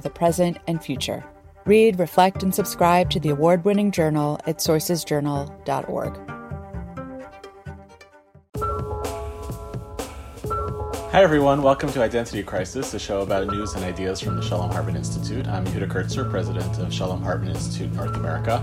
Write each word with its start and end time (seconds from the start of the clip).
the 0.00 0.10
present 0.10 0.58
and 0.66 0.82
future. 0.82 1.24
Read, 1.64 1.98
reflect, 1.98 2.42
and 2.42 2.54
subscribe 2.54 3.10
to 3.10 3.20
the 3.20 3.30
award 3.30 3.64
winning 3.64 3.90
journal 3.90 4.38
at 4.46 4.58
sourcesjournal.org. 4.58 6.26
Hi, 11.16 11.22
everyone. 11.22 11.62
Welcome 11.62 11.90
to 11.92 12.02
Identity 12.02 12.42
Crisis, 12.42 12.92
a 12.92 12.98
show 12.98 13.22
about 13.22 13.46
news 13.46 13.72
and 13.72 13.82
ideas 13.82 14.20
from 14.20 14.36
the 14.36 14.42
Shalom 14.42 14.70
Hartman 14.70 14.96
Institute. 14.96 15.48
I'm 15.48 15.64
Yehuda 15.64 15.88
Kurtzer, 15.88 16.28
president 16.30 16.78
of 16.78 16.92
Shalom 16.92 17.22
Hartman 17.22 17.52
Institute 17.52 17.90
North 17.94 18.14
America. 18.16 18.62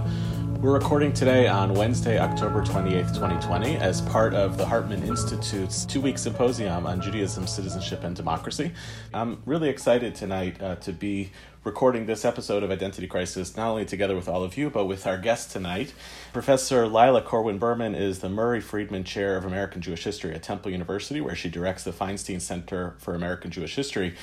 We're 0.64 0.72
recording 0.72 1.12
today 1.12 1.50
on 1.50 1.74
Wednesday, 1.74 2.18
October 2.18 2.64
28th, 2.64 3.14
2020, 3.14 3.76
as 3.76 4.00
part 4.00 4.34
of 4.34 4.58
the 4.58 4.66
Hartman 4.66 5.04
Institute's 5.04 5.84
two 5.84 6.00
week 6.00 6.18
symposium 6.18 6.86
on 6.86 7.02
Judaism, 7.02 7.48
citizenship, 7.48 8.06
and 8.06 8.16
democracy. 8.16 8.72
I'm 9.14 9.42
really 9.46 9.68
excited 9.68 10.16
tonight 10.16 10.64
uh, 10.64 10.78
to 10.78 10.94
be 10.94 11.32
recording 11.66 12.06
this 12.06 12.24
episode 12.24 12.64
of 12.64 12.72
Identity 12.72 13.08
Crisis, 13.08 13.58
not 13.58 13.72
only 13.72 13.84
together 13.84 14.16
with 14.16 14.30
all 14.30 14.42
of 14.42 14.56
you, 14.56 14.70
but 14.70 14.86
with 14.86 15.06
our 15.06 15.18
guest 15.18 15.52
tonight. 15.52 15.94
Professor 16.32 16.88
Lila 16.88 17.22
Corwin 17.22 17.58
Berman 17.58 17.94
is 17.94 18.20
the 18.20 18.30
Murray 18.30 18.62
Friedman 18.62 19.04
Chair 19.04 19.36
of 19.36 19.44
American 19.44 19.82
Jewish 19.82 20.06
History 20.06 20.34
at 20.34 20.44
Temple 20.44 20.72
University, 20.72 21.20
where 21.20 21.36
she 21.36 21.50
directs 21.50 21.84
the 21.84 21.92
Feinstein 21.92 22.40
Center 22.40 22.96
for 23.00 23.14
American 23.16 23.52
Jewish 23.52 23.76
History. 23.76 24.16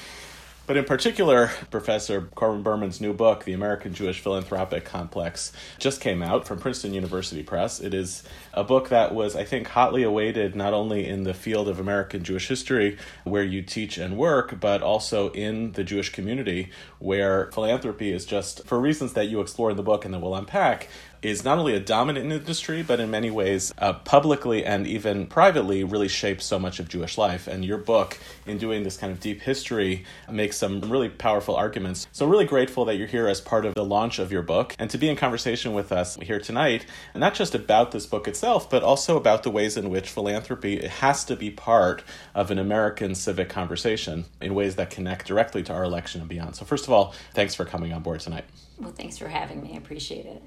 But 0.70 0.76
in 0.76 0.84
particular, 0.84 1.50
Professor 1.72 2.30
Corwin 2.36 2.62
Berman's 2.62 3.00
new 3.00 3.12
book, 3.12 3.42
The 3.42 3.54
American 3.54 3.92
Jewish 3.92 4.20
Philanthropic 4.20 4.84
Complex, 4.84 5.50
just 5.80 6.00
came 6.00 6.22
out 6.22 6.46
from 6.46 6.60
Princeton 6.60 6.94
University 6.94 7.42
Press. 7.42 7.80
It 7.80 7.92
is 7.92 8.22
a 8.54 8.62
book 8.62 8.88
that 8.90 9.12
was, 9.12 9.34
I 9.34 9.42
think, 9.42 9.66
hotly 9.66 10.04
awaited 10.04 10.54
not 10.54 10.72
only 10.72 11.08
in 11.08 11.24
the 11.24 11.34
field 11.34 11.66
of 11.66 11.80
American 11.80 12.22
Jewish 12.22 12.46
history, 12.46 12.98
where 13.24 13.42
you 13.42 13.62
teach 13.62 13.98
and 13.98 14.16
work, 14.16 14.60
but 14.60 14.80
also 14.80 15.32
in 15.32 15.72
the 15.72 15.82
Jewish 15.82 16.12
community, 16.12 16.70
where 17.00 17.50
philanthropy 17.50 18.12
is 18.12 18.24
just, 18.24 18.64
for 18.64 18.78
reasons 18.78 19.14
that 19.14 19.26
you 19.26 19.40
explore 19.40 19.72
in 19.72 19.76
the 19.76 19.82
book 19.82 20.04
and 20.04 20.14
that 20.14 20.20
we'll 20.20 20.36
unpack, 20.36 20.88
is 21.22 21.44
not 21.44 21.58
only 21.58 21.74
a 21.74 21.80
dominant 21.80 22.32
industry, 22.32 22.82
but 22.82 23.00
in 23.00 23.10
many 23.10 23.30
ways, 23.30 23.74
uh, 23.78 23.92
publicly 23.92 24.64
and 24.64 24.86
even 24.86 25.26
privately, 25.26 25.84
really 25.84 26.08
shapes 26.08 26.44
so 26.44 26.58
much 26.58 26.78
of 26.80 26.88
Jewish 26.88 27.18
life. 27.18 27.46
And 27.46 27.64
your 27.64 27.78
book, 27.78 28.18
in 28.46 28.58
doing 28.58 28.82
this 28.82 28.96
kind 28.96 29.12
of 29.12 29.20
deep 29.20 29.42
history, 29.42 30.04
makes 30.30 30.56
some 30.56 30.80
really 30.80 31.08
powerful 31.08 31.56
arguments. 31.56 32.06
So, 32.12 32.26
really 32.26 32.46
grateful 32.46 32.84
that 32.86 32.96
you're 32.96 33.06
here 33.06 33.28
as 33.28 33.40
part 33.40 33.66
of 33.66 33.74
the 33.74 33.84
launch 33.84 34.18
of 34.18 34.32
your 34.32 34.42
book 34.42 34.74
and 34.78 34.88
to 34.90 34.98
be 34.98 35.08
in 35.08 35.16
conversation 35.16 35.74
with 35.74 35.92
us 35.92 36.16
here 36.16 36.40
tonight, 36.40 36.86
and 37.14 37.20
not 37.20 37.34
just 37.34 37.54
about 37.54 37.92
this 37.92 38.06
book 38.06 38.26
itself, 38.26 38.70
but 38.70 38.82
also 38.82 39.16
about 39.16 39.42
the 39.42 39.50
ways 39.50 39.76
in 39.76 39.90
which 39.90 40.08
philanthropy 40.08 40.86
has 40.86 41.24
to 41.24 41.36
be 41.36 41.50
part 41.50 42.02
of 42.34 42.50
an 42.50 42.58
American 42.58 43.14
civic 43.14 43.48
conversation 43.48 44.24
in 44.40 44.54
ways 44.54 44.76
that 44.76 44.90
connect 44.90 45.26
directly 45.26 45.62
to 45.62 45.72
our 45.72 45.84
election 45.84 46.20
and 46.20 46.30
beyond. 46.30 46.56
So, 46.56 46.64
first 46.64 46.86
of 46.86 46.92
all, 46.92 47.14
thanks 47.34 47.54
for 47.54 47.64
coming 47.64 47.92
on 47.92 48.02
board 48.02 48.20
tonight. 48.20 48.44
Well, 48.78 48.92
thanks 48.92 49.18
for 49.18 49.28
having 49.28 49.62
me. 49.62 49.74
I 49.74 49.76
appreciate 49.76 50.24
it. 50.24 50.42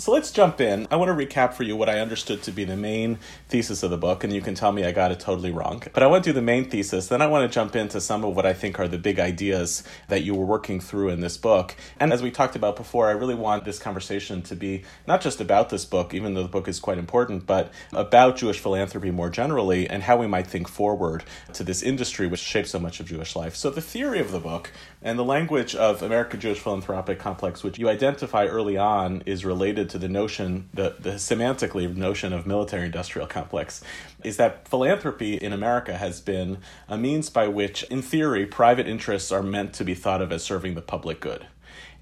So 0.00 0.12
let's 0.12 0.30
jump 0.30 0.60
in. 0.60 0.86
I 0.92 0.96
want 0.96 1.08
to 1.08 1.26
recap 1.26 1.54
for 1.54 1.64
you 1.64 1.74
what 1.74 1.88
I 1.88 1.98
understood 1.98 2.40
to 2.44 2.52
be 2.52 2.62
the 2.62 2.76
main 2.76 3.18
thesis 3.48 3.82
of 3.82 3.90
the 3.90 3.96
book, 3.96 4.22
and 4.22 4.32
you 4.32 4.40
can 4.40 4.54
tell 4.54 4.70
me 4.70 4.84
I 4.84 4.92
got 4.92 5.10
it 5.10 5.18
totally 5.18 5.50
wrong. 5.50 5.82
But 5.92 6.04
I 6.04 6.06
want 6.06 6.22
to 6.22 6.30
do 6.30 6.34
the 6.34 6.40
main 6.40 6.70
thesis, 6.70 7.08
then 7.08 7.20
I 7.20 7.26
want 7.26 7.50
to 7.50 7.52
jump 7.52 7.74
into 7.74 8.00
some 8.00 8.24
of 8.24 8.36
what 8.36 8.46
I 8.46 8.52
think 8.52 8.78
are 8.78 8.86
the 8.86 8.96
big 8.96 9.18
ideas 9.18 9.82
that 10.06 10.22
you 10.22 10.36
were 10.36 10.44
working 10.44 10.78
through 10.78 11.08
in 11.08 11.20
this 11.20 11.36
book. 11.36 11.74
And 11.98 12.12
as 12.12 12.22
we 12.22 12.30
talked 12.30 12.54
about 12.54 12.76
before, 12.76 13.08
I 13.08 13.10
really 13.10 13.34
want 13.34 13.64
this 13.64 13.80
conversation 13.80 14.40
to 14.42 14.54
be 14.54 14.84
not 15.08 15.20
just 15.20 15.40
about 15.40 15.68
this 15.68 15.84
book, 15.84 16.14
even 16.14 16.34
though 16.34 16.44
the 16.44 16.48
book 16.48 16.68
is 16.68 16.78
quite 16.78 16.98
important, 16.98 17.44
but 17.44 17.72
about 17.92 18.36
Jewish 18.36 18.60
philanthropy 18.60 19.10
more 19.10 19.30
generally 19.30 19.90
and 19.90 20.04
how 20.04 20.16
we 20.16 20.28
might 20.28 20.46
think 20.46 20.68
forward 20.68 21.24
to 21.54 21.64
this 21.64 21.82
industry 21.82 22.28
which 22.28 22.38
shapes 22.38 22.70
so 22.70 22.78
much 22.78 23.00
of 23.00 23.06
Jewish 23.06 23.34
life. 23.34 23.56
So 23.56 23.68
the 23.68 23.80
theory 23.80 24.20
of 24.20 24.30
the 24.30 24.38
book 24.38 24.70
and 25.02 25.18
the 25.18 25.24
language 25.24 25.74
of 25.74 26.02
American 26.02 26.38
Jewish 26.38 26.60
Philanthropic 26.60 27.18
Complex, 27.18 27.64
which 27.64 27.80
you 27.80 27.88
identify 27.88 28.46
early 28.46 28.76
on, 28.76 29.24
is 29.26 29.44
related 29.44 29.87
to 29.90 29.98
the 29.98 30.08
notion, 30.08 30.68
the, 30.72 30.96
the 30.98 31.12
semantically 31.12 31.94
notion 31.94 32.32
of 32.32 32.46
military 32.46 32.86
industrial 32.86 33.26
complex, 33.26 33.82
is 34.24 34.36
that 34.36 34.68
philanthropy 34.68 35.34
in 35.34 35.52
America 35.52 35.96
has 35.96 36.20
been 36.20 36.58
a 36.88 36.96
means 36.96 37.30
by 37.30 37.48
which, 37.48 37.82
in 37.84 38.02
theory, 38.02 38.46
private 38.46 38.86
interests 38.86 39.32
are 39.32 39.42
meant 39.42 39.72
to 39.74 39.84
be 39.84 39.94
thought 39.94 40.22
of 40.22 40.32
as 40.32 40.42
serving 40.42 40.74
the 40.74 40.82
public 40.82 41.20
good. 41.20 41.46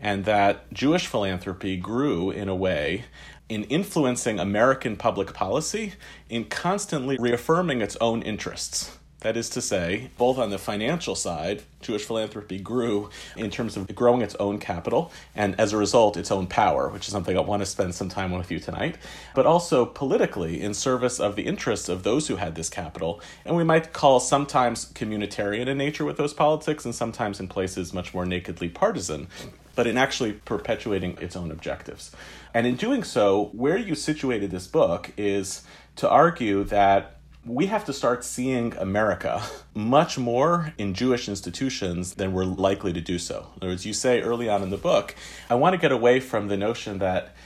And 0.01 0.25
that 0.25 0.73
Jewish 0.73 1.07
philanthropy 1.07 1.77
grew 1.77 2.31
in 2.31 2.49
a 2.49 2.55
way 2.55 3.05
in 3.49 3.65
influencing 3.65 4.39
American 4.39 4.97
public 4.97 5.33
policy 5.33 5.95
in 6.29 6.45
constantly 6.45 7.17
reaffirming 7.19 7.81
its 7.81 7.97
own 8.01 8.23
interests 8.23 8.99
that 9.21 9.37
is 9.37 9.49
to 9.51 9.63
say, 9.63 10.11
both 10.19 10.39
on 10.39 10.51
the 10.51 10.59
financial 10.59 11.15
side, 11.15 11.63
Jewish 11.81 12.05
philanthropy 12.05 12.59
grew 12.59 13.11
in 13.37 13.51
terms 13.51 13.77
of 13.77 13.93
growing 13.95 14.21
its 14.21 14.35
own 14.37 14.59
capital 14.59 15.11
and 15.35 15.59
as 15.59 15.73
a 15.73 15.77
result 15.77 16.17
its 16.17 16.31
own 16.31 16.47
power, 16.47 16.89
which 16.89 17.07
is 17.07 17.13
something 17.13 17.37
I 17.37 17.41
want 17.41 17.63
to 17.63 17.67
spend 17.67 17.95
some 17.95 18.09
time 18.09 18.33
with 18.33 18.51
you 18.51 18.59
tonight, 18.59 18.99
but 19.35 19.47
also 19.47 19.87
politically 19.87 20.61
in 20.61 20.75
service 20.75 21.19
of 21.19 21.35
the 21.35 21.47
interests 21.47 21.89
of 21.89 22.03
those 22.03 22.29
who 22.29 22.37
had 22.37 22.55
this 22.55 22.69
capital. 22.69 23.21
And 23.45 23.57
we 23.57 23.65
might 23.65 23.93
call 23.93 24.21
sometimes 24.21 24.93
communitarian 24.93 25.67
in 25.67 25.79
nature 25.79 26.05
with 26.05 26.19
those 26.19 26.35
politics 26.35 26.85
and 26.85 26.95
sometimes 26.95 27.41
in 27.41 27.49
places 27.49 27.95
much 27.95 28.13
more 28.13 28.27
nakedly 28.27 28.69
partisan 28.69 29.29
but 29.75 29.87
in 29.87 29.99
actually 29.99 30.33
perpetuating 30.33 31.19
its 31.21 31.37
own 31.37 31.51
objectives. 31.51 32.11
And 32.55 32.67
in 32.67 32.77
doing 32.77 33.05
so, 33.05 33.51
where 33.53 33.77
you 33.77 33.95
situated 33.95 34.51
this 34.51 34.67
book 34.67 35.13
is 35.19 35.63
to 35.97 36.09
argue 36.09 36.65
that 36.65 37.16
we 37.47 37.67
have 37.67 37.85
to 37.85 37.93
start 37.93 38.25
seeing 38.25 38.75
America 38.77 39.41
much 39.75 40.19
more 40.19 40.75
in 40.79 40.95
Jewish 40.95 41.29
institutions 41.29 42.15
than 42.15 42.33
we're 42.33 42.45
likely 42.45 42.93
to 42.93 43.01
do 43.01 43.19
so. 43.19 43.53
In 43.55 43.63
other 43.63 43.69
words, 43.69 43.87
you 43.87 43.93
say 43.93 44.21
early 44.21 44.49
on 44.49 44.63
in 44.63 44.71
the 44.71 44.77
book, 44.77 45.15
I 45.49 45.55
want 45.55 45.75
to 45.75 45.79
get 45.79 45.93
away 45.93 46.19
from 46.19 46.49
the 46.49 46.57
notion 46.57 46.99
that 46.99 47.37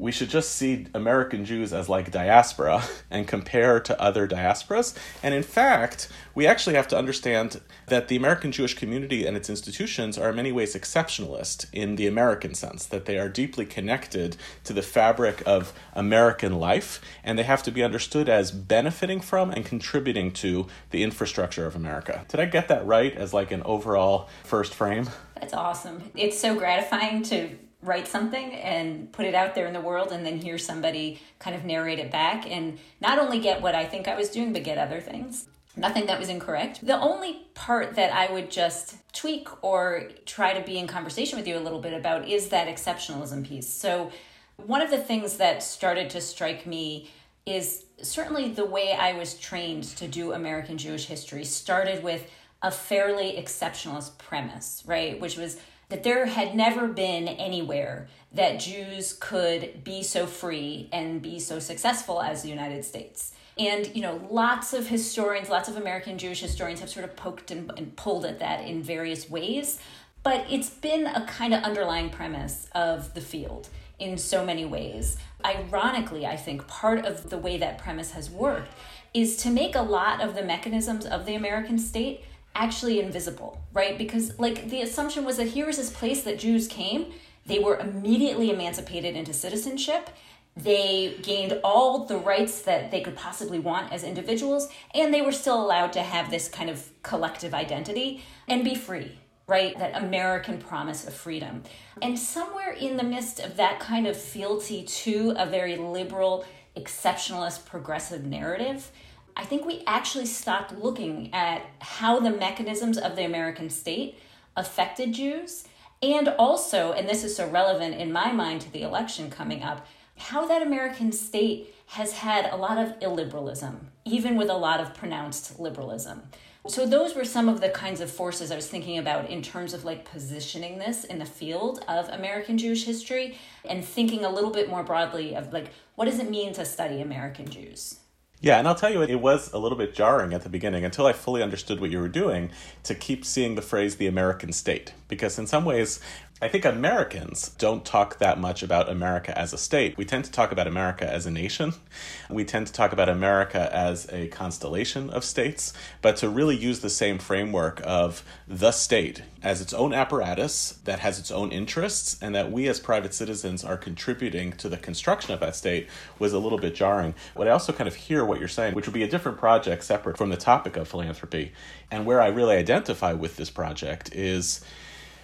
we 0.00 0.10
should 0.10 0.30
just 0.30 0.52
see 0.52 0.86
American 0.94 1.44
Jews 1.44 1.74
as 1.74 1.88
like 1.88 2.10
diaspora 2.10 2.82
and 3.10 3.28
compare 3.28 3.78
to 3.80 4.00
other 4.00 4.26
diasporas. 4.26 4.96
And 5.22 5.34
in 5.34 5.42
fact, 5.42 6.08
we 6.34 6.46
actually 6.46 6.74
have 6.76 6.88
to 6.88 6.98
understand 6.98 7.60
that 7.86 8.08
the 8.08 8.16
American 8.16 8.50
Jewish 8.50 8.72
community 8.74 9.26
and 9.26 9.36
its 9.36 9.50
institutions 9.50 10.16
are 10.16 10.30
in 10.30 10.36
many 10.36 10.52
ways 10.52 10.74
exceptionalist 10.74 11.66
in 11.72 11.96
the 11.96 12.06
American 12.06 12.54
sense, 12.54 12.86
that 12.86 13.04
they 13.04 13.18
are 13.18 13.28
deeply 13.28 13.66
connected 13.66 14.38
to 14.64 14.72
the 14.72 14.82
fabric 14.82 15.42
of 15.44 15.74
American 15.92 16.58
life, 16.58 17.00
and 17.22 17.38
they 17.38 17.42
have 17.42 17.62
to 17.64 17.70
be 17.70 17.82
understood 17.82 18.28
as 18.28 18.50
benefiting 18.50 19.20
from 19.20 19.50
and 19.50 19.66
contributing 19.66 20.32
to 20.32 20.66
the 20.90 21.02
infrastructure 21.02 21.66
of 21.66 21.76
America. 21.76 22.24
Did 22.28 22.40
I 22.40 22.46
get 22.46 22.68
that 22.68 22.86
right 22.86 23.14
as 23.14 23.34
like 23.34 23.50
an 23.50 23.62
overall 23.64 24.30
first 24.44 24.72
frame? 24.72 25.10
That's 25.34 25.52
awesome. 25.52 26.10
It's 26.14 26.38
so 26.38 26.54
gratifying 26.54 27.22
to 27.24 27.50
write 27.82 28.06
something 28.06 28.54
and 28.54 29.10
put 29.12 29.24
it 29.24 29.34
out 29.34 29.54
there 29.54 29.66
in 29.66 29.72
the 29.72 29.80
world 29.80 30.12
and 30.12 30.24
then 30.24 30.38
hear 30.38 30.58
somebody 30.58 31.20
kind 31.38 31.56
of 31.56 31.64
narrate 31.64 31.98
it 31.98 32.10
back 32.10 32.50
and 32.50 32.78
not 33.00 33.18
only 33.18 33.40
get 33.40 33.62
what 33.62 33.74
I 33.74 33.86
think 33.86 34.06
I 34.06 34.16
was 34.16 34.28
doing, 34.28 34.52
but 34.52 34.64
get 34.64 34.76
other 34.76 35.00
things. 35.00 35.46
Nothing 35.76 36.06
that 36.06 36.18
was 36.18 36.28
incorrect. 36.28 36.84
The 36.84 37.00
only 37.00 37.46
part 37.54 37.94
that 37.94 38.12
I 38.12 38.30
would 38.32 38.50
just 38.50 38.96
tweak 39.12 39.48
or 39.64 40.08
try 40.26 40.52
to 40.52 40.64
be 40.66 40.78
in 40.78 40.86
conversation 40.86 41.38
with 41.38 41.46
you 41.46 41.56
a 41.56 41.60
little 41.60 41.80
bit 41.80 41.94
about 41.94 42.28
is 42.28 42.48
that 42.48 42.68
exceptionalism 42.68 43.46
piece. 43.46 43.68
So, 43.68 44.10
one 44.56 44.82
of 44.82 44.90
the 44.90 44.98
things 44.98 45.38
that 45.38 45.62
started 45.62 46.10
to 46.10 46.20
strike 46.20 46.66
me 46.66 47.08
is 47.46 47.86
certainly 48.02 48.50
the 48.50 48.64
way 48.64 48.92
I 48.92 49.14
was 49.14 49.34
trained 49.34 49.84
to 49.96 50.06
do 50.06 50.32
American 50.32 50.76
Jewish 50.76 51.06
history 51.06 51.44
started 51.44 52.02
with 52.02 52.28
a 52.62 52.70
fairly 52.70 53.36
exceptionalist 53.38 54.18
premise, 54.18 54.82
right? 54.86 55.18
Which 55.18 55.38
was 55.38 55.58
that 55.90 56.02
there 56.02 56.26
had 56.26 56.54
never 56.54 56.88
been 56.88 57.28
anywhere 57.28 58.08
that 58.32 58.60
Jews 58.60 59.12
could 59.12 59.84
be 59.84 60.02
so 60.02 60.26
free 60.26 60.88
and 60.92 61.20
be 61.20 61.38
so 61.38 61.58
successful 61.58 62.22
as 62.22 62.42
the 62.42 62.48
United 62.48 62.84
States. 62.84 63.34
And, 63.58 63.94
you 63.94 64.00
know, 64.00 64.26
lots 64.30 64.72
of 64.72 64.88
historians, 64.88 65.48
lots 65.50 65.68
of 65.68 65.76
American 65.76 66.16
Jewish 66.16 66.40
historians 66.40 66.80
have 66.80 66.88
sort 66.88 67.04
of 67.04 67.16
poked 67.16 67.50
and, 67.50 67.70
and 67.76 67.94
pulled 67.96 68.24
at 68.24 68.38
that 68.38 68.66
in 68.66 68.82
various 68.82 69.28
ways. 69.28 69.80
But 70.22 70.46
it's 70.48 70.70
been 70.70 71.06
a 71.06 71.26
kind 71.26 71.52
of 71.52 71.62
underlying 71.64 72.10
premise 72.10 72.68
of 72.72 73.14
the 73.14 73.20
field 73.20 73.68
in 73.98 74.16
so 74.16 74.44
many 74.44 74.64
ways. 74.64 75.18
Ironically, 75.44 76.24
I 76.24 76.36
think 76.36 76.66
part 76.68 77.04
of 77.04 77.30
the 77.30 77.38
way 77.38 77.58
that 77.58 77.78
premise 77.78 78.12
has 78.12 78.30
worked 78.30 78.72
is 79.12 79.36
to 79.38 79.50
make 79.50 79.74
a 79.74 79.82
lot 79.82 80.22
of 80.22 80.34
the 80.34 80.42
mechanisms 80.42 81.04
of 81.04 81.26
the 81.26 81.34
American 81.34 81.78
state 81.78 82.24
actually 82.54 83.00
invisible, 83.00 83.60
right? 83.72 83.96
Because 83.96 84.38
like 84.38 84.70
the 84.70 84.82
assumption 84.82 85.24
was 85.24 85.36
that 85.36 85.48
here 85.48 85.68
is 85.68 85.76
this 85.76 85.90
place 85.90 86.22
that 86.22 86.38
Jews 86.38 86.68
came, 86.68 87.12
they 87.46 87.58
were 87.58 87.78
immediately 87.78 88.50
emancipated 88.50 89.16
into 89.16 89.32
citizenship. 89.32 90.10
They 90.56 91.16
gained 91.22 91.60
all 91.64 92.04
the 92.04 92.16
rights 92.18 92.62
that 92.62 92.90
they 92.90 93.00
could 93.00 93.16
possibly 93.16 93.58
want 93.58 93.92
as 93.92 94.02
individuals, 94.04 94.68
and 94.94 95.14
they 95.14 95.22
were 95.22 95.32
still 95.32 95.62
allowed 95.64 95.92
to 95.94 96.02
have 96.02 96.30
this 96.30 96.48
kind 96.48 96.68
of 96.68 96.90
collective 97.02 97.54
identity 97.54 98.22
and 98.48 98.64
be 98.64 98.74
free, 98.74 99.18
right? 99.46 99.78
That 99.78 100.02
American 100.02 100.58
promise 100.58 101.06
of 101.06 101.14
freedom. 101.14 101.62
And 102.02 102.18
somewhere 102.18 102.72
in 102.72 102.96
the 102.96 103.04
midst 103.04 103.40
of 103.40 103.56
that 103.56 103.80
kind 103.80 104.06
of 104.06 104.20
fealty 104.20 104.82
to 104.82 105.34
a 105.36 105.46
very 105.46 105.76
liberal, 105.76 106.44
exceptionalist, 106.76 107.64
progressive 107.64 108.24
narrative, 108.24 108.90
I 109.36 109.44
think 109.44 109.64
we 109.64 109.82
actually 109.86 110.26
stopped 110.26 110.76
looking 110.78 111.30
at 111.32 111.62
how 111.80 112.20
the 112.20 112.30
mechanisms 112.30 112.98
of 112.98 113.16
the 113.16 113.24
American 113.24 113.70
state 113.70 114.18
affected 114.56 115.12
Jews. 115.12 115.64
And 116.02 116.28
also, 116.28 116.92
and 116.92 117.08
this 117.08 117.24
is 117.24 117.36
so 117.36 117.48
relevant 117.48 117.96
in 117.96 118.12
my 118.12 118.32
mind 118.32 118.62
to 118.62 118.72
the 118.72 118.82
election 118.82 119.30
coming 119.30 119.62
up, 119.62 119.86
how 120.16 120.46
that 120.46 120.62
American 120.62 121.12
state 121.12 121.74
has 121.86 122.12
had 122.12 122.46
a 122.46 122.56
lot 122.56 122.78
of 122.78 122.98
illiberalism, 123.00 123.76
even 124.04 124.36
with 124.36 124.48
a 124.48 124.54
lot 124.54 124.80
of 124.80 124.94
pronounced 124.94 125.58
liberalism. 125.58 126.22
So, 126.68 126.86
those 126.86 127.14
were 127.14 127.24
some 127.24 127.48
of 127.48 127.62
the 127.62 127.70
kinds 127.70 128.02
of 128.02 128.10
forces 128.10 128.52
I 128.52 128.56
was 128.56 128.68
thinking 128.68 128.98
about 128.98 129.30
in 129.30 129.40
terms 129.40 129.72
of 129.72 129.84
like 129.84 130.04
positioning 130.04 130.78
this 130.78 131.04
in 131.04 131.18
the 131.18 131.24
field 131.24 131.82
of 131.88 132.08
American 132.10 132.58
Jewish 132.58 132.84
history 132.84 133.38
and 133.64 133.82
thinking 133.82 134.26
a 134.26 134.30
little 134.30 134.50
bit 134.50 134.68
more 134.68 134.82
broadly 134.82 135.34
of 135.34 135.54
like, 135.54 135.70
what 135.94 136.04
does 136.04 136.18
it 136.18 136.28
mean 136.28 136.52
to 136.52 136.66
study 136.66 137.00
American 137.00 137.48
Jews? 137.48 137.99
Yeah, 138.42 138.58
and 138.58 138.66
I'll 138.66 138.74
tell 138.74 138.90
you, 138.90 139.02
it 139.02 139.20
was 139.20 139.52
a 139.52 139.58
little 139.58 139.76
bit 139.76 139.94
jarring 139.94 140.32
at 140.32 140.42
the 140.42 140.48
beginning 140.48 140.82
until 140.82 141.06
I 141.06 141.12
fully 141.12 141.42
understood 141.42 141.78
what 141.78 141.90
you 141.90 142.00
were 142.00 142.08
doing 142.08 142.50
to 142.84 142.94
keep 142.94 143.22
seeing 143.22 143.54
the 143.54 143.60
phrase 143.60 143.96
the 143.96 144.06
American 144.06 144.52
state. 144.52 144.94
Because 145.08 145.38
in 145.38 145.46
some 145.46 145.66
ways, 145.66 146.00
I 146.42 146.48
think 146.48 146.64
Americans 146.64 147.50
don't 147.58 147.84
talk 147.84 148.16
that 148.18 148.40
much 148.40 148.62
about 148.62 148.88
America 148.88 149.36
as 149.38 149.52
a 149.52 149.58
state. 149.58 149.98
We 149.98 150.06
tend 150.06 150.24
to 150.24 150.32
talk 150.32 150.52
about 150.52 150.66
America 150.66 151.06
as 151.06 151.26
a 151.26 151.30
nation. 151.30 151.74
We 152.30 152.44
tend 152.44 152.68
to 152.68 152.72
talk 152.72 152.92
about 152.92 153.08
America 153.08 153.68
as 153.74 154.08
a 154.12 154.28
constellation 154.28 155.10
of 155.10 155.24
states. 155.24 155.72
But 156.00 156.16
to 156.18 156.28
really 156.28 156.56
use 156.56 156.78
the 156.78 156.88
same 156.88 157.18
framework 157.18 157.80
of 157.84 158.24
the 158.46 158.70
state 158.70 159.22
as 159.42 159.60
its 159.60 159.74
own 159.74 159.92
apparatus 159.92 160.78
that 160.84 161.00
has 161.00 161.18
its 161.18 161.32
own 161.32 161.50
interests 161.50 162.16
and 162.22 162.32
that 162.36 162.52
we 162.52 162.68
as 162.68 162.78
private 162.78 163.12
citizens 163.12 163.64
are 163.64 163.76
contributing 163.76 164.52
to 164.52 164.68
the 164.68 164.76
construction 164.76 165.34
of 165.34 165.40
that 165.40 165.56
state 165.56 165.88
was 166.20 166.32
a 166.32 166.38
little 166.38 166.58
bit 166.58 166.74
jarring. 166.74 167.14
What 167.34 167.48
I 167.48 167.50
also 167.50 167.72
kind 167.72 167.88
of 167.88 167.96
hear 167.96 168.24
what 168.24 168.38
you're 168.38 168.48
saying, 168.48 168.74
which 168.74 168.86
would 168.86 168.94
be 168.94 169.02
a 169.02 169.08
different 169.08 169.38
project 169.38 169.82
separate 169.82 170.16
from 170.16 170.30
the 170.30 170.36
topic 170.36 170.76
of 170.76 170.86
philanthropy, 170.86 171.52
and 171.90 172.06
where 172.06 172.20
I 172.20 172.28
really 172.28 172.56
identify 172.56 173.12
with 173.12 173.36
this 173.36 173.50
project 173.50 174.14
is 174.14 174.64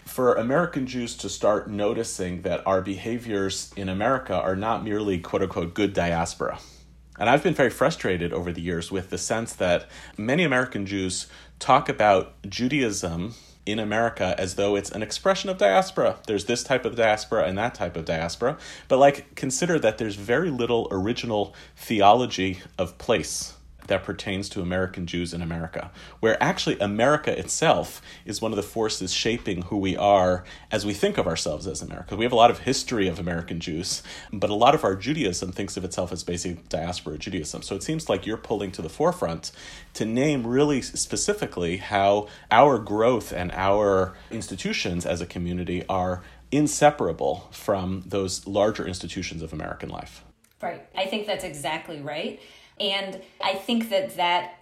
for 0.07 0.35
American 0.35 0.87
Jews 0.87 1.17
to 1.17 1.29
start 1.29 1.69
noticing 1.69 2.43
that 2.43 2.67
our 2.67 2.81
behaviors 2.81 3.73
in 3.77 3.89
America 3.89 4.35
are 4.35 4.57
not 4.57 4.85
merely 4.85 5.19
quote 5.19 5.43
unquote 5.43 5.75
good 5.75 5.93
diaspora. 5.93 6.59
And 7.19 7.29
I've 7.29 7.43
been 7.43 7.55
very 7.55 7.71
frustrated 7.71 8.33
over 8.33 8.53
the 8.53 8.61
years 8.61 8.93
with 8.93 9.11
the 9.11 9.19
sense 9.19 9.53
that 9.55 9.89
many 10.17 10.45
American 10.45 10.87
Jews 10.87 11.27
talk 11.59 11.89
about 11.89 12.35
Judaism 12.49 13.35
in 13.65 13.81
America 13.81 14.35
as 14.39 14.55
though 14.55 14.77
it's 14.77 14.93
an 14.93 15.03
expression 15.03 15.51
of 15.51 15.59
diaspora. 15.59 16.17
There's 16.27 16.45
this 16.45 16.63
type 16.63 16.85
of 16.85 16.95
diaspora 16.95 17.45
and 17.45 17.59
that 17.59 17.75
type 17.75 17.97
of 17.97 18.05
diaspora. 18.05 18.59
But, 18.87 18.99
like, 18.99 19.35
consider 19.35 19.79
that 19.81 19.99
there's 19.99 20.15
very 20.15 20.51
little 20.51 20.87
original 20.93 21.55
theology 21.77 22.61
of 22.79 22.97
place 22.99 23.56
that 23.87 24.05
pertains 24.05 24.49
to 24.51 24.61
American 24.61 25.07
Jews 25.07 25.33
in 25.33 25.43
America, 25.43 25.91
where 26.21 26.43
actually 26.43 26.79
America 26.79 27.37
itself 27.39 28.01
is 28.25 28.41
one 28.41 28.53
of 28.53 28.57
the 28.57 28.63
forces 28.63 29.13
shaping 29.13 29.63
who 29.63 29.77
we 29.77 29.97
are 29.97 30.45
as 30.71 30.85
we 30.85 30.93
think 30.93 31.19
of 31.19 31.27
ourselves 31.27 31.67
as 31.67 31.83
America. 31.83 32.17
We 32.17 32.25
have 32.25 32.33
a 32.33 32.37
lot 32.37 32.51
of 32.51 32.61
history 32.61 33.09
of 33.09 33.19
American 33.19 33.61
Jews, 33.61 34.03
but 34.33 34.51
a 34.51 34.55
lot 34.55 34.75
of 34.75 34.85
our 34.85 34.97
Judaism 34.97 35.53
thinks 35.53 35.77
of 35.77 35.85
itself 35.85 36.13
as 36.13 36.25
basic 36.25 36.69
diaspora 36.69 37.19
Judaism. 37.19 37.63
So 37.63 37.75
it 37.75 37.83
seems 37.83 38.09
like 38.09 38.27
you're 38.27 38.37
pulling 38.37 38.73
to 38.73 38.83
the 38.83 38.89
forefront 38.89 39.53
to 39.95 40.05
name 40.05 40.47
really 40.47 40.83
specifically 40.83 41.79
how 41.79 42.29
our 42.51 42.79
growth 42.79 43.33
and 43.33 43.51
our 43.53 44.15
institutions 44.31 45.07
as 45.07 45.21
a 45.21 45.27
community 45.27 45.85
are 45.89 46.23
inseparable 46.53 47.49
from 47.51 48.03
those 48.07 48.47
larger 48.47 48.87
institutions 48.87 49.43
of 49.43 49.53
American 49.53 49.89
life. 49.89 50.25
Right. 50.63 50.87
I 50.97 51.07
think 51.07 51.27
that's 51.27 51.45
exactly 51.45 52.01
right. 52.01 52.41
And 52.81 53.23
I 53.43 53.55
think 53.55 53.91
that 53.91 54.17
that 54.17 54.55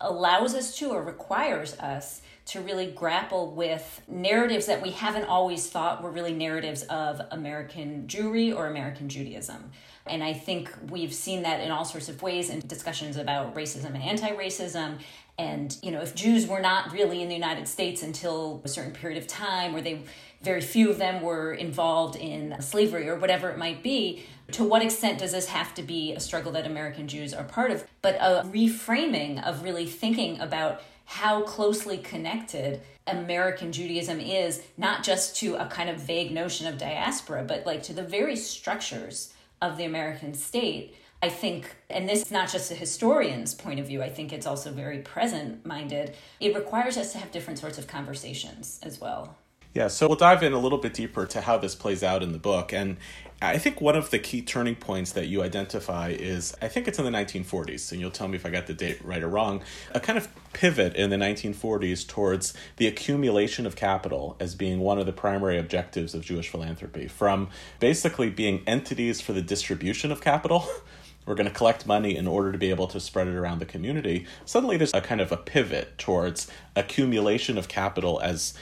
allows 0.00 0.54
us 0.54 0.76
to 0.78 0.90
or 0.90 1.02
requires 1.02 1.78
us 1.78 2.22
to 2.46 2.60
really 2.60 2.86
grapple 2.86 3.52
with 3.52 4.02
narratives 4.06 4.66
that 4.66 4.82
we 4.82 4.90
haven't 4.90 5.24
always 5.24 5.66
thought 5.68 6.02
were 6.02 6.10
really 6.10 6.34
narratives 6.34 6.82
of 6.84 7.20
American 7.30 8.06
Jewry 8.06 8.54
or 8.54 8.66
American 8.66 9.08
Judaism. 9.08 9.70
And 10.06 10.22
I 10.22 10.34
think 10.34 10.70
we've 10.90 11.14
seen 11.14 11.42
that 11.42 11.60
in 11.60 11.70
all 11.70 11.86
sorts 11.86 12.10
of 12.10 12.20
ways 12.20 12.50
in 12.50 12.60
discussions 12.60 13.16
about 13.16 13.54
racism 13.54 13.94
and 13.94 14.02
anti 14.02 14.30
racism. 14.30 14.98
And, 15.38 15.74
you 15.82 15.90
know, 15.90 16.02
if 16.02 16.14
Jews 16.14 16.46
were 16.46 16.60
not 16.60 16.92
really 16.92 17.22
in 17.22 17.28
the 17.28 17.34
United 17.34 17.66
States 17.66 18.02
until 18.02 18.60
a 18.64 18.68
certain 18.68 18.92
period 18.92 19.18
of 19.18 19.26
time, 19.26 19.72
where 19.72 19.82
they 19.82 20.02
very 20.42 20.60
few 20.60 20.90
of 20.90 20.98
them 20.98 21.22
were 21.22 21.54
involved 21.54 22.16
in 22.16 22.60
slavery 22.60 23.08
or 23.08 23.16
whatever 23.16 23.48
it 23.48 23.56
might 23.56 23.82
be, 23.82 24.26
to 24.52 24.64
what 24.64 24.82
extent 24.82 25.18
does 25.18 25.32
this 25.32 25.46
have 25.46 25.74
to 25.74 25.82
be 25.82 26.12
a 26.12 26.20
struggle 26.20 26.52
that 26.52 26.66
American 26.66 27.08
Jews 27.08 27.32
are 27.32 27.44
part 27.44 27.70
of? 27.70 27.86
But 28.02 28.16
a 28.16 28.42
reframing 28.46 29.42
of 29.42 29.62
really 29.62 29.86
thinking 29.86 30.40
about 30.40 30.82
how 31.06 31.42
closely 31.42 31.98
connected 31.98 32.80
American 33.06 33.72
Judaism 33.72 34.20
is, 34.20 34.62
not 34.76 35.02
just 35.02 35.36
to 35.36 35.54
a 35.56 35.66
kind 35.66 35.90
of 35.90 35.98
vague 35.98 36.32
notion 36.32 36.66
of 36.66 36.78
diaspora, 36.78 37.44
but 37.44 37.66
like 37.66 37.82
to 37.84 37.92
the 37.92 38.02
very 38.02 38.36
structures 38.36 39.34
of 39.60 39.76
the 39.76 39.84
American 39.84 40.34
state. 40.34 40.94
I 41.22 41.30
think, 41.30 41.74
and 41.88 42.06
this 42.06 42.22
is 42.22 42.30
not 42.30 42.50
just 42.50 42.70
a 42.70 42.74
historian's 42.74 43.54
point 43.54 43.80
of 43.80 43.86
view, 43.86 44.02
I 44.02 44.10
think 44.10 44.32
it's 44.32 44.46
also 44.46 44.70
very 44.70 44.98
present 44.98 45.64
minded. 45.64 46.14
It 46.38 46.54
requires 46.54 46.98
us 46.98 47.12
to 47.12 47.18
have 47.18 47.30
different 47.30 47.58
sorts 47.58 47.78
of 47.78 47.86
conversations 47.86 48.78
as 48.82 49.00
well. 49.00 49.36
Yeah, 49.74 49.88
so 49.88 50.06
we'll 50.06 50.16
dive 50.16 50.44
in 50.44 50.52
a 50.52 50.58
little 50.58 50.78
bit 50.78 50.94
deeper 50.94 51.26
to 51.26 51.40
how 51.40 51.58
this 51.58 51.74
plays 51.74 52.04
out 52.04 52.22
in 52.22 52.30
the 52.30 52.38
book. 52.38 52.72
And 52.72 52.96
I 53.42 53.58
think 53.58 53.80
one 53.80 53.96
of 53.96 54.10
the 54.10 54.20
key 54.20 54.40
turning 54.40 54.76
points 54.76 55.10
that 55.12 55.26
you 55.26 55.42
identify 55.42 56.10
is 56.10 56.54
I 56.62 56.68
think 56.68 56.86
it's 56.86 57.00
in 57.00 57.04
the 57.04 57.10
1940s, 57.10 57.90
and 57.90 58.00
you'll 58.00 58.12
tell 58.12 58.28
me 58.28 58.36
if 58.36 58.46
I 58.46 58.50
got 58.50 58.68
the 58.68 58.72
date 58.72 59.04
right 59.04 59.20
or 59.20 59.26
wrong. 59.26 59.64
A 59.90 59.98
kind 59.98 60.16
of 60.16 60.28
pivot 60.52 60.94
in 60.94 61.10
the 61.10 61.16
1940s 61.16 62.06
towards 62.06 62.54
the 62.76 62.86
accumulation 62.86 63.66
of 63.66 63.74
capital 63.74 64.36
as 64.38 64.54
being 64.54 64.78
one 64.78 65.00
of 65.00 65.06
the 65.06 65.12
primary 65.12 65.58
objectives 65.58 66.14
of 66.14 66.22
Jewish 66.24 66.48
philanthropy, 66.48 67.08
from 67.08 67.48
basically 67.80 68.30
being 68.30 68.62
entities 68.68 69.20
for 69.20 69.32
the 69.32 69.42
distribution 69.42 70.12
of 70.12 70.20
capital. 70.20 70.68
We're 71.26 71.34
going 71.34 71.48
to 71.48 71.54
collect 71.54 71.84
money 71.84 72.16
in 72.16 72.28
order 72.28 72.52
to 72.52 72.58
be 72.58 72.70
able 72.70 72.86
to 72.88 73.00
spread 73.00 73.26
it 73.26 73.34
around 73.34 73.58
the 73.58 73.66
community. 73.66 74.26
Suddenly, 74.44 74.76
there's 74.76 74.94
a 74.94 75.00
kind 75.00 75.20
of 75.20 75.32
a 75.32 75.38
pivot 75.38 75.98
towards 75.98 76.48
accumulation 76.76 77.58
of 77.58 77.66
capital 77.66 78.20
as, 78.20 78.52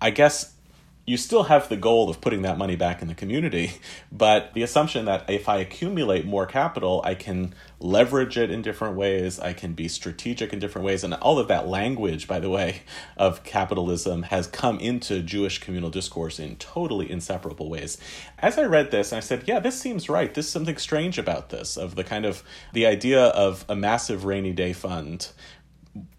I 0.00 0.10
guess, 0.10 0.54
you 1.12 1.18
still 1.18 1.42
have 1.42 1.68
the 1.68 1.76
goal 1.76 2.08
of 2.08 2.22
putting 2.22 2.40
that 2.40 2.56
money 2.56 2.74
back 2.74 3.02
in 3.02 3.06
the 3.08 3.14
community, 3.14 3.72
but 4.12 4.54
the 4.54 4.62
assumption 4.62 5.04
that 5.04 5.28
if 5.28 5.46
I 5.46 5.58
accumulate 5.58 6.24
more 6.24 6.46
capital, 6.46 7.02
I 7.04 7.14
can 7.14 7.54
leverage 7.78 8.38
it 8.38 8.50
in 8.50 8.62
different 8.62 8.96
ways, 8.96 9.38
I 9.38 9.52
can 9.52 9.74
be 9.74 9.88
strategic 9.88 10.54
in 10.54 10.58
different 10.58 10.86
ways, 10.86 11.04
and 11.04 11.12
all 11.12 11.38
of 11.38 11.48
that 11.48 11.68
language, 11.68 12.26
by 12.26 12.40
the 12.40 12.48
way, 12.48 12.80
of 13.18 13.44
capitalism 13.44 14.22
has 14.22 14.46
come 14.46 14.78
into 14.78 15.20
Jewish 15.20 15.58
communal 15.58 15.90
discourse 15.90 16.38
in 16.38 16.56
totally 16.56 17.10
inseparable 17.10 17.68
ways. 17.68 17.98
As 18.38 18.56
I 18.56 18.62
read 18.62 18.90
this, 18.90 19.12
I 19.12 19.20
said, 19.20 19.44
yeah, 19.46 19.60
this 19.60 19.78
seems 19.78 20.08
right. 20.08 20.32
There's 20.32 20.48
something 20.48 20.78
strange 20.78 21.18
about 21.18 21.50
this, 21.50 21.76
of 21.76 21.94
the 21.94 22.04
kind 22.04 22.24
of 22.24 22.42
the 22.72 22.86
idea 22.86 23.24
of 23.26 23.66
a 23.68 23.76
massive 23.76 24.24
rainy 24.24 24.54
day 24.54 24.72
fund, 24.72 25.28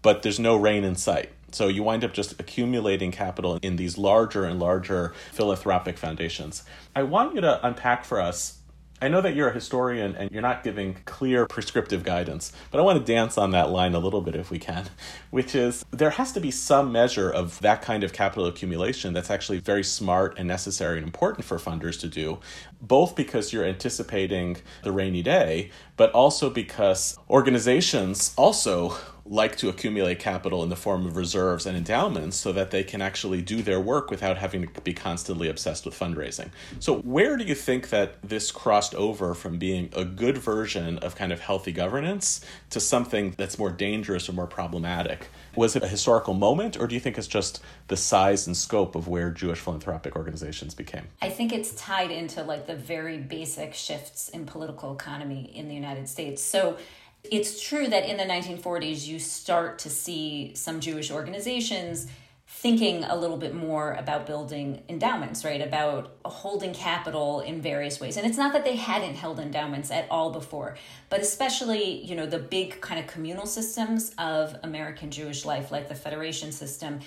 but 0.02 0.22
there's 0.22 0.38
no 0.38 0.54
rain 0.54 0.84
in 0.84 0.94
sight 0.94 1.32
so 1.54 1.68
you 1.68 1.82
wind 1.82 2.04
up 2.04 2.12
just 2.12 2.38
accumulating 2.40 3.12
capital 3.12 3.58
in 3.62 3.76
these 3.76 3.96
larger 3.96 4.44
and 4.44 4.58
larger 4.58 5.14
philanthropic 5.32 5.96
foundations. 5.96 6.64
I 6.96 7.04
want 7.04 7.34
you 7.34 7.40
to 7.42 7.64
unpack 7.66 8.04
for 8.04 8.20
us. 8.20 8.58
I 9.02 9.08
know 9.08 9.20
that 9.20 9.34
you're 9.34 9.48
a 9.48 9.52
historian 9.52 10.16
and 10.16 10.30
you're 10.30 10.40
not 10.40 10.62
giving 10.62 10.94
clear 11.04 11.46
prescriptive 11.46 12.04
guidance, 12.04 12.52
but 12.70 12.78
I 12.78 12.82
want 12.82 13.04
to 13.04 13.12
dance 13.12 13.36
on 13.36 13.50
that 13.50 13.70
line 13.70 13.94
a 13.94 13.98
little 13.98 14.22
bit 14.22 14.34
if 14.34 14.50
we 14.50 14.58
can, 14.58 14.86
which 15.30 15.54
is 15.54 15.84
there 15.90 16.10
has 16.10 16.32
to 16.32 16.40
be 16.40 16.50
some 16.50 16.90
measure 16.90 17.30
of 17.30 17.60
that 17.60 17.82
kind 17.82 18.02
of 18.02 18.12
capital 18.12 18.46
accumulation 18.46 19.12
that's 19.12 19.30
actually 19.30 19.58
very 19.58 19.84
smart 19.84 20.38
and 20.38 20.48
necessary 20.48 20.96
and 20.96 21.06
important 21.06 21.44
for 21.44 21.58
funders 21.58 22.00
to 22.00 22.08
do, 22.08 22.38
both 22.80 23.14
because 23.14 23.52
you're 23.52 23.64
anticipating 23.64 24.56
the 24.84 24.92
rainy 24.92 25.22
day, 25.22 25.70
but 25.96 26.10
also 26.12 26.48
because 26.48 27.18
organizations 27.28 28.32
also 28.36 28.96
like 29.26 29.56
to 29.56 29.68
accumulate 29.70 30.18
capital 30.18 30.62
in 30.62 30.68
the 30.68 30.76
form 30.76 31.06
of 31.06 31.16
reserves 31.16 31.64
and 31.64 31.76
endowments 31.76 32.36
so 32.36 32.52
that 32.52 32.70
they 32.70 32.84
can 32.84 33.00
actually 33.00 33.40
do 33.40 33.62
their 33.62 33.80
work 33.80 34.10
without 34.10 34.36
having 34.36 34.68
to 34.68 34.80
be 34.82 34.92
constantly 34.92 35.48
obsessed 35.48 35.86
with 35.86 35.98
fundraising. 35.98 36.50
So, 36.78 36.98
where 36.98 37.36
do 37.36 37.44
you 37.44 37.54
think 37.54 37.88
that 37.88 38.20
this 38.22 38.52
crossed 38.52 38.94
over 38.94 39.34
from 39.34 39.58
being 39.58 39.88
a 39.96 40.04
good 40.04 40.36
version 40.36 40.98
of 40.98 41.16
kind 41.16 41.32
of 41.32 41.40
healthy 41.40 41.72
governance 41.72 42.44
to 42.70 42.80
something 42.80 43.34
that's 43.38 43.58
more 43.58 43.70
dangerous 43.70 44.28
or 44.28 44.32
more 44.32 44.46
problematic? 44.46 45.28
Was 45.56 45.74
it 45.76 45.82
a 45.82 45.88
historical 45.88 46.34
moment, 46.34 46.76
or 46.78 46.86
do 46.86 46.94
you 46.94 47.00
think 47.00 47.16
it's 47.16 47.26
just 47.26 47.62
the 47.88 47.96
size 47.96 48.46
and 48.46 48.56
scope 48.56 48.94
of 48.94 49.08
where 49.08 49.30
Jewish 49.30 49.60
philanthropic 49.60 50.16
organizations 50.16 50.74
became? 50.74 51.04
I 51.22 51.30
think 51.30 51.52
it's 51.52 51.74
tied 51.76 52.10
into 52.10 52.42
like 52.42 52.66
the 52.66 52.74
very 52.74 53.18
basic 53.18 53.72
shifts 53.72 54.28
in 54.28 54.44
political 54.44 54.92
economy 54.92 55.50
in 55.54 55.68
the 55.68 55.74
United 55.74 56.08
States. 56.08 56.42
So, 56.42 56.76
it's 57.30 57.62
true 57.62 57.86
that 57.88 58.08
in 58.08 58.16
the 58.16 58.24
1940s, 58.24 59.06
you 59.06 59.18
start 59.18 59.78
to 59.80 59.90
see 59.90 60.52
some 60.54 60.80
Jewish 60.80 61.10
organizations 61.10 62.06
thinking 62.46 63.02
a 63.04 63.16
little 63.16 63.36
bit 63.36 63.54
more 63.54 63.94
about 63.94 64.26
building 64.26 64.82
endowments, 64.88 65.44
right? 65.44 65.60
About 65.60 66.16
holding 66.24 66.74
capital 66.74 67.40
in 67.40 67.60
various 67.60 67.98
ways. 67.98 68.16
And 68.16 68.26
it's 68.26 68.36
not 68.36 68.52
that 68.52 68.64
they 68.64 68.76
hadn't 68.76 69.14
held 69.14 69.40
endowments 69.40 69.90
at 69.90 70.06
all 70.10 70.30
before, 70.30 70.76
but 71.08 71.20
especially, 71.20 72.04
you 72.04 72.14
know, 72.14 72.26
the 72.26 72.38
big 72.38 72.80
kind 72.80 73.00
of 73.00 73.06
communal 73.06 73.46
systems 73.46 74.14
of 74.18 74.56
American 74.62 75.10
Jewish 75.10 75.44
life, 75.44 75.72
like 75.72 75.88
the 75.88 75.94
Federation 75.94 76.52
system, 76.52 77.00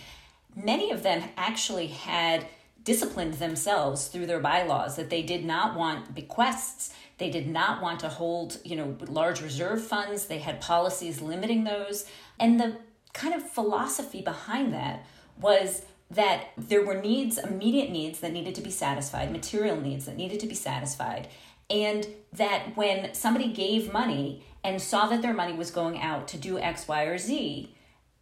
many 0.56 0.92
of 0.92 1.04
them 1.04 1.24
actually 1.38 1.88
had 1.88 2.46
disciplined 2.84 3.36
themselves 3.36 4.08
through 4.08 4.26
their 4.26 4.40
bylaws 4.40 4.96
that 4.96 5.10
they 5.10 5.22
did 5.22 5.46
not 5.46 5.76
want 5.76 6.16
bequests 6.16 6.94
they 7.18 7.30
did 7.30 7.48
not 7.48 7.82
want 7.82 8.00
to 8.02 8.10
hold, 8.10 8.60
you 8.64 8.76
know, 8.76 8.96
large 9.08 9.42
reserve 9.42 9.84
funds. 9.84 10.26
They 10.26 10.40
had 10.40 10.62
policies 10.62 11.22
limiting 11.22 11.64
those. 11.64 12.06
And 12.40 12.60
the 12.60 12.78
kind 13.14 13.34
of 13.34 13.50
philosophy 13.50 14.22
behind 14.22 14.74
that 14.74 15.06
was 15.40 15.84
that 16.12 16.50
there 16.58 16.86
were 16.86 17.02
needs, 17.02 17.38
immediate 17.38 17.92
needs 17.92 18.20
that 18.20 18.32
needed 18.32 18.56
to 18.56 18.62
be 18.62 18.72
satisfied, 18.72 19.32
material 19.32 19.80
needs 19.80 20.06
that 20.06 20.16
needed 20.16 20.40
to 20.40 20.48
be 20.48 20.56
satisfied. 20.56 21.28
And 21.70 22.08
that 22.34 22.78
when 22.78 23.14
somebody 23.14 23.52
gave 23.52 23.92
money 23.92 24.44
and 24.64 24.82
saw 24.82 25.08
that 25.08 25.22
their 25.22 25.34
money 25.34 25.54
was 25.54 25.72
going 25.72 26.00
out 26.00 26.28
to 26.30 26.38
do 26.38 26.60
X, 26.60 26.88
Y, 26.88 27.04
or 27.04 27.18
Z, 27.18 27.76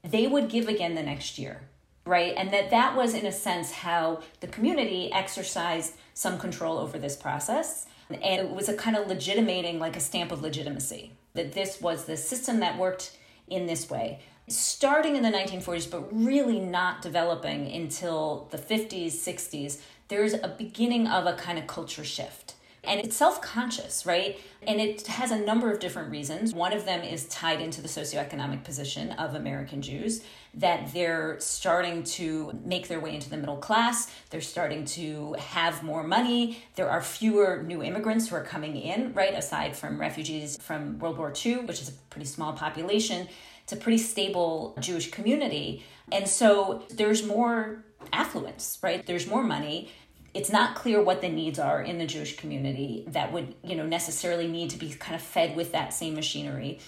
they 0.03 0.27
would 0.27 0.49
give 0.49 0.67
again 0.67 0.95
the 0.95 1.03
next 1.03 1.37
year, 1.37 1.61
right? 2.05 2.33
And 2.37 2.51
that 2.51 2.71
that 2.71 2.95
was, 2.95 3.13
in 3.13 3.25
a 3.25 3.31
sense, 3.31 3.71
how 3.71 4.21
the 4.39 4.47
community 4.47 5.11
exercised 5.11 5.93
some 6.13 6.39
control 6.39 6.77
over 6.77 6.97
this 6.97 7.15
process. 7.15 7.85
And 8.09 8.41
it 8.41 8.49
was 8.49 8.69
a 8.69 8.75
kind 8.75 8.95
of 8.95 9.07
legitimating, 9.07 9.79
like 9.79 9.95
a 9.95 9.99
stamp 9.99 10.31
of 10.31 10.41
legitimacy, 10.41 11.13
that 11.33 11.53
this 11.53 11.81
was 11.81 12.05
the 12.05 12.17
system 12.17 12.59
that 12.59 12.77
worked 12.77 13.17
in 13.47 13.65
this 13.65 13.89
way. 13.89 14.19
Starting 14.47 15.15
in 15.15 15.23
the 15.23 15.31
1940s, 15.31 15.89
but 15.89 16.07
really 16.15 16.59
not 16.59 17.01
developing 17.01 17.71
until 17.71 18.47
the 18.51 18.57
50s, 18.57 19.07
60s, 19.07 19.79
there's 20.07 20.33
a 20.33 20.55
beginning 20.57 21.07
of 21.07 21.25
a 21.25 21.33
kind 21.33 21.57
of 21.57 21.65
culture 21.65 22.03
shift. 22.03 22.54
And 22.87 22.99
it's 22.99 23.15
self 23.15 23.41
conscious, 23.41 24.05
right? 24.05 24.39
And 24.67 24.79
it 24.81 25.05
has 25.07 25.31
a 25.31 25.37
number 25.37 25.71
of 25.71 25.79
different 25.79 26.09
reasons. 26.09 26.53
One 26.53 26.73
of 26.73 26.85
them 26.85 27.03
is 27.03 27.25
tied 27.27 27.61
into 27.61 27.81
the 27.81 27.87
socioeconomic 27.87 28.63
position 28.63 29.11
of 29.13 29.35
American 29.35 29.81
Jews 29.81 30.23
that 30.55 30.91
they're 30.93 31.37
starting 31.39 32.03
to 32.03 32.57
make 32.63 32.87
their 32.87 32.99
way 32.99 33.13
into 33.13 33.29
the 33.29 33.37
middle 33.37 33.57
class. 33.57 34.11
They're 34.29 34.41
starting 34.41 34.85
to 34.85 35.33
have 35.33 35.83
more 35.83 36.03
money. 36.03 36.63
There 36.75 36.89
are 36.89 37.01
fewer 37.01 37.61
new 37.63 37.83
immigrants 37.83 38.29
who 38.29 38.35
are 38.37 38.43
coming 38.43 38.75
in, 38.77 39.13
right? 39.13 39.33
Aside 39.33 39.75
from 39.75 39.99
refugees 39.99 40.57
from 40.61 40.97
World 40.99 41.17
War 41.17 41.33
II, 41.45 41.65
which 41.65 41.81
is 41.81 41.89
a 41.89 41.93
pretty 42.09 42.27
small 42.27 42.53
population. 42.53 43.27
It's 43.63 43.73
a 43.73 43.77
pretty 43.77 43.97
stable 43.97 44.75
Jewish 44.79 45.11
community. 45.11 45.83
And 46.11 46.27
so 46.27 46.83
there's 46.89 47.25
more 47.25 47.83
affluence, 48.13 48.77
right? 48.81 49.05
There's 49.05 49.27
more 49.27 49.43
money. 49.43 49.91
It's 50.35 50.51
not 50.51 50.75
clear 50.75 51.01
what 51.01 51.21
the 51.21 51.29
needs 51.29 51.59
are 51.59 51.81
in 51.81 51.97
the 51.97 52.05
Jewish 52.05 52.35
community 52.35 53.05
that 53.07 53.31
would, 53.31 53.55
you 53.63 53.73
know, 53.73 53.85
necessarily 53.85 54.47
need 54.47 54.69
to 54.71 54.77
be 54.77 54.89
kind 54.89 55.15
of 55.15 55.21
fed 55.21 55.55
with 55.55 55.71
that 55.71 55.93
same 55.93 56.13
machinery. 56.13 56.79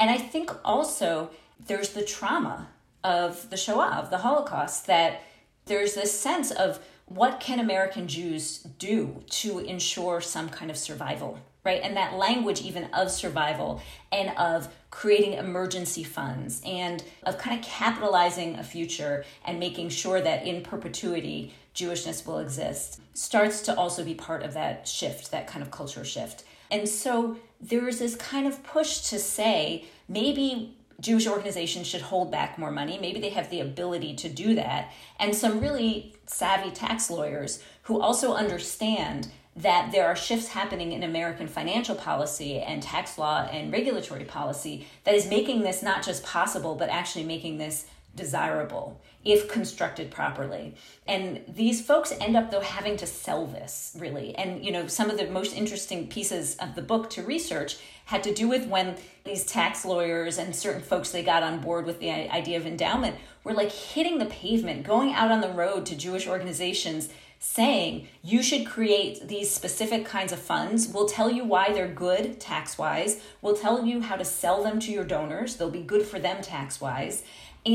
And 0.00 0.10
I 0.10 0.18
think 0.18 0.50
also 0.64 1.30
there's 1.64 1.90
the 1.90 2.04
trauma 2.04 2.68
of 3.04 3.50
the 3.50 3.56
Shoah, 3.56 3.90
of 4.02 4.10
the 4.10 4.18
Holocaust, 4.18 4.88
that 4.88 5.22
there's 5.66 5.94
this 5.94 6.12
sense 6.12 6.50
of 6.50 6.80
what 7.06 7.38
can 7.38 7.60
American 7.60 8.08
Jews 8.08 8.58
do 8.78 9.22
to 9.30 9.60
ensure 9.60 10.20
some 10.20 10.48
kind 10.48 10.68
of 10.68 10.76
survival, 10.76 11.38
right? 11.64 11.80
And 11.82 11.96
that 11.96 12.14
language, 12.14 12.62
even 12.62 12.86
of 12.92 13.12
survival 13.12 13.80
and 14.10 14.36
of 14.36 14.74
creating 14.90 15.34
emergency 15.34 16.02
funds 16.02 16.60
and 16.66 17.04
of 17.22 17.38
kind 17.38 17.56
of 17.58 17.64
capitalizing 17.64 18.56
a 18.56 18.64
future 18.64 19.24
and 19.44 19.60
making 19.60 19.90
sure 19.90 20.20
that 20.20 20.44
in 20.44 20.62
perpetuity 20.62 21.54
Jewishness 21.78 22.26
will 22.26 22.38
exist, 22.38 23.00
starts 23.14 23.62
to 23.62 23.76
also 23.76 24.04
be 24.04 24.14
part 24.14 24.42
of 24.42 24.54
that 24.54 24.88
shift, 24.88 25.30
that 25.30 25.46
kind 25.46 25.62
of 25.62 25.70
culture 25.70 26.04
shift. 26.04 26.44
And 26.70 26.88
so 26.88 27.36
there 27.60 27.88
is 27.88 28.00
this 28.00 28.16
kind 28.16 28.46
of 28.46 28.62
push 28.64 29.00
to 29.10 29.18
say 29.18 29.84
maybe 30.08 30.74
Jewish 31.00 31.28
organizations 31.28 31.86
should 31.86 32.00
hold 32.00 32.32
back 32.32 32.58
more 32.58 32.72
money. 32.72 32.98
Maybe 33.00 33.20
they 33.20 33.30
have 33.30 33.50
the 33.50 33.60
ability 33.60 34.16
to 34.16 34.28
do 34.28 34.56
that. 34.56 34.90
And 35.20 35.34
some 35.34 35.60
really 35.60 36.16
savvy 36.26 36.72
tax 36.72 37.08
lawyers 37.10 37.62
who 37.82 38.00
also 38.00 38.34
understand 38.34 39.28
that 39.54 39.90
there 39.92 40.06
are 40.06 40.16
shifts 40.16 40.48
happening 40.48 40.92
in 40.92 41.02
American 41.02 41.46
financial 41.48 41.94
policy 41.94 42.60
and 42.60 42.82
tax 42.82 43.18
law 43.18 43.48
and 43.50 43.72
regulatory 43.72 44.24
policy 44.24 44.86
that 45.04 45.14
is 45.14 45.28
making 45.28 45.62
this 45.62 45.82
not 45.82 46.04
just 46.04 46.22
possible, 46.24 46.74
but 46.74 46.88
actually 46.90 47.24
making 47.24 47.58
this 47.58 47.86
desirable 48.18 49.00
if 49.24 49.48
constructed 49.48 50.10
properly. 50.10 50.74
And 51.06 51.42
these 51.48 51.80
folks 51.80 52.12
end 52.20 52.36
up 52.36 52.50
though 52.50 52.60
having 52.60 52.96
to 52.98 53.06
sell 53.06 53.46
this 53.46 53.96
really. 53.98 54.34
And 54.34 54.64
you 54.64 54.72
know, 54.72 54.86
some 54.86 55.08
of 55.08 55.16
the 55.16 55.26
most 55.28 55.56
interesting 55.56 56.08
pieces 56.08 56.56
of 56.56 56.74
the 56.74 56.82
book 56.82 57.08
to 57.10 57.22
research 57.22 57.78
had 58.04 58.22
to 58.24 58.34
do 58.34 58.48
with 58.48 58.66
when 58.66 58.96
these 59.24 59.44
tax 59.44 59.84
lawyers 59.84 60.38
and 60.38 60.54
certain 60.54 60.82
folks 60.82 61.10
they 61.10 61.22
got 61.22 61.42
on 61.42 61.60
board 61.60 61.86
with 61.86 62.00
the 62.00 62.10
idea 62.10 62.56
of 62.56 62.66
endowment 62.66 63.16
were 63.44 63.52
like 63.52 63.70
hitting 63.70 64.18
the 64.18 64.26
pavement, 64.26 64.82
going 64.82 65.12
out 65.12 65.30
on 65.30 65.40
the 65.40 65.52
road 65.52 65.86
to 65.86 65.96
Jewish 65.96 66.26
organizations 66.26 67.08
saying 67.40 68.08
you 68.22 68.42
should 68.42 68.66
create 68.66 69.28
these 69.28 69.50
specific 69.50 70.04
kinds 70.04 70.32
of 70.32 70.40
funds. 70.40 70.88
We'll 70.88 71.08
tell 71.08 71.30
you 71.30 71.44
why 71.44 71.72
they're 71.72 71.86
good 71.86 72.40
tax 72.40 72.76
wise. 72.76 73.20
We'll 73.42 73.56
tell 73.56 73.84
you 73.84 74.00
how 74.00 74.16
to 74.16 74.24
sell 74.24 74.62
them 74.62 74.80
to 74.80 74.90
your 74.90 75.04
donors. 75.04 75.56
They'll 75.56 75.70
be 75.70 75.82
good 75.82 76.02
for 76.02 76.18
them 76.18 76.42
tax 76.42 76.80
wise 76.80 77.22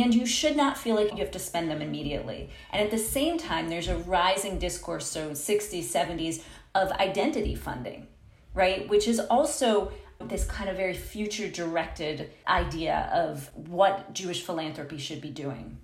and 0.01 0.13
you 0.13 0.25
should 0.25 0.55
not 0.55 0.77
feel 0.77 0.95
like 0.95 1.11
you 1.11 1.17
have 1.17 1.31
to 1.31 1.39
spend 1.39 1.69
them 1.69 1.81
immediately. 1.81 2.49
And 2.71 2.81
at 2.81 2.91
the 2.91 2.97
same 2.97 3.37
time, 3.37 3.69
there's 3.69 3.87
a 3.87 3.97
rising 3.97 4.59
discourse, 4.59 5.05
so 5.05 5.31
60s, 5.31 5.83
70s, 5.83 6.43
of 6.75 6.91
identity 6.93 7.55
funding, 7.55 8.07
right? 8.53 8.87
Which 8.89 9.07
is 9.07 9.19
also 9.19 9.91
this 10.19 10.45
kind 10.45 10.69
of 10.69 10.77
very 10.77 10.93
future 10.93 11.49
directed 11.49 12.31
idea 12.47 13.09
of 13.13 13.49
what 13.55 14.13
Jewish 14.13 14.41
philanthropy 14.41 14.97
should 14.97 15.21
be 15.21 15.29
doing. 15.29 15.77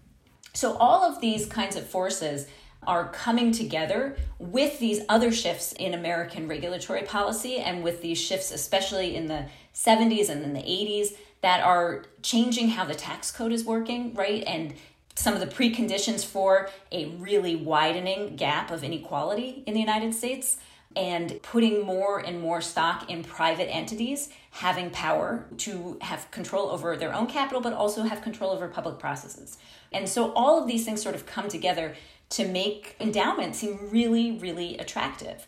So, 0.53 0.75
all 0.77 1.03
of 1.03 1.21
these 1.21 1.45
kinds 1.45 1.75
of 1.75 1.85
forces 1.85 2.47
are 2.87 3.11
coming 3.11 3.51
together 3.51 4.15
with 4.39 4.79
these 4.79 5.01
other 5.09 5.31
shifts 5.31 5.73
in 5.73 5.93
American 5.93 6.47
regulatory 6.47 7.03
policy 7.03 7.57
and 7.57 7.83
with 7.83 8.01
these 8.01 8.17
shifts, 8.17 8.51
especially 8.51 9.15
in 9.15 9.27
the 9.27 9.45
70s 9.73 10.29
and 10.29 10.43
in 10.43 10.53
the 10.53 10.61
80s, 10.61 11.15
that 11.41 11.63
are 11.63 12.05
changing 12.21 12.69
how 12.69 12.85
the 12.85 12.95
tax 12.95 13.31
code 13.31 13.51
is 13.51 13.63
working, 13.63 14.13
right? 14.13 14.43
And 14.45 14.73
some 15.15 15.33
of 15.33 15.39
the 15.39 15.47
preconditions 15.47 16.25
for 16.25 16.69
a 16.91 17.05
really 17.05 17.55
widening 17.55 18.35
gap 18.35 18.71
of 18.71 18.83
inequality 18.83 19.63
in 19.65 19.73
the 19.73 19.79
United 19.79 20.13
States 20.13 20.57
and 20.95 21.41
putting 21.43 21.85
more 21.85 22.19
and 22.19 22.41
more 22.41 22.61
stock 22.61 23.09
in 23.09 23.23
private 23.23 23.69
entities 23.73 24.29
having 24.51 24.89
power 24.89 25.45
to 25.57 25.97
have 26.01 26.29
control 26.31 26.69
over 26.69 26.97
their 26.97 27.13
own 27.13 27.27
capital, 27.27 27.61
but 27.61 27.73
also 27.73 28.03
have 28.03 28.21
control 28.21 28.51
over 28.51 28.67
public 28.67 28.97
processes. 28.97 29.57
And 29.91 30.09
so 30.09 30.31
all 30.33 30.59
of 30.59 30.67
these 30.67 30.85
things 30.85 31.01
sort 31.01 31.15
of 31.15 31.25
come 31.25 31.47
together 31.47 31.95
to 32.29 32.47
make 32.47 32.95
endowment 32.99 33.55
seem 33.55 33.89
really, 33.91 34.31
really 34.31 34.77
attractive. 34.77 35.47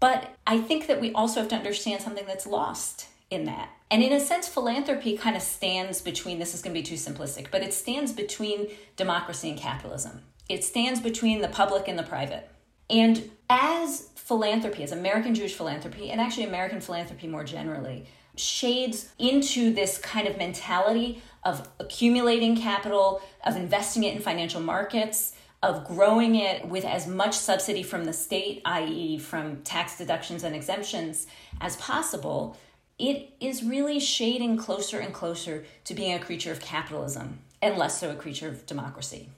But 0.00 0.34
I 0.46 0.60
think 0.60 0.86
that 0.88 1.00
we 1.00 1.12
also 1.12 1.40
have 1.40 1.48
to 1.50 1.56
understand 1.56 2.02
something 2.02 2.26
that's 2.26 2.46
lost 2.46 3.06
in 3.30 3.44
that. 3.44 3.70
And 3.90 4.02
in 4.02 4.12
a 4.12 4.20
sense, 4.20 4.48
philanthropy 4.48 5.16
kind 5.16 5.36
of 5.36 5.42
stands 5.42 6.00
between 6.00 6.38
this 6.38 6.54
is 6.54 6.62
going 6.62 6.74
to 6.74 6.80
be 6.80 6.84
too 6.84 6.96
simplistic, 6.96 7.50
but 7.50 7.62
it 7.62 7.72
stands 7.72 8.12
between 8.12 8.68
democracy 8.96 9.50
and 9.50 9.58
capitalism. 9.58 10.22
It 10.48 10.64
stands 10.64 11.00
between 11.00 11.40
the 11.40 11.48
public 11.48 11.88
and 11.88 11.98
the 11.98 12.02
private. 12.02 12.50
And 12.90 13.30
as 13.48 14.10
philanthropy, 14.14 14.82
as 14.82 14.92
American 14.92 15.34
Jewish 15.34 15.54
philanthropy, 15.54 16.10
and 16.10 16.20
actually 16.20 16.44
American 16.44 16.80
philanthropy 16.80 17.26
more 17.26 17.44
generally, 17.44 18.06
shades 18.36 19.10
into 19.18 19.72
this 19.72 19.98
kind 19.98 20.26
of 20.26 20.36
mentality 20.36 21.22
of 21.44 21.68
accumulating 21.78 22.56
capital, 22.56 23.22
of 23.44 23.56
investing 23.56 24.02
it 24.04 24.14
in 24.14 24.20
financial 24.20 24.60
markets, 24.60 25.34
of 25.62 25.86
growing 25.86 26.34
it 26.34 26.66
with 26.68 26.84
as 26.84 27.06
much 27.06 27.34
subsidy 27.34 27.82
from 27.82 28.04
the 28.04 28.12
state, 28.12 28.60
i.e., 28.66 29.18
from 29.18 29.62
tax 29.62 29.96
deductions 29.96 30.42
and 30.42 30.54
exemptions, 30.54 31.26
as 31.60 31.76
possible, 31.76 32.56
it 32.98 33.30
is 33.40 33.64
really 33.64 33.98
shading 33.98 34.56
closer 34.56 34.98
and 34.98 35.12
closer 35.12 35.64
to 35.84 35.94
being 35.94 36.14
a 36.14 36.18
creature 36.18 36.52
of 36.52 36.60
capitalism 36.60 37.38
and 37.60 37.76
less 37.76 37.98
so 37.98 38.10
a 38.10 38.14
creature 38.14 38.48
of 38.48 38.66
democracy. 38.66 39.28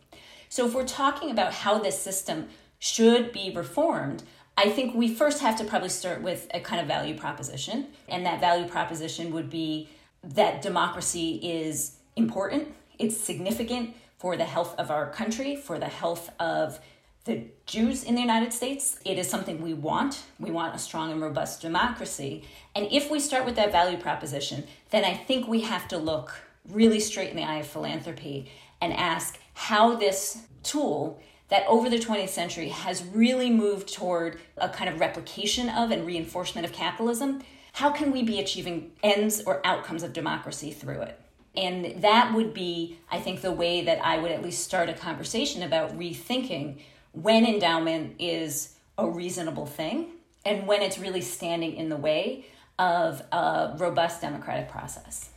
So, 0.48 0.66
if 0.66 0.74
we're 0.74 0.86
talking 0.86 1.30
about 1.30 1.52
how 1.52 1.78
this 1.78 1.98
system 1.98 2.48
should 2.78 3.32
be 3.32 3.52
reformed, 3.54 4.22
I 4.56 4.70
think 4.70 4.94
we 4.94 5.14
first 5.14 5.40
have 5.40 5.56
to 5.58 5.64
probably 5.64 5.88
start 5.88 6.22
with 6.22 6.48
a 6.54 6.60
kind 6.60 6.80
of 6.80 6.86
value 6.86 7.16
proposition. 7.16 7.88
And 8.08 8.24
that 8.24 8.40
value 8.40 8.66
proposition 8.66 9.32
would 9.32 9.50
be 9.50 9.88
that 10.22 10.62
democracy 10.62 11.40
is 11.42 11.96
important, 12.16 12.74
it's 12.98 13.16
significant 13.16 13.94
for 14.18 14.36
the 14.36 14.44
health 14.44 14.74
of 14.78 14.90
our 14.90 15.10
country, 15.10 15.56
for 15.56 15.78
the 15.78 15.88
health 15.88 16.30
of 16.40 16.80
the 17.26 17.42
Jews 17.66 18.04
in 18.04 18.14
the 18.14 18.20
United 18.20 18.52
States. 18.52 18.98
It 19.04 19.18
is 19.18 19.28
something 19.28 19.60
we 19.60 19.74
want. 19.74 20.22
We 20.38 20.50
want 20.50 20.74
a 20.74 20.78
strong 20.78 21.10
and 21.12 21.20
robust 21.20 21.60
democracy. 21.60 22.44
And 22.74 22.86
if 22.90 23.10
we 23.10 23.20
start 23.20 23.44
with 23.44 23.56
that 23.56 23.72
value 23.72 23.98
proposition, 23.98 24.64
then 24.90 25.04
I 25.04 25.14
think 25.14 25.46
we 25.46 25.60
have 25.62 25.88
to 25.88 25.98
look 25.98 26.32
really 26.68 27.00
straight 27.00 27.30
in 27.30 27.36
the 27.36 27.42
eye 27.42 27.58
of 27.58 27.66
philanthropy 27.66 28.50
and 28.80 28.92
ask 28.92 29.38
how 29.54 29.96
this 29.96 30.46
tool 30.62 31.20
that 31.48 31.66
over 31.66 31.90
the 31.90 31.98
20th 31.98 32.28
century 32.28 32.68
has 32.68 33.04
really 33.04 33.50
moved 33.50 33.92
toward 33.92 34.38
a 34.56 34.68
kind 34.68 34.88
of 34.88 35.00
replication 35.00 35.68
of 35.68 35.90
and 35.90 36.06
reinforcement 36.06 36.64
of 36.64 36.72
capitalism. 36.72 37.42
How 37.72 37.90
can 37.90 38.10
we 38.10 38.22
be 38.22 38.40
achieving 38.40 38.92
ends 39.02 39.42
or 39.44 39.64
outcomes 39.64 40.02
of 40.02 40.12
democracy 40.12 40.70
through 40.70 41.02
it? 41.02 41.20
And 41.56 42.02
that 42.02 42.34
would 42.34 42.52
be, 42.52 42.98
I 43.10 43.18
think, 43.18 43.40
the 43.40 43.52
way 43.52 43.82
that 43.82 44.04
I 44.04 44.18
would 44.18 44.30
at 44.30 44.42
least 44.42 44.62
start 44.62 44.88
a 44.88 44.92
conversation 44.92 45.62
about 45.62 45.96
rethinking 45.98 46.80
when 47.20 47.46
endowment 47.46 48.14
is 48.18 48.76
a 48.98 49.08
reasonable 49.08 49.66
thing 49.66 50.08
and 50.44 50.66
when 50.66 50.82
it's 50.82 50.98
really 50.98 51.22
standing 51.22 51.74
in 51.74 51.88
the 51.88 51.96
way 51.96 52.46
of 52.78 53.22
a 53.32 53.74
robust 53.78 54.20
democratic 54.20 54.68
process. 54.68 55.30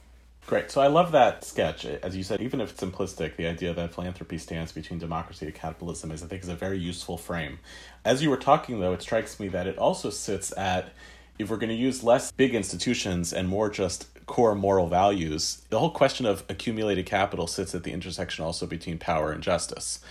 Great. 0.45 0.71
So 0.71 0.81
I 0.81 0.88
love 0.88 1.12
that 1.12 1.45
sketch. 1.45 1.86
As 1.86 2.17
you 2.17 2.24
said, 2.24 2.41
even 2.41 2.59
if 2.59 2.71
it's 2.71 2.81
simplistic, 2.81 3.36
the 3.36 3.48
idea 3.48 3.74
that 3.74 3.93
philanthropy 3.93 4.38
stands 4.39 4.71
between 4.71 5.00
democracy 5.00 5.45
and 5.45 5.55
capitalism 5.55 6.12
is, 6.12 6.24
I 6.24 6.27
think, 6.27 6.43
is 6.43 6.50
a 6.50 6.55
very 6.55 6.79
useful 6.79 7.17
frame. 7.17 7.59
As 8.03 8.24
you 8.24 8.29
were 8.29 8.38
talking, 8.38 8.79
though, 8.79 8.93
it 8.93 9.01
strikes 9.01 9.39
me 9.39 9.48
that 9.50 9.67
it 9.67 9.77
also 9.77 10.09
sits 10.09 10.55
at 10.57 10.89
if 11.38 11.50
we're 11.50 11.57
going 11.57 11.69
to 11.69 11.75
use 11.75 12.03
less 12.03 12.31
big 12.31 12.55
institutions 12.55 13.31
and 13.31 13.48
more 13.48 13.69
just 13.69 14.07
core 14.29 14.53
moral 14.53 14.88
values, 14.88 15.63
the 15.69 15.79
whole 15.79 15.89
question 15.89 16.27
of 16.27 16.43
accumulated 16.48 17.07
capital 17.07 17.48
sits 17.48 17.74
at 17.74 17.81
the 17.81 17.91
intersection 17.91 18.45
also 18.45 18.67
between 18.67 19.00
power 19.00 19.31
and 19.31 19.41
justice. 19.41 20.01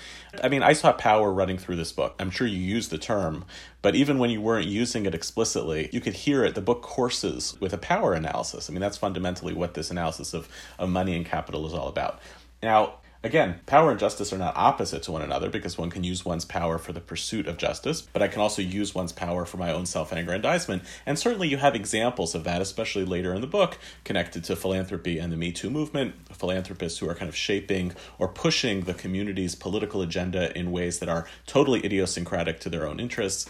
I 0.43 0.49
mean, 0.49 0.61
I 0.61 0.73
saw 0.73 0.93
power 0.93 1.33
running 1.33 1.57
through 1.57 1.77
this 1.77 1.93
book. 1.93 2.17
I'm 2.19 2.31
sure 2.31 2.45
you 2.47 2.59
used 2.59 2.91
the 2.91 2.99
term, 2.99 3.45
but 3.81 3.95
even 3.95 4.19
when 4.19 4.31
you 4.31 4.41
weren't 4.41 4.67
using 4.67 5.07
it 5.07 5.15
explicitly, 5.15 5.89
you 5.93 6.01
could 6.01 6.15
hear 6.15 6.45
it. 6.45 6.57
The 6.57 6.61
book 6.61 6.83
courses 6.83 7.57
with 7.61 7.73
a 7.73 7.79
power 7.79 8.13
analysis. 8.13 8.69
I 8.69 8.73
mean, 8.73 8.81
that's 8.81 8.97
fundamentally 8.97 9.55
what 9.55 9.75
this 9.75 9.89
analysis 9.89 10.35
of, 10.35 10.49
of 10.81 10.89
money 10.89 11.15
and 11.15 11.25
capital 11.25 11.65
is 11.69 11.73
all 11.73 11.87
about. 11.87 12.19
Now, 12.61 12.95
Again, 13.25 13.59
power 13.67 13.91
and 13.91 13.99
justice 13.99 14.33
are 14.33 14.39
not 14.39 14.57
opposite 14.57 15.03
to 15.03 15.13
one 15.13 15.23
another 15.23 15.51
because 15.51 15.77
one 15.77 15.91
can 15.91 16.05
use 16.05 16.25
one's 16.25 16.45
power 16.45 16.79
for 16.79 16.93
the 16.93 17.01
pursuit 17.01 17.49
of 17.49 17.57
justice, 17.57 18.01
but 18.01 18.23
I 18.23 18.29
can 18.29 18.41
also 18.41 18.63
use 18.63 18.95
one's 18.95 19.11
power 19.11 19.45
for 19.45 19.57
my 19.57 19.73
own 19.73 19.87
self 19.87 20.13
aggrandizement. 20.13 20.85
And 21.05 21.19
certainly 21.19 21.49
you 21.49 21.57
have 21.57 21.75
examples 21.75 22.37
of 22.37 22.45
that, 22.45 22.63
especially 22.63 23.05
later 23.05 23.35
in 23.35 23.41
the 23.41 23.49
book, 23.49 23.77
connected 24.05 24.45
to 24.45 24.55
philanthropy 24.55 25.19
and 25.19 25.33
the 25.33 25.37
Me 25.37 25.51
Too 25.51 25.69
movement, 25.69 26.15
philanthropists 26.33 27.01
who 27.01 27.09
are 27.09 27.15
kind 27.17 27.29
of 27.29 27.35
shaping 27.35 27.93
or 28.21 28.29
pushing 28.29 28.83
the 28.83 28.95
community's 28.95 29.57
political 29.57 30.01
agenda 30.01 30.57
in 30.57 30.71
ways 30.71 31.01
that 31.01 31.09
are 31.09 31.27
totally 31.45 31.85
idiosyncratic 31.85 32.61
to 32.61 32.71
their 32.71 32.87
own 32.87 33.01
interests. 33.01 33.49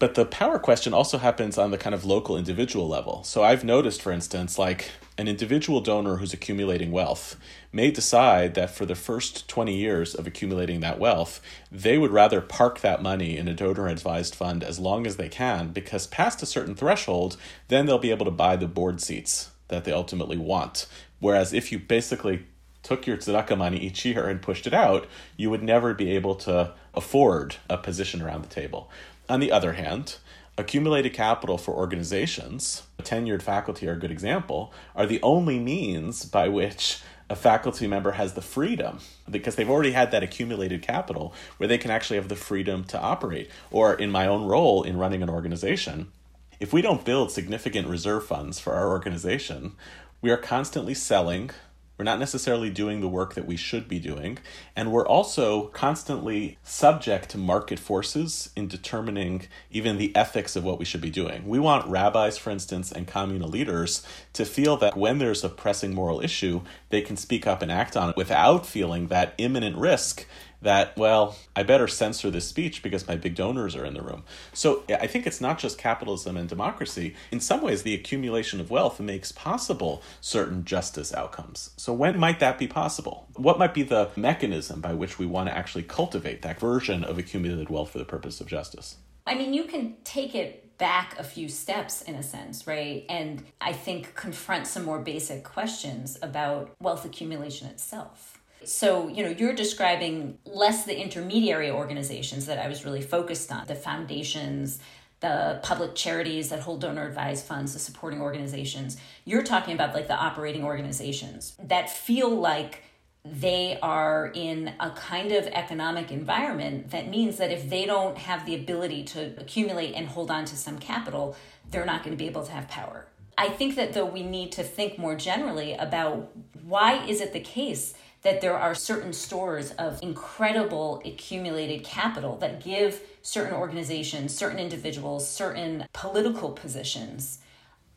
But 0.00 0.16
the 0.16 0.24
power 0.24 0.58
question 0.58 0.92
also 0.92 1.18
happens 1.18 1.56
on 1.56 1.70
the 1.70 1.78
kind 1.78 1.94
of 1.94 2.04
local 2.04 2.36
individual 2.36 2.88
level. 2.88 3.22
So 3.22 3.44
I've 3.44 3.62
noticed, 3.62 4.02
for 4.02 4.10
instance, 4.10 4.58
like 4.58 4.90
an 5.16 5.28
individual 5.28 5.80
donor 5.80 6.16
who's 6.16 6.32
accumulating 6.32 6.90
wealth 6.90 7.36
may 7.74 7.90
decide 7.90 8.54
that 8.54 8.70
for 8.70 8.86
the 8.86 8.94
first 8.94 9.48
20 9.48 9.76
years 9.76 10.14
of 10.14 10.26
accumulating 10.26 10.78
that 10.80 11.00
wealth, 11.00 11.40
they 11.72 11.98
would 11.98 12.12
rather 12.12 12.40
park 12.40 12.80
that 12.80 13.02
money 13.02 13.36
in 13.36 13.48
a 13.48 13.54
donor 13.54 13.88
advised 13.88 14.34
fund 14.34 14.62
as 14.62 14.78
long 14.78 15.06
as 15.06 15.16
they 15.16 15.28
can 15.28 15.68
because 15.68 16.06
past 16.06 16.40
a 16.40 16.46
certain 16.46 16.76
threshold, 16.76 17.36
then 17.66 17.84
they'll 17.84 17.98
be 17.98 18.12
able 18.12 18.24
to 18.24 18.30
buy 18.30 18.54
the 18.54 18.68
board 18.68 19.00
seats 19.00 19.50
that 19.68 19.84
they 19.84 19.90
ultimately 19.90 20.36
want. 20.36 20.86
Whereas 21.18 21.52
if 21.52 21.72
you 21.72 21.80
basically 21.80 22.46
took 22.84 23.08
your 23.08 23.16
tzedakah 23.16 23.58
money 23.58 23.78
each 23.78 24.04
year 24.04 24.28
and 24.28 24.40
pushed 24.40 24.68
it 24.68 24.74
out, 24.74 25.08
you 25.36 25.50
would 25.50 25.62
never 25.62 25.94
be 25.94 26.12
able 26.12 26.36
to 26.36 26.72
afford 26.94 27.56
a 27.68 27.76
position 27.76 28.22
around 28.22 28.44
the 28.44 28.54
table. 28.54 28.88
On 29.28 29.40
the 29.40 29.50
other 29.50 29.72
hand, 29.72 30.18
accumulated 30.56 31.12
capital 31.12 31.58
for 31.58 31.74
organizations, 31.74 32.84
tenured 33.02 33.42
faculty 33.42 33.88
are 33.88 33.92
a 33.92 33.98
good 33.98 34.10
example, 34.10 34.72
are 34.94 35.06
the 35.06 35.20
only 35.22 35.58
means 35.58 36.24
by 36.24 36.48
which 36.48 37.00
a 37.30 37.36
faculty 37.36 37.86
member 37.86 38.12
has 38.12 38.34
the 38.34 38.42
freedom 38.42 38.98
because 39.30 39.56
they've 39.56 39.70
already 39.70 39.92
had 39.92 40.10
that 40.10 40.22
accumulated 40.22 40.82
capital 40.82 41.34
where 41.56 41.68
they 41.68 41.78
can 41.78 41.90
actually 41.90 42.16
have 42.16 42.28
the 42.28 42.36
freedom 42.36 42.84
to 42.84 43.00
operate. 43.00 43.50
Or 43.70 43.94
in 43.94 44.10
my 44.10 44.26
own 44.26 44.44
role 44.44 44.82
in 44.82 44.98
running 44.98 45.22
an 45.22 45.30
organization, 45.30 46.12
if 46.60 46.72
we 46.72 46.82
don't 46.82 47.04
build 47.04 47.30
significant 47.30 47.88
reserve 47.88 48.26
funds 48.26 48.60
for 48.60 48.74
our 48.74 48.88
organization, 48.88 49.72
we 50.20 50.30
are 50.30 50.36
constantly 50.36 50.94
selling 50.94 51.50
we're 51.96 52.04
not 52.04 52.18
necessarily 52.18 52.70
doing 52.70 53.00
the 53.00 53.08
work 53.08 53.34
that 53.34 53.46
we 53.46 53.56
should 53.56 53.88
be 53.88 54.00
doing. 54.00 54.38
And 54.74 54.90
we're 54.90 55.06
also 55.06 55.68
constantly 55.68 56.58
subject 56.64 57.30
to 57.30 57.38
market 57.38 57.78
forces 57.78 58.50
in 58.56 58.66
determining 58.66 59.46
even 59.70 59.96
the 59.96 60.14
ethics 60.16 60.56
of 60.56 60.64
what 60.64 60.78
we 60.78 60.84
should 60.84 61.00
be 61.00 61.10
doing. 61.10 61.46
We 61.46 61.60
want 61.60 61.88
rabbis, 61.88 62.36
for 62.36 62.50
instance, 62.50 62.90
and 62.90 63.06
communal 63.06 63.48
leaders 63.48 64.04
to 64.32 64.44
feel 64.44 64.76
that 64.78 64.96
when 64.96 65.18
there's 65.18 65.44
a 65.44 65.48
pressing 65.48 65.94
moral 65.94 66.20
issue, 66.20 66.62
they 66.88 67.00
can 67.00 67.16
speak 67.16 67.46
up 67.46 67.62
and 67.62 67.70
act 67.70 67.96
on 67.96 68.10
it 68.10 68.16
without 68.16 68.66
feeling 68.66 69.06
that 69.08 69.34
imminent 69.38 69.76
risk 69.76 70.26
that, 70.64 70.96
well, 70.96 71.36
I 71.54 71.62
better 71.62 71.86
censor 71.86 72.30
this 72.30 72.48
speech 72.48 72.82
because 72.82 73.06
my 73.06 73.16
big 73.16 73.34
donors 73.34 73.76
are 73.76 73.84
in 73.84 73.94
the 73.94 74.02
room. 74.02 74.24
So 74.52 74.82
I 74.88 75.06
think 75.06 75.26
it's 75.26 75.40
not 75.40 75.58
just 75.58 75.78
capitalism 75.78 76.36
and 76.36 76.48
democracy. 76.48 77.14
In 77.30 77.40
some 77.40 77.62
ways, 77.62 77.82
the 77.82 77.94
accumulation 77.94 78.60
of 78.60 78.70
wealth 78.70 79.00
makes 79.00 79.32
possible 79.32 80.02
certain 80.20 80.64
justice 80.64 81.14
outcomes. 81.14 81.70
So 81.76 81.92
when 81.92 82.18
might 82.18 82.40
that 82.40 82.58
be 82.58 82.66
possible? 82.66 83.28
What 83.36 83.58
might 83.58 83.74
be 83.74 83.82
the 83.82 84.10
mechanism 84.16 84.80
by 84.80 84.94
which 84.94 85.18
we 85.18 85.26
want 85.26 85.48
to 85.48 85.56
actually 85.56 85.84
cultivate 85.84 86.42
that 86.42 86.58
version 86.58 87.04
of 87.04 87.18
accumulated 87.18 87.70
wealth 87.70 87.90
for 87.90 87.98
the 87.98 88.04
purpose 88.04 88.40
of 88.40 88.46
justice? 88.46 88.96
I 89.26 89.34
mean, 89.34 89.54
you 89.54 89.64
can 89.64 89.96
take 90.04 90.34
it 90.34 90.76
back 90.76 91.18
a 91.18 91.24
few 91.24 91.48
steps 91.48 92.02
in 92.02 92.14
a 92.14 92.22
sense, 92.22 92.66
right? 92.66 93.06
And 93.08 93.44
I 93.60 93.72
think 93.72 94.14
confront 94.14 94.66
some 94.66 94.84
more 94.84 94.98
basic 94.98 95.44
questions 95.44 96.18
about 96.20 96.70
wealth 96.80 97.04
accumulation 97.04 97.68
itself 97.68 98.40
so, 98.68 99.08
you 99.08 99.22
know, 99.22 99.30
you're 99.30 99.54
describing 99.54 100.38
less 100.44 100.84
the 100.84 100.98
intermediary 100.98 101.70
organizations 101.70 102.46
that 102.46 102.58
I 102.58 102.68
was 102.68 102.84
really 102.84 103.02
focused 103.02 103.50
on, 103.52 103.66
the 103.66 103.74
foundations, 103.74 104.78
the 105.20 105.60
public 105.62 105.94
charities 105.94 106.50
that 106.50 106.60
hold 106.60 106.80
donor 106.80 107.06
advised 107.06 107.46
funds, 107.46 107.72
the 107.72 107.78
supporting 107.78 108.20
organizations. 108.20 108.96
You're 109.24 109.42
talking 109.42 109.74
about 109.74 109.94
like 109.94 110.06
the 110.06 110.16
operating 110.16 110.64
organizations 110.64 111.56
that 111.62 111.88
feel 111.88 112.28
like 112.28 112.82
they 113.24 113.78
are 113.80 114.30
in 114.34 114.74
a 114.80 114.90
kind 114.90 115.32
of 115.32 115.46
economic 115.46 116.12
environment 116.12 116.90
that 116.90 117.08
means 117.08 117.38
that 117.38 117.50
if 117.50 117.70
they 117.70 117.86
don't 117.86 118.18
have 118.18 118.44
the 118.44 118.54
ability 118.54 119.02
to 119.02 119.34
accumulate 119.38 119.94
and 119.94 120.08
hold 120.08 120.30
on 120.30 120.44
to 120.44 120.56
some 120.56 120.78
capital, 120.78 121.34
they're 121.70 121.86
not 121.86 122.04
going 122.04 122.14
to 122.14 122.18
be 122.18 122.28
able 122.28 122.44
to 122.44 122.52
have 122.52 122.68
power. 122.68 123.06
I 123.38 123.48
think 123.48 123.76
that 123.76 123.94
though 123.94 124.04
we 124.04 124.22
need 124.22 124.52
to 124.52 124.62
think 124.62 124.98
more 124.98 125.16
generally 125.16 125.72
about 125.72 126.32
why 126.62 127.04
is 127.06 127.22
it 127.22 127.32
the 127.32 127.40
case 127.40 127.94
that 128.24 128.40
there 128.40 128.58
are 128.58 128.74
certain 128.74 129.12
stores 129.12 129.70
of 129.72 130.02
incredible 130.02 131.00
accumulated 131.04 131.84
capital 131.84 132.36
that 132.38 132.64
give 132.64 133.02
certain 133.22 133.54
organizations, 133.54 134.34
certain 134.34 134.58
individuals, 134.58 135.28
certain 135.28 135.86
political 135.92 136.50
positions 136.50 137.38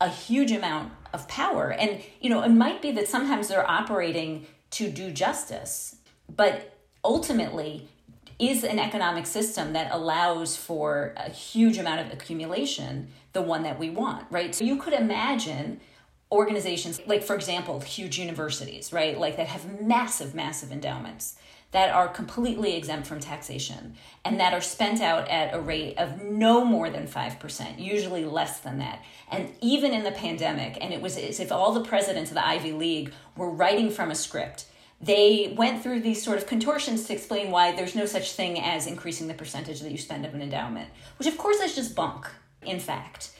a 0.00 0.08
huge 0.08 0.52
amount 0.52 0.92
of 1.12 1.26
power. 1.28 1.72
And, 1.72 2.00
you 2.20 2.30
know, 2.30 2.42
it 2.42 2.50
might 2.50 2.80
be 2.80 2.92
that 2.92 3.08
sometimes 3.08 3.48
they're 3.48 3.68
operating 3.68 4.46
to 4.70 4.90
do 4.90 5.10
justice, 5.10 5.96
but 6.34 6.78
ultimately, 7.04 7.88
is 8.38 8.62
an 8.62 8.78
economic 8.78 9.26
system 9.26 9.72
that 9.72 9.90
allows 9.90 10.56
for 10.56 11.12
a 11.16 11.28
huge 11.28 11.76
amount 11.76 12.00
of 12.00 12.12
accumulation 12.12 13.08
the 13.32 13.42
one 13.42 13.64
that 13.64 13.78
we 13.78 13.90
want, 13.90 14.24
right? 14.30 14.54
So 14.54 14.62
you 14.62 14.76
could 14.76 14.92
imagine 14.92 15.80
organizations 16.30 17.00
like 17.06 17.22
for 17.22 17.34
example 17.34 17.80
huge 17.80 18.18
universities 18.18 18.92
right? 18.92 19.18
Like 19.18 19.36
that 19.36 19.46
have 19.46 19.80
massive 19.80 20.34
massive 20.34 20.72
endowments 20.72 21.36
that 21.70 21.90
are 21.90 22.08
completely 22.08 22.76
exempt 22.76 23.06
from 23.06 23.20
taxation 23.20 23.94
and 24.24 24.40
that 24.40 24.54
are 24.54 24.60
spent 24.60 25.02
out 25.02 25.28
at 25.28 25.54
a 25.54 25.60
rate 25.60 25.98
of 25.98 26.22
no 26.22 26.64
more 26.64 26.88
than 26.88 27.06
5% 27.06 27.78
usually 27.78 28.24
less 28.24 28.60
than 28.60 28.78
that. 28.78 29.04
And 29.30 29.52
even 29.60 29.92
in 29.92 30.02
the 30.02 30.10
pandemic 30.10 30.78
and 30.80 30.94
it 30.94 31.02
was 31.02 31.18
as 31.18 31.40
if 31.40 31.52
all 31.52 31.72
the 31.72 31.84
presidents 31.84 32.30
of 32.30 32.36
the 32.36 32.46
ivy 32.46 32.72
league 32.72 33.12
were 33.36 33.50
writing 33.50 33.90
from 33.90 34.10
a 34.10 34.14
script 34.14 34.66
they 35.00 35.54
went 35.56 35.82
through 35.82 36.00
these 36.00 36.22
sort 36.22 36.38
of 36.38 36.46
contortions 36.46 37.04
to 37.04 37.12
explain 37.12 37.50
why 37.50 37.70
there's 37.72 37.94
no 37.94 38.04
such 38.04 38.32
thing 38.32 38.60
as 38.60 38.86
increasing 38.86 39.28
the 39.28 39.34
percentage 39.34 39.80
that 39.80 39.92
you 39.92 39.98
spend 39.98 40.26
of 40.26 40.34
an 40.34 40.42
endowment 40.42 40.88
which 41.18 41.28
of 41.28 41.38
course 41.38 41.60
is 41.60 41.74
just 41.74 41.94
bunk 41.94 42.26
in 42.62 42.80
fact 42.80 43.30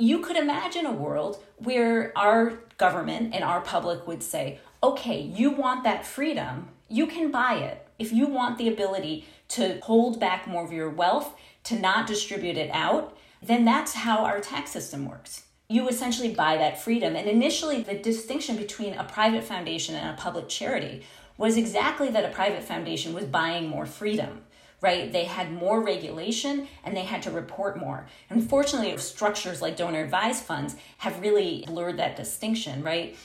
you 0.00 0.20
could 0.20 0.36
imagine 0.36 0.86
a 0.86 0.92
world 0.92 1.42
where 1.58 2.16
our 2.16 2.60
government 2.78 3.34
and 3.34 3.44
our 3.44 3.60
public 3.60 4.06
would 4.06 4.22
say, 4.22 4.58
okay, 4.82 5.20
you 5.20 5.50
want 5.50 5.84
that 5.84 6.06
freedom, 6.06 6.68
you 6.88 7.06
can 7.06 7.30
buy 7.30 7.56
it. 7.56 7.86
If 7.98 8.12
you 8.12 8.26
want 8.26 8.56
the 8.56 8.68
ability 8.68 9.26
to 9.48 9.78
hold 9.80 10.18
back 10.18 10.46
more 10.46 10.64
of 10.64 10.72
your 10.72 10.88
wealth, 10.88 11.34
to 11.64 11.78
not 11.78 12.06
distribute 12.06 12.56
it 12.56 12.70
out, 12.72 13.16
then 13.42 13.64
that's 13.64 13.92
how 13.92 14.24
our 14.24 14.40
tax 14.40 14.70
system 14.70 15.06
works. 15.08 15.44
You 15.68 15.88
essentially 15.88 16.34
buy 16.34 16.56
that 16.56 16.80
freedom. 16.82 17.14
And 17.14 17.28
initially, 17.28 17.82
the 17.82 17.94
distinction 17.94 18.56
between 18.56 18.94
a 18.94 19.04
private 19.04 19.44
foundation 19.44 19.94
and 19.94 20.10
a 20.10 20.20
public 20.20 20.48
charity 20.48 21.04
was 21.36 21.56
exactly 21.56 22.08
that 22.10 22.24
a 22.24 22.34
private 22.34 22.62
foundation 22.62 23.12
was 23.12 23.24
buying 23.24 23.68
more 23.68 23.86
freedom 23.86 24.42
right? 24.80 25.12
They 25.12 25.24
had 25.24 25.52
more 25.52 25.82
regulation 25.82 26.68
and 26.84 26.96
they 26.96 27.04
had 27.04 27.22
to 27.22 27.30
report 27.30 27.78
more. 27.78 28.06
Unfortunately, 28.28 28.96
structures 28.98 29.60
like 29.60 29.76
donor 29.76 30.02
advised 30.02 30.44
funds 30.44 30.76
have 30.98 31.20
really 31.20 31.64
blurred 31.66 31.98
that 31.98 32.16
distinction, 32.16 32.82
right? 32.82 33.16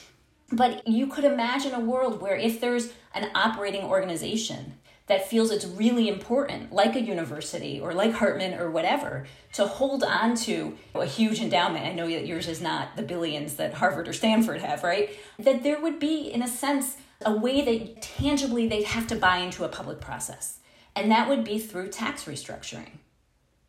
But 0.52 0.86
you 0.86 1.06
could 1.06 1.24
imagine 1.24 1.74
a 1.74 1.80
world 1.80 2.20
where 2.20 2.36
if 2.36 2.60
there's 2.60 2.92
an 3.14 3.30
operating 3.34 3.84
organization 3.84 4.74
that 5.06 5.28
feels 5.28 5.50
it's 5.50 5.64
really 5.64 6.08
important, 6.08 6.72
like 6.72 6.96
a 6.96 7.00
university 7.00 7.80
or 7.80 7.92
like 7.92 8.12
Hartman 8.12 8.54
or 8.54 8.70
whatever, 8.70 9.26
to 9.52 9.66
hold 9.66 10.02
on 10.02 10.34
to 10.34 10.76
a 10.94 11.06
huge 11.06 11.40
endowment. 11.40 11.86
I 11.86 11.92
know 11.92 12.08
that 12.08 12.26
yours 12.26 12.48
is 12.48 12.60
not 12.60 12.96
the 12.96 13.02
billions 13.02 13.54
that 13.54 13.74
Harvard 13.74 14.08
or 14.08 14.12
Stanford 14.12 14.60
have, 14.62 14.82
right? 14.82 15.10
That 15.38 15.62
there 15.62 15.80
would 15.80 16.00
be, 16.00 16.32
in 16.32 16.42
a 16.42 16.48
sense, 16.48 16.96
a 17.24 17.32
way 17.32 17.62
that 17.62 18.02
tangibly 18.02 18.68
they'd 18.68 18.84
have 18.84 19.06
to 19.06 19.16
buy 19.16 19.38
into 19.38 19.64
a 19.64 19.68
public 19.68 20.00
process 20.00 20.58
and 20.96 21.10
that 21.10 21.28
would 21.28 21.44
be 21.44 21.58
through 21.58 21.88
tax 21.88 22.24
restructuring. 22.24 22.98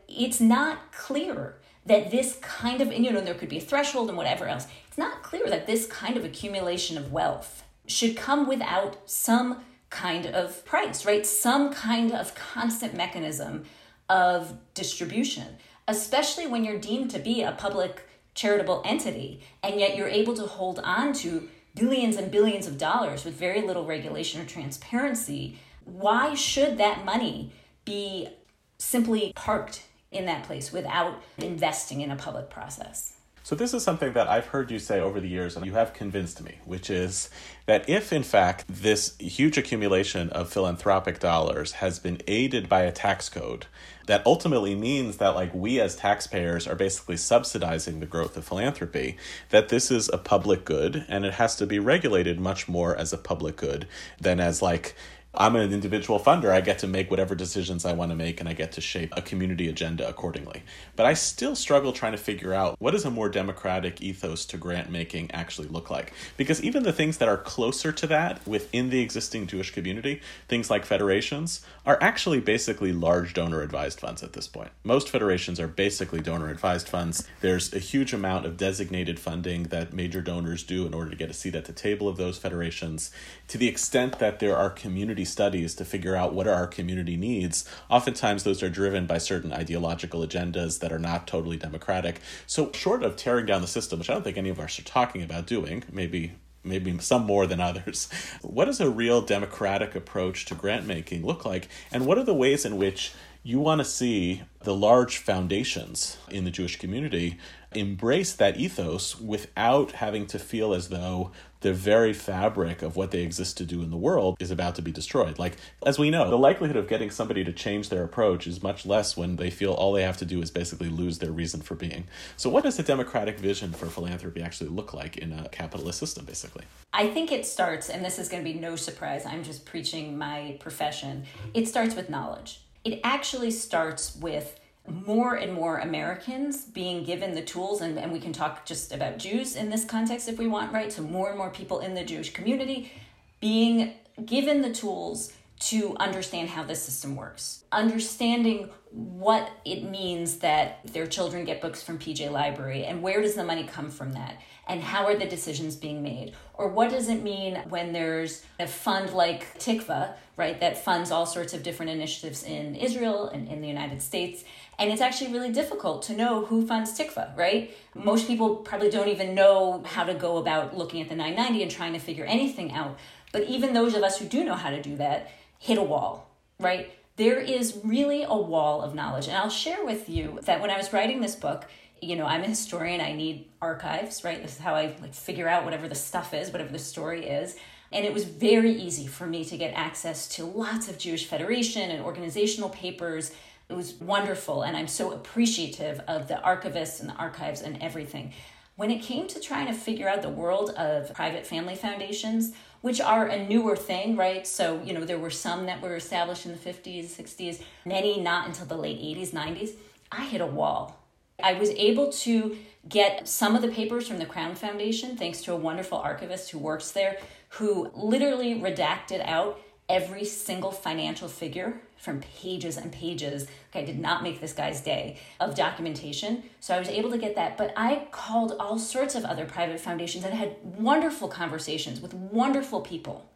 It's 0.07 0.39
not 0.39 0.93
clear 0.93 1.57
that 1.85 2.09
this 2.09 2.37
kind 2.41 2.81
of, 2.81 2.89
and 2.89 3.05
you 3.05 3.11
know, 3.11 3.21
there 3.21 3.33
could 3.33 3.49
be 3.49 3.57
a 3.57 3.61
threshold 3.61 4.07
and 4.07 4.17
whatever 4.17 4.47
else. 4.47 4.67
It's 4.87 4.97
not 4.97 5.23
clear 5.23 5.47
that 5.47 5.67
this 5.67 5.85
kind 5.85 6.17
of 6.17 6.25
accumulation 6.25 6.97
of 6.97 7.11
wealth 7.11 7.63
should 7.85 8.15
come 8.15 8.47
without 8.47 9.09
some 9.09 9.63
kind 9.89 10.25
of 10.25 10.65
price, 10.65 11.05
right? 11.05 11.25
Some 11.25 11.73
kind 11.73 12.11
of 12.13 12.33
constant 12.35 12.93
mechanism 12.95 13.65
of 14.09 14.57
distribution, 14.73 15.57
especially 15.87 16.47
when 16.47 16.63
you're 16.63 16.79
deemed 16.79 17.11
to 17.11 17.19
be 17.19 17.41
a 17.41 17.51
public 17.51 18.07
charitable 18.33 18.81
entity 18.85 19.41
and 19.63 19.79
yet 19.79 19.97
you're 19.97 20.07
able 20.07 20.35
to 20.35 20.43
hold 20.43 20.79
on 20.79 21.11
to 21.11 21.49
billions 21.75 22.15
and 22.15 22.31
billions 22.31 22.67
of 22.67 22.77
dollars 22.77 23.25
with 23.25 23.33
very 23.33 23.61
little 23.61 23.85
regulation 23.85 24.39
or 24.39 24.45
transparency 24.45 25.57
why 25.87 26.35
should 26.35 26.77
that 26.77 27.05
money 27.05 27.51
be 27.85 28.29
simply 28.77 29.31
parked 29.35 29.83
in 30.11 30.25
that 30.25 30.43
place 30.43 30.71
without 30.71 31.21
investing 31.37 32.01
in 32.01 32.11
a 32.11 32.15
public 32.15 32.49
process? 32.49 33.13
So, 33.47 33.55
this 33.55 33.73
is 33.73 33.81
something 33.81 34.11
that 34.11 34.27
I've 34.27 34.47
heard 34.47 34.69
you 34.71 34.77
say 34.77 34.99
over 34.99 35.21
the 35.21 35.29
years, 35.29 35.55
and 35.55 35.65
you 35.65 35.71
have 35.71 35.93
convinced 35.93 36.43
me, 36.43 36.55
which 36.65 36.89
is 36.89 37.29
that 37.65 37.87
if, 37.87 38.11
in 38.11 38.23
fact, 38.23 38.65
this 38.67 39.15
huge 39.19 39.57
accumulation 39.57 40.29
of 40.31 40.51
philanthropic 40.51 41.19
dollars 41.19 41.71
has 41.71 41.97
been 41.97 42.19
aided 42.27 42.67
by 42.67 42.81
a 42.81 42.91
tax 42.91 43.29
code, 43.29 43.67
that 44.07 44.21
ultimately 44.25 44.75
means 44.75 45.15
that, 45.17 45.29
like, 45.29 45.53
we 45.53 45.79
as 45.79 45.95
taxpayers 45.95 46.67
are 46.67 46.75
basically 46.75 47.15
subsidizing 47.15 48.01
the 48.01 48.05
growth 48.05 48.35
of 48.35 48.43
philanthropy, 48.43 49.15
that 49.49 49.69
this 49.69 49.91
is 49.91 50.09
a 50.09 50.17
public 50.17 50.65
good 50.65 51.05
and 51.07 51.23
it 51.23 51.35
has 51.35 51.55
to 51.55 51.65
be 51.65 51.79
regulated 51.79 52.41
much 52.41 52.67
more 52.67 52.97
as 52.97 53.13
a 53.13 53.17
public 53.17 53.55
good 53.55 53.87
than 54.19 54.41
as, 54.41 54.61
like, 54.61 54.93
I'm 55.39 55.55
an 55.55 55.71
individual 55.71 56.19
funder. 56.19 56.49
I 56.49 56.61
get 56.61 56.79
to 56.79 56.87
make 56.87 57.11
whatever 57.11 57.35
decisions 57.35 57.85
I 57.85 57.93
want 57.93 58.09
to 58.09 58.15
make 58.15 58.39
and 58.39 58.49
I 58.49 58.53
get 58.53 58.71
to 58.71 58.81
shape 58.81 59.13
a 59.15 59.21
community 59.21 59.69
agenda 59.69 60.09
accordingly. 60.09 60.63
But 60.95 61.05
I 61.05 61.13
still 61.13 61.55
struggle 61.55 61.93
trying 61.93 62.13
to 62.13 62.17
figure 62.17 62.55
out 62.55 62.75
what 62.79 62.91
does 62.91 63.05
a 63.05 63.11
more 63.11 63.29
democratic 63.29 64.01
ethos 64.01 64.45
to 64.47 64.57
grant 64.57 64.89
making 64.89 65.29
actually 65.29 65.67
look 65.67 65.91
like? 65.91 66.11
Because 66.37 66.63
even 66.63 66.81
the 66.81 66.91
things 66.91 67.19
that 67.19 67.29
are 67.29 67.37
closer 67.37 67.91
to 67.91 68.07
that 68.07 68.47
within 68.47 68.89
the 68.89 68.99
existing 68.99 69.45
Jewish 69.45 69.71
community, 69.71 70.21
things 70.47 70.71
like 70.71 70.85
federations, 70.85 71.63
are 71.85 71.99
actually 72.01 72.39
basically 72.39 72.91
large 72.91 73.35
donor 73.35 73.61
advised 73.61 73.99
funds 73.99 74.23
at 74.23 74.33
this 74.33 74.47
point. 74.47 74.71
Most 74.83 75.07
federations 75.07 75.59
are 75.59 75.67
basically 75.67 76.19
donor 76.19 76.49
advised 76.49 76.89
funds. 76.89 77.27
There's 77.41 77.71
a 77.75 77.79
huge 77.79 78.11
amount 78.11 78.47
of 78.47 78.57
designated 78.57 79.19
funding 79.19 79.65
that 79.65 79.93
major 79.93 80.21
donors 80.21 80.63
do 80.63 80.87
in 80.87 80.95
order 80.95 81.11
to 81.11 81.15
get 81.15 81.29
a 81.29 81.33
seat 81.33 81.53
at 81.53 81.65
the 81.65 81.73
table 81.73 82.07
of 82.07 82.17
those 82.17 82.39
federations. 82.39 83.11
To 83.49 83.59
the 83.59 83.67
extent 83.67 84.17
that 84.17 84.39
there 84.39 84.57
are 84.57 84.71
community 84.71 85.26
studies 85.27 85.75
to 85.75 85.85
figure 85.85 86.15
out 86.15 86.33
what 86.33 86.47
are 86.47 86.53
our 86.53 86.67
community 86.67 87.17
needs, 87.17 87.69
oftentimes 87.89 88.43
those 88.43 88.63
are 88.63 88.69
driven 88.69 89.05
by 89.05 89.17
certain 89.17 89.53
ideological 89.53 90.25
agendas 90.25 90.79
that 90.79 90.91
are 90.91 90.99
not 90.99 91.27
totally 91.27 91.57
democratic. 91.57 92.19
So, 92.45 92.71
short 92.73 93.03
of 93.03 93.15
tearing 93.15 93.45
down 93.45 93.61
the 93.61 93.67
system, 93.67 93.99
which 93.99 94.09
I 94.09 94.13
don't 94.13 94.23
think 94.23 94.37
any 94.37 94.49
of 94.49 94.59
us 94.59 94.79
are 94.79 94.83
talking 94.83 95.21
about 95.21 95.45
doing, 95.45 95.83
maybe 95.91 96.33
maybe 96.63 96.97
some 96.99 97.25
more 97.25 97.47
than 97.47 97.61
others. 97.61 98.09
What 98.41 98.65
does 98.65 98.79
a 98.79 98.89
real 98.89 99.21
democratic 99.21 99.95
approach 99.95 100.45
to 100.45 100.55
grant 100.55 100.85
making 100.85 101.25
look 101.25 101.45
like? 101.45 101.67
And 101.91 102.05
what 102.05 102.17
are 102.17 102.23
the 102.23 102.33
ways 102.33 102.65
in 102.65 102.77
which 102.77 103.13
you 103.47 103.61
want 103.61 103.79
to 103.79 103.85
see 103.85 104.41
the 104.63 104.75
large 104.75 105.19
foundations 105.19 106.17
in 106.29 106.43
the 106.43 106.51
Jewish 106.51 106.77
community 106.77 107.37
embrace 107.71 108.33
that 108.33 108.57
ethos 108.57 109.17
without 109.21 109.93
having 109.93 110.25
to 110.25 110.37
feel 110.37 110.73
as 110.73 110.89
though 110.89 111.31
the 111.61 111.71
very 111.71 112.11
fabric 112.11 112.81
of 112.81 112.97
what 112.97 113.11
they 113.11 113.21
exist 113.21 113.55
to 113.55 113.65
do 113.65 113.81
in 113.81 113.89
the 113.89 113.95
world 113.95 114.35
is 114.41 114.51
about 114.51 114.75
to 114.75 114.81
be 114.81 114.91
destroyed. 114.91 115.39
Like, 115.39 115.55
as 115.85 115.97
we 115.97 116.09
know, 116.09 116.29
the 116.29 116.37
likelihood 116.37 116.75
of 116.75 116.89
getting 116.89 117.09
somebody 117.09 117.45
to 117.45 117.53
change 117.53 117.87
their 117.87 118.03
approach 118.03 118.47
is 118.47 118.61
much 118.61 118.85
less 118.85 119.15
when 119.15 119.37
they 119.37 119.49
feel 119.49 119.71
all 119.71 119.93
they 119.93 120.03
have 120.03 120.17
to 120.17 120.25
do 120.25 120.41
is 120.41 120.51
basically 120.51 120.89
lose 120.89 121.19
their 121.19 121.31
reason 121.31 121.61
for 121.61 121.75
being. 121.75 122.05
So, 122.35 122.49
what 122.49 122.65
does 122.65 122.77
a 122.79 122.83
democratic 122.83 123.39
vision 123.39 123.71
for 123.71 123.85
philanthropy 123.85 124.41
actually 124.41 124.71
look 124.71 124.93
like 124.93 125.15
in 125.15 125.31
a 125.31 125.47
capitalist 125.47 125.99
system, 125.99 126.25
basically? 126.25 126.65
I 126.91 127.07
think 127.07 127.31
it 127.31 127.45
starts, 127.45 127.89
and 127.89 128.03
this 128.03 128.19
is 128.19 128.27
going 128.27 128.43
to 128.43 128.53
be 128.53 128.59
no 128.59 128.75
surprise, 128.75 129.25
I'm 129.25 129.45
just 129.45 129.65
preaching 129.65 130.17
my 130.17 130.57
profession. 130.59 131.23
It 131.53 131.69
starts 131.69 131.95
with 131.95 132.09
knowledge. 132.09 132.59
It 132.87 133.01
actually 133.03 133.51
starts 133.51 134.15
with 134.15 134.57
more 134.87 135.35
and 135.35 135.51
more 135.51 135.79
Americans 135.79 136.63
being 136.63 137.03
given 137.03 137.35
the 137.35 137.41
tools, 137.41 137.81
and, 137.81 137.99
and 137.99 138.13
we 138.13 138.19
can 138.21 138.31
talk 138.31 138.65
just 138.65 138.93
about 138.93 139.17
Jews 139.17 139.57
in 139.57 139.69
this 139.69 139.83
context 139.83 140.29
if 140.29 140.39
we 140.39 140.47
want, 140.47 140.71
right? 140.71 140.89
So, 140.89 141.01
more 141.01 141.27
and 141.27 141.37
more 141.37 141.49
people 141.49 141.81
in 141.81 141.95
the 141.95 142.05
Jewish 142.05 142.31
community 142.31 142.93
being 143.41 143.95
given 144.25 144.61
the 144.61 144.71
tools 144.71 145.33
to 145.59 145.95
understand 145.99 146.49
how 146.49 146.63
the 146.63 146.75
system 146.75 147.15
works, 147.15 147.63
understanding 147.71 148.69
what 148.91 149.49
it 149.65 149.83
means 149.83 150.37
that 150.37 150.79
their 150.85 151.07
children 151.07 151.45
get 151.45 151.61
books 151.61 151.81
from 151.81 151.97
PJ 151.97 152.31
Library 152.31 152.85
and 152.85 153.01
where 153.01 153.21
does 153.21 153.35
the 153.35 153.43
money 153.43 153.63
come 153.63 153.89
from 153.89 154.13
that 154.13 154.39
and 154.67 154.81
how 154.81 155.05
are 155.05 155.15
the 155.15 155.25
decisions 155.25 155.75
being 155.75 156.01
made 156.03 156.33
or 156.53 156.67
what 156.69 156.89
does 156.89 157.09
it 157.09 157.23
mean 157.23 157.55
when 157.69 157.91
there's 157.91 158.43
a 158.59 158.67
fund 158.67 159.13
like 159.13 159.57
Tikvah, 159.59 160.13
right, 160.35 160.59
that 160.59 160.77
funds 160.77 161.11
all 161.11 161.25
sorts 161.25 161.53
of 161.53 161.63
different 161.63 161.91
initiatives 161.91 162.43
in 162.43 162.75
Israel 162.75 163.27
and 163.27 163.47
in 163.47 163.61
the 163.61 163.67
United 163.67 164.01
States 164.01 164.43
and 164.79 164.91
it's 164.91 165.01
actually 165.01 165.33
really 165.33 165.51
difficult 165.51 166.03
to 166.03 166.15
know 166.15 166.45
who 166.45 166.65
funds 166.65 166.97
Tikvah, 166.97 167.35
right? 167.35 167.75
Most 167.95 168.27
people 168.27 168.57
probably 168.57 168.91
don't 168.91 169.07
even 169.07 169.33
know 169.33 169.83
how 169.85 170.03
to 170.03 170.13
go 170.13 170.37
about 170.37 170.77
looking 170.77 171.01
at 171.01 171.09
the 171.09 171.15
990 171.15 171.63
and 171.63 171.71
trying 171.71 171.93
to 171.93 171.99
figure 171.99 172.25
anything 172.25 172.71
out. 172.71 172.99
But 173.31 173.43
even 173.43 173.73
those 173.73 173.95
of 173.95 174.03
us 174.03 174.19
who 174.19 174.25
do 174.25 174.45
know 174.45 174.53
how 174.53 174.69
to 174.69 174.81
do 174.81 174.95
that 174.97 175.31
hit 175.59 175.77
a 175.77 175.83
wall, 175.83 176.29
right? 176.59 176.91
There 177.15 177.39
is 177.39 177.79
really 177.83 178.23
a 178.23 178.35
wall 178.35 178.81
of 178.81 178.93
knowledge. 178.93 179.27
And 179.27 179.35
I'll 179.35 179.49
share 179.49 179.83
with 179.83 180.07
you 180.09 180.39
that 180.43 180.61
when 180.61 180.69
I 180.69 180.77
was 180.77 180.93
writing 180.93 181.21
this 181.21 181.35
book, 181.35 181.65
you 182.01 182.15
know, 182.15 182.25
I'm 182.25 182.43
a 182.43 182.47
historian, 182.47 183.01
I 183.01 183.13
need 183.13 183.49
archives, 183.61 184.23
right? 184.23 184.41
This 184.41 184.53
is 184.53 184.59
how 184.59 184.75
I 184.75 184.95
like 185.01 185.15
figure 185.15 185.47
out 185.47 185.65
whatever 185.65 185.87
the 185.87 185.95
stuff 185.95 186.33
is, 186.33 186.51
whatever 186.51 186.71
the 186.71 186.79
story 186.79 187.25
is. 187.25 187.57
And 187.91 188.05
it 188.05 188.13
was 188.13 188.25
very 188.25 188.71
easy 188.71 189.07
for 189.07 189.25
me 189.25 189.45
to 189.45 189.57
get 189.57 189.73
access 189.73 190.27
to 190.35 190.45
lots 190.45 190.89
of 190.89 190.99
Jewish 190.99 191.25
Federation 191.25 191.89
and 191.89 192.03
organizational 192.03 192.69
papers 192.69 193.31
it 193.69 193.75
was 193.75 193.95
wonderful, 193.95 194.63
and 194.63 194.77
I'm 194.77 194.87
so 194.87 195.11
appreciative 195.11 195.99
of 196.07 196.29
the 196.29 196.35
archivists 196.35 197.01
and 197.01 197.09
the 197.09 197.15
archives 197.15 197.61
and 197.61 197.81
everything. 197.81 198.31
When 198.77 198.91
it 198.91 199.01
came 199.01 199.27
to 199.27 199.41
trying 199.41 199.67
to 199.67 199.73
figure 199.73 200.07
out 200.07 200.21
the 200.21 200.29
world 200.29 200.69
of 200.71 201.13
private 201.13 201.45
family 201.45 201.75
foundations, 201.75 202.53
which 202.87 203.01
are 203.01 203.25
a 203.27 203.45
newer 203.45 203.75
thing, 203.75 204.15
right? 204.15 204.47
So, 204.47 204.81
you 204.81 204.93
know, 204.93 205.03
there 205.03 205.19
were 205.19 205.29
some 205.29 205.65
that 205.65 205.81
were 205.81 205.97
established 205.97 206.45
in 206.45 206.53
the 206.53 206.57
50s, 206.57 207.07
60s, 207.07 207.61
many 207.83 208.21
not 208.21 208.47
until 208.47 208.65
the 208.65 208.77
late 208.77 208.97
80s, 208.97 209.31
90s. 209.31 209.71
I 210.09 210.23
hit 210.23 210.39
a 210.39 210.45
wall. 210.45 210.97
I 211.43 211.55
was 211.55 211.71
able 211.71 212.13
to 212.23 212.55
get 212.87 213.27
some 213.27 213.57
of 213.57 213.61
the 213.61 213.67
papers 213.67 214.07
from 214.07 214.19
the 214.19 214.25
Crown 214.25 214.55
Foundation, 214.55 215.17
thanks 215.17 215.41
to 215.41 215.51
a 215.51 215.57
wonderful 215.57 215.97
archivist 215.97 216.51
who 216.51 216.59
works 216.59 216.91
there, 216.91 217.17
who 217.49 217.91
literally 217.93 218.55
redacted 218.55 219.21
out 219.27 219.59
every 219.89 220.23
single 220.23 220.71
financial 220.71 221.27
figure 221.27 221.81
from 221.97 222.21
pages 222.21 222.77
and 222.77 222.91
pages. 222.91 223.47
Okay, 223.69 223.81
I 223.81 223.85
did 223.85 223.99
not 223.99 224.23
make 224.23 224.39
this 224.39 224.53
guy's 224.53 224.81
day 224.81 225.17
of 225.39 225.55
documentation. 225.55 226.43
So 226.59 226.75
I 226.75 226.79
was 226.79 226.89
able 226.89 227.11
to 227.11 227.17
get 227.17 227.35
that. 227.35 227.57
But 227.57 227.73
I 227.75 228.07
called 228.11 228.55
all 228.59 228.79
sorts 228.79 229.15
of 229.15 229.25
other 229.25 229.45
private 229.45 229.79
foundations 229.79 230.23
and 230.23 230.33
had 230.33 230.55
wonderful 230.63 231.27
conversations 231.27 231.99
with 231.99 232.13
wonderful 232.13 232.81
people. 232.81 233.29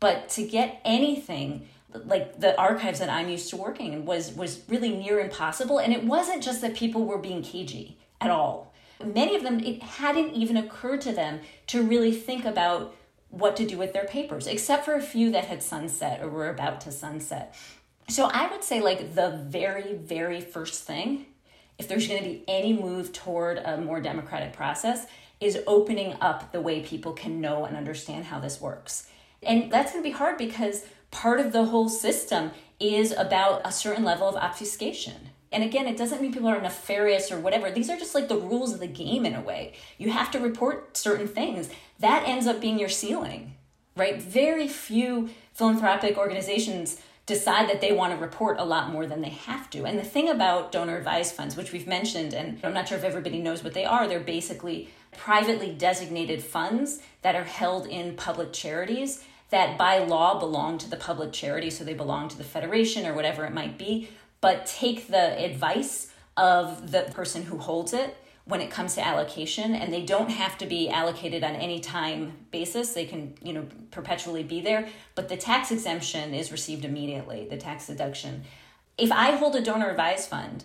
But 0.00 0.28
to 0.30 0.46
get 0.46 0.80
anything 0.84 1.68
like 2.04 2.40
the 2.40 2.58
archives 2.58 2.98
that 3.00 3.10
I'm 3.10 3.28
used 3.28 3.50
to 3.50 3.56
working 3.56 3.92
in 3.92 4.04
was 4.04 4.32
was 4.32 4.62
really 4.68 4.96
near 4.96 5.20
impossible. 5.20 5.78
And 5.78 5.92
it 5.92 6.04
wasn't 6.04 6.42
just 6.42 6.60
that 6.60 6.74
people 6.74 7.04
were 7.04 7.18
being 7.18 7.42
cagey 7.42 7.98
at 8.20 8.30
all. 8.30 8.72
Many 9.04 9.34
of 9.34 9.42
them, 9.42 9.58
it 9.60 9.82
hadn't 9.82 10.32
even 10.32 10.56
occurred 10.56 11.00
to 11.02 11.12
them 11.12 11.40
to 11.68 11.82
really 11.82 12.12
think 12.12 12.44
about 12.44 12.94
what 13.30 13.56
to 13.56 13.66
do 13.66 13.78
with 13.78 13.92
their 13.92 14.04
papers, 14.04 14.46
except 14.46 14.84
for 14.84 14.94
a 14.94 15.00
few 15.00 15.30
that 15.32 15.46
had 15.46 15.62
sunset 15.62 16.20
or 16.22 16.28
were 16.28 16.50
about 16.50 16.80
to 16.82 16.92
sunset. 16.92 17.56
So 18.08 18.26
I 18.26 18.50
would 18.50 18.64
say, 18.64 18.80
like, 18.80 19.14
the 19.14 19.30
very, 19.30 19.94
very 19.94 20.40
first 20.40 20.84
thing, 20.84 21.26
if 21.78 21.88
there's 21.88 22.06
going 22.06 22.22
to 22.22 22.28
be 22.28 22.44
any 22.46 22.72
move 22.72 23.12
toward 23.12 23.58
a 23.58 23.80
more 23.80 24.00
democratic 24.00 24.52
process, 24.52 25.06
is 25.40 25.58
opening 25.66 26.14
up 26.20 26.52
the 26.52 26.60
way 26.60 26.82
people 26.82 27.12
can 27.12 27.40
know 27.40 27.64
and 27.64 27.76
understand 27.76 28.26
how 28.26 28.38
this 28.38 28.60
works. 28.60 29.08
And 29.42 29.72
that's 29.72 29.92
going 29.92 30.04
to 30.04 30.08
be 30.08 30.14
hard 30.14 30.38
because 30.38 30.84
part 31.10 31.40
of 31.40 31.52
the 31.52 31.64
whole 31.64 31.88
system 31.88 32.52
is 32.78 33.12
about 33.12 33.62
a 33.64 33.72
certain 33.72 34.04
level 34.04 34.28
of 34.28 34.36
obfuscation. 34.36 35.30
And 35.50 35.62
again, 35.62 35.86
it 35.86 35.96
doesn't 35.96 36.22
mean 36.22 36.32
people 36.32 36.48
are 36.48 36.60
nefarious 36.60 37.30
or 37.30 37.38
whatever. 37.38 37.70
These 37.70 37.90
are 37.90 37.98
just 37.98 38.14
like 38.14 38.28
the 38.28 38.38
rules 38.38 38.72
of 38.72 38.80
the 38.80 38.86
game 38.86 39.26
in 39.26 39.34
a 39.34 39.40
way. 39.40 39.74
You 39.98 40.10
have 40.10 40.30
to 40.30 40.38
report 40.38 40.96
certain 40.96 41.28
things. 41.28 41.68
That 41.98 42.26
ends 42.26 42.46
up 42.46 42.60
being 42.60 42.78
your 42.78 42.88
ceiling, 42.88 43.54
right? 43.94 44.20
Very 44.20 44.66
few 44.66 45.28
philanthropic 45.52 46.16
organizations 46.16 47.00
decide 47.26 47.68
that 47.68 47.80
they 47.80 47.92
want 47.92 48.12
to 48.12 48.20
report 48.20 48.58
a 48.58 48.64
lot 48.64 48.90
more 48.90 49.06
than 49.06 49.20
they 49.20 49.30
have 49.30 49.70
to. 49.70 49.84
And 49.84 49.98
the 49.98 50.04
thing 50.04 50.28
about 50.28 50.72
donor 50.72 50.96
advised 50.96 51.34
funds, 51.34 51.56
which 51.56 51.72
we've 51.72 51.86
mentioned, 51.86 52.34
and 52.34 52.58
I'm 52.64 52.74
not 52.74 52.88
sure 52.88 52.98
if 52.98 53.04
everybody 53.04 53.38
knows 53.38 53.62
what 53.62 53.74
they 53.74 53.84
are, 53.84 54.08
they're 54.08 54.20
basically 54.20 54.90
privately 55.16 55.72
designated 55.72 56.42
funds 56.42 57.00
that 57.22 57.36
are 57.36 57.44
held 57.44 57.86
in 57.86 58.16
public 58.16 58.52
charities 58.52 59.24
that 59.50 59.76
by 59.76 59.98
law 59.98 60.38
belong 60.38 60.78
to 60.78 60.88
the 60.88 60.96
public 60.96 61.32
charity, 61.32 61.68
so 61.70 61.84
they 61.84 61.94
belong 61.94 62.28
to 62.28 62.38
the 62.38 62.44
federation 62.44 63.06
or 63.06 63.12
whatever 63.12 63.44
it 63.44 63.52
might 63.52 63.76
be, 63.76 64.08
but 64.40 64.64
take 64.66 65.08
the 65.08 65.38
advice 65.44 66.10
of 66.36 66.90
the 66.90 67.02
person 67.14 67.42
who 67.42 67.58
holds 67.58 67.92
it 67.92 68.16
when 68.44 68.60
it 68.60 68.70
comes 68.70 68.94
to 68.94 69.06
allocation 69.06 69.74
and 69.74 69.92
they 69.92 70.02
don't 70.02 70.30
have 70.30 70.58
to 70.58 70.66
be 70.66 70.90
allocated 70.90 71.44
on 71.44 71.54
any 71.54 71.80
time 71.80 72.32
basis 72.50 72.92
they 72.92 73.04
can 73.04 73.34
you 73.42 73.52
know 73.52 73.66
perpetually 73.90 74.42
be 74.42 74.60
there 74.60 74.88
but 75.14 75.28
the 75.28 75.36
tax 75.36 75.70
exemption 75.70 76.34
is 76.34 76.52
received 76.52 76.84
immediately 76.84 77.46
the 77.48 77.56
tax 77.56 77.86
deduction 77.86 78.42
if 78.98 79.12
i 79.12 79.32
hold 79.32 79.54
a 79.56 79.62
donor 79.62 79.90
advised 79.90 80.28
fund 80.28 80.64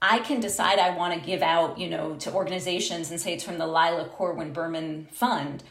i 0.00 0.18
can 0.20 0.40
decide 0.40 0.78
i 0.78 0.96
want 0.96 1.12
to 1.12 1.26
give 1.26 1.42
out 1.42 1.78
you 1.78 1.88
know 1.88 2.14
to 2.16 2.32
organizations 2.32 3.10
and 3.10 3.20
say 3.20 3.32
it's 3.32 3.44
from 3.44 3.58
the 3.58 3.66
lila 3.66 4.08
corwin 4.08 4.52
berman 4.52 5.06
fund 5.10 5.62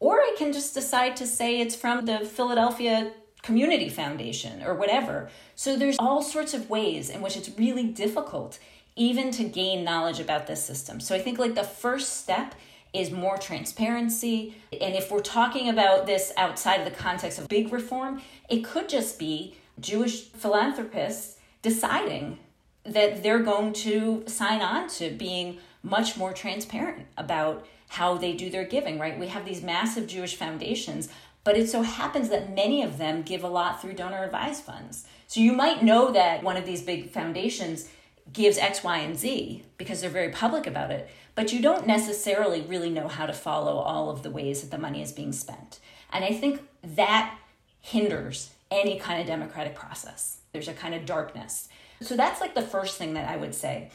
or 0.00 0.18
I 0.18 0.34
can 0.36 0.52
just 0.52 0.74
decide 0.74 1.14
to 1.16 1.26
say 1.26 1.60
it's 1.60 1.76
from 1.76 2.06
the 2.06 2.20
Philadelphia 2.20 3.12
Community 3.42 3.88
Foundation 3.88 4.62
or 4.62 4.74
whatever. 4.74 5.30
So 5.54 5.76
there's 5.76 5.96
all 5.98 6.22
sorts 6.22 6.54
of 6.54 6.68
ways 6.68 7.10
in 7.10 7.20
which 7.20 7.36
it's 7.36 7.50
really 7.58 7.84
difficult 7.84 8.58
even 9.00 9.30
to 9.30 9.44
gain 9.44 9.82
knowledge 9.82 10.20
about 10.20 10.46
this 10.46 10.62
system. 10.62 11.00
So 11.00 11.14
I 11.14 11.20
think 11.20 11.38
like 11.38 11.54
the 11.54 11.64
first 11.64 12.18
step 12.18 12.54
is 12.92 13.10
more 13.10 13.38
transparency. 13.38 14.54
And 14.78 14.94
if 14.94 15.10
we're 15.10 15.20
talking 15.20 15.70
about 15.70 16.04
this 16.04 16.34
outside 16.36 16.80
of 16.80 16.84
the 16.84 16.90
context 16.90 17.38
of 17.38 17.48
big 17.48 17.72
reform, 17.72 18.20
it 18.50 18.62
could 18.62 18.90
just 18.90 19.18
be 19.18 19.56
Jewish 19.80 20.24
philanthropists 20.24 21.38
deciding 21.62 22.40
that 22.84 23.22
they're 23.22 23.42
going 23.42 23.72
to 23.72 24.22
sign 24.26 24.60
on 24.60 24.86
to 24.88 25.08
being 25.08 25.56
much 25.82 26.18
more 26.18 26.34
transparent 26.34 27.06
about 27.16 27.66
how 27.88 28.18
they 28.18 28.34
do 28.34 28.50
their 28.50 28.64
giving, 28.64 28.98
right? 28.98 29.18
We 29.18 29.28
have 29.28 29.46
these 29.46 29.62
massive 29.62 30.08
Jewish 30.08 30.36
foundations, 30.36 31.08
but 31.42 31.56
it 31.56 31.70
so 31.70 31.80
happens 31.80 32.28
that 32.28 32.54
many 32.54 32.82
of 32.82 32.98
them 32.98 33.22
give 33.22 33.44
a 33.44 33.48
lot 33.48 33.80
through 33.80 33.94
donor 33.94 34.24
advised 34.24 34.62
funds. 34.62 35.06
So 35.26 35.40
you 35.40 35.54
might 35.54 35.82
know 35.82 36.10
that 36.12 36.42
one 36.42 36.58
of 36.58 36.66
these 36.66 36.82
big 36.82 37.10
foundations 37.12 37.88
gives 38.32 38.58
X, 38.58 38.84
Y, 38.84 38.98
and 38.98 39.18
Z 39.18 39.64
because 39.76 40.00
they're 40.00 40.10
very 40.10 40.30
public 40.30 40.66
about 40.66 40.90
it, 40.90 41.08
but 41.34 41.52
you 41.52 41.60
don't 41.60 41.86
necessarily 41.86 42.62
really 42.62 42.90
know 42.90 43.08
how 43.08 43.26
to 43.26 43.32
follow 43.32 43.78
all 43.78 44.10
of 44.10 44.22
the 44.22 44.30
ways 44.30 44.60
that 44.60 44.70
the 44.70 44.78
money 44.78 45.02
is 45.02 45.12
being 45.12 45.32
spent. 45.32 45.80
And 46.12 46.24
I 46.24 46.32
think 46.32 46.62
that 46.82 47.36
hinders 47.80 48.50
any 48.70 48.98
kind 48.98 49.20
of 49.20 49.26
democratic 49.26 49.74
process. 49.74 50.38
There's 50.52 50.68
a 50.68 50.74
kind 50.74 50.94
of 50.94 51.06
darkness. 51.06 51.68
So 52.00 52.16
that's 52.16 52.40
like 52.40 52.54
the 52.54 52.62
first 52.62 52.98
thing 52.98 53.14
that 53.14 53.28
I 53.28 53.36
would 53.36 53.54
say. 53.54 53.90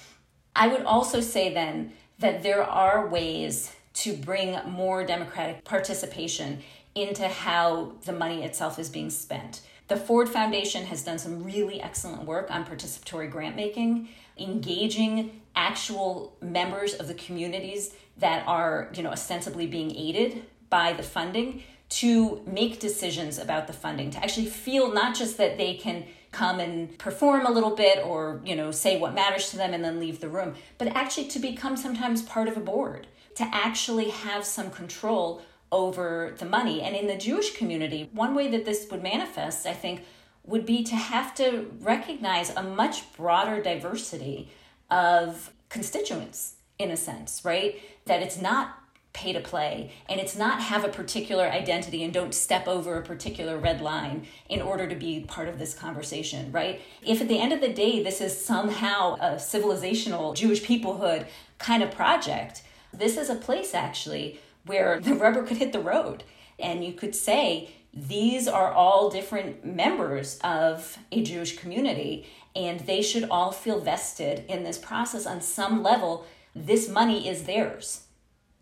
I 0.56 0.68
would 0.68 0.84
also 0.84 1.22
say 1.22 1.54
then 1.54 1.94
that 2.20 2.44
there 2.44 2.64
are 2.64 3.08
ways 3.08 3.74
to 3.94 4.16
bring 4.16 4.58
more 4.68 5.06
democratic 5.06 5.64
participation 5.64 6.62
into 6.94 7.28
how 7.28 7.94
the 8.06 8.14
money 8.14 8.44
itself 8.44 8.80
is 8.80 8.90
being 8.90 9.10
spent. 9.10 9.62
The 9.88 9.98
Ford 9.98 10.30
Foundation 10.30 10.86
has 10.86 11.04
done 11.04 11.20
some 11.20 11.44
really 11.44 11.82
excellent 11.82 12.24
work 12.24 12.50
on 12.50 12.66
participatory 12.66 13.30
grant 13.30 13.56
making, 13.56 14.10
engaging 14.38 15.42
actual 15.56 16.36
members 16.42 16.94
of 16.94 17.08
the 17.08 17.14
communities 17.14 17.94
that 18.18 18.46
are, 18.48 18.90
you 18.94 19.04
know, 19.04 19.12
ostensibly 19.12 19.68
being 19.68 19.96
aided 19.96 20.44
by 20.70 20.94
the 20.94 21.04
funding 21.04 21.64
to 21.88 22.42
make 22.46 22.80
decisions 22.80 23.38
about 23.38 23.68
the 23.68 23.74
funding, 23.74 24.10
to 24.10 24.18
actually 24.18 24.48
feel 24.48 24.94
not 24.94 25.16
just 25.16 25.38
that 25.38 25.58
they 25.58 25.76
can 25.76 26.06
come 26.32 26.60
and 26.60 26.98
perform 26.98 27.46
a 27.46 27.52
little 27.52 27.76
bit 27.76 28.04
or, 28.04 28.42
you 28.44 28.56
know, 28.56 28.72
say 28.72 29.00
what 29.00 29.14
matters 29.14 29.50
to 29.50 29.58
them 29.58 29.74
and 29.74 29.84
then 29.84 30.00
leave 30.00 30.20
the 30.20 30.28
room, 30.28 30.56
but 30.78 30.88
actually 30.90 31.28
to 31.28 31.40
become 31.40 31.78
sometimes 31.78 32.22
part 32.24 32.48
of 32.48 32.58
a 32.58 32.60
board 32.60 33.08
to 33.36 33.44
actually 33.54 34.10
have 34.10 34.44
some 34.44 34.70
control 34.70 35.42
over 35.72 36.36
the 36.38 36.46
money. 36.46 36.82
And 36.82 36.96
in 36.96 37.08
the 37.08 37.18
Jewish 37.18 37.56
community, 37.56 38.10
one 38.14 38.36
way 38.36 38.50
that 38.50 38.66
this 38.66 38.88
would 38.92 39.04
manifest, 39.04 39.66
I 39.66 39.74
think, 39.74 40.04
would 40.46 40.66
be 40.66 40.84
to 40.84 40.96
have 40.96 41.34
to 41.36 41.72
recognize 41.80 42.50
a 42.56 42.64
much 42.64 43.14
broader 43.16 43.62
diversity 43.62 44.50
of 44.90 45.52
constituents, 45.70 46.56
in 46.78 46.92
a 46.92 46.98
sense, 46.98 47.44
right? 47.44 47.80
That 48.06 48.22
it's 48.22 48.40
not 48.40 48.80
pay 49.14 49.32
to 49.32 49.40
play 49.40 49.92
and 50.10 50.20
it's 50.20 50.36
not 50.36 50.62
have 50.62 50.84
a 50.84 50.90
particular 50.90 51.46
identity 51.46 52.04
and 52.04 52.14
don't 52.14 52.36
step 52.36 52.68
over 52.68 52.98
a 52.98 53.02
particular 53.02 53.58
red 53.58 53.80
line 53.80 54.28
in 54.50 54.62
order 54.62 54.88
to 54.88 54.96
be 54.96 55.22
part 55.22 55.48
of 55.48 55.58
this 55.58 55.74
conversation, 55.74 56.52
right? 56.52 56.82
If 57.02 57.22
at 57.22 57.30
the 57.30 57.40
end 57.40 57.54
of 57.54 57.62
the 57.62 57.72
day 57.72 58.04
this 58.04 58.20
is 58.20 58.46
somehow 58.46 59.16
a 59.16 59.36
civilizational 59.36 60.36
Jewish 60.36 60.62
peoplehood 60.64 61.28
kind 61.60 61.82
of 61.82 61.92
project, 61.92 62.64
this 62.94 63.16
is 63.16 63.30
a 63.30 63.36
place 63.36 63.74
actually 63.74 64.40
where 64.66 65.00
the 65.00 65.14
rubber 65.14 65.44
could 65.44 65.58
hit 65.58 65.72
the 65.72 65.80
road. 65.80 66.24
And 66.60 66.84
you 66.84 66.92
could 66.92 67.16
say, 67.16 67.70
these 67.96 68.48
are 68.48 68.72
all 68.72 69.10
different 69.10 69.66
members 69.66 70.38
of 70.44 70.98
a 71.14 71.24
Jewish 71.24 71.58
community, 71.58 72.28
and 72.54 72.82
they 72.82 73.02
should 73.02 73.24
all 73.30 73.52
feel 73.52 73.80
vested 73.80 74.44
in 74.50 74.64
this 74.64 74.78
process 74.78 75.26
on 75.26 75.40
some 75.40 75.82
level. 75.82 76.26
This 76.54 76.90
money 76.90 77.30
is 77.30 77.44
theirs. 77.44 78.02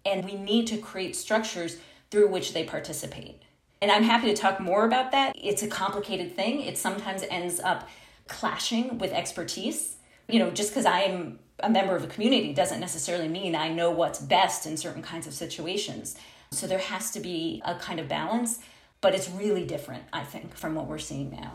And 0.06 0.24
we 0.24 0.36
need 0.36 0.67
to 0.67 0.78
create 0.78 1.15
structures 1.15 1.78
through 2.12 2.28
which 2.28 2.54
they 2.54 2.63
participate. 2.63 3.41
And 3.82 3.91
I'm 3.91 4.04
happy 4.04 4.28
to 4.28 4.36
talk 4.36 4.60
more 4.60 4.86
about 4.86 5.12
that. 5.12 5.36
It's 5.36 5.63
a 5.63 5.67
complicated 5.67 6.36
thing. 6.36 6.62
It 6.62 6.78
sometimes 6.78 7.24
ends 7.30 7.60
up 7.60 7.89
clashing 8.28 8.98
with 8.98 9.12
expertise. 9.12 9.98
You 10.28 10.39
know, 10.39 10.52
just 10.52 10.69
because 10.69 10.86
I'm 10.86 11.39
a 11.60 11.69
member 11.69 11.96
of 11.96 12.04
a 12.04 12.08
community 12.08 12.54
doesn't 12.54 12.80
necessarily 12.80 13.28
mean 13.28 13.56
I 13.56 13.69
know 13.69 13.89
what's 13.89 14.19
best 14.19 14.65
in 14.65 14.78
certain 14.78 15.02
kinds 15.02 15.28
of 15.28 15.34
situations. 15.34 16.15
So 16.52 16.67
there 16.67 16.80
has 16.80 17.12
to 17.12 17.19
be 17.19 17.62
a 17.65 17.76
kind 17.76 18.00
of 18.00 18.08
balance, 18.08 18.60
but 19.03 19.13
it's 19.13 19.29
really 19.29 19.65
different, 19.65 20.01
I 20.13 20.23
think, 20.23 20.55
from 20.55 20.75
what 20.75 20.87
we're 20.87 20.97
seeing 20.97 21.29
now. 21.29 21.51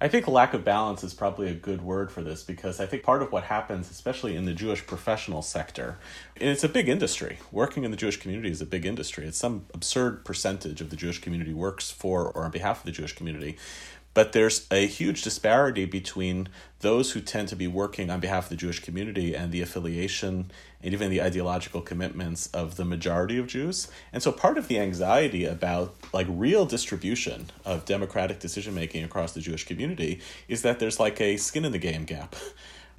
I 0.00 0.08
think 0.08 0.26
lack 0.28 0.54
of 0.54 0.64
balance 0.64 1.04
is 1.04 1.12
probably 1.12 1.48
a 1.48 1.52
good 1.52 1.82
word 1.82 2.10
for 2.10 2.22
this 2.22 2.42
because 2.42 2.80
I 2.80 2.86
think 2.86 3.02
part 3.02 3.20
of 3.22 3.32
what 3.32 3.44
happens, 3.44 3.90
especially 3.90 4.34
in 4.34 4.46
the 4.46 4.54
Jewish 4.54 4.86
professional 4.86 5.42
sector, 5.42 5.98
and 6.36 6.48
it's 6.48 6.64
a 6.64 6.68
big 6.68 6.88
industry. 6.88 7.38
Working 7.52 7.84
in 7.84 7.90
the 7.90 7.98
Jewish 7.98 8.18
community 8.18 8.50
is 8.50 8.62
a 8.62 8.66
big 8.66 8.86
industry. 8.86 9.26
It's 9.26 9.36
some 9.36 9.66
absurd 9.74 10.24
percentage 10.24 10.80
of 10.80 10.88
the 10.88 10.96
Jewish 10.96 11.20
community 11.20 11.52
works 11.52 11.90
for 11.90 12.30
or 12.30 12.44
on 12.44 12.50
behalf 12.52 12.78
of 12.78 12.86
the 12.86 12.92
Jewish 12.92 13.14
community. 13.14 13.58
But 14.12 14.32
there's 14.32 14.66
a 14.70 14.86
huge 14.86 15.22
disparity 15.22 15.84
between 15.84 16.48
those 16.80 17.12
who 17.12 17.20
tend 17.20 17.48
to 17.48 17.56
be 17.56 17.66
working 17.66 18.10
on 18.10 18.20
behalf 18.20 18.44
of 18.44 18.50
the 18.50 18.56
Jewish 18.56 18.80
community 18.80 19.34
and 19.34 19.52
the 19.52 19.60
affiliation 19.60 20.50
and 20.82 20.92
even 20.92 21.10
the 21.10 21.22
ideological 21.22 21.80
commitments 21.80 22.48
of 22.48 22.76
the 22.76 22.84
majority 22.84 23.38
of 23.38 23.46
Jews. 23.46 23.88
And 24.12 24.22
so 24.22 24.32
part 24.32 24.58
of 24.58 24.66
the 24.66 24.78
anxiety 24.78 25.44
about 25.44 25.94
like 26.12 26.26
real 26.28 26.66
distribution 26.66 27.50
of 27.64 27.84
democratic 27.84 28.40
decision 28.40 28.74
making 28.74 29.04
across 29.04 29.32
the 29.32 29.40
Jewish 29.40 29.64
community 29.64 30.20
is 30.48 30.62
that 30.62 30.78
there's 30.78 30.98
like 30.98 31.20
a 31.20 31.36
skin 31.36 31.64
in 31.64 31.72
the 31.72 31.78
game 31.78 32.04
gap 32.04 32.34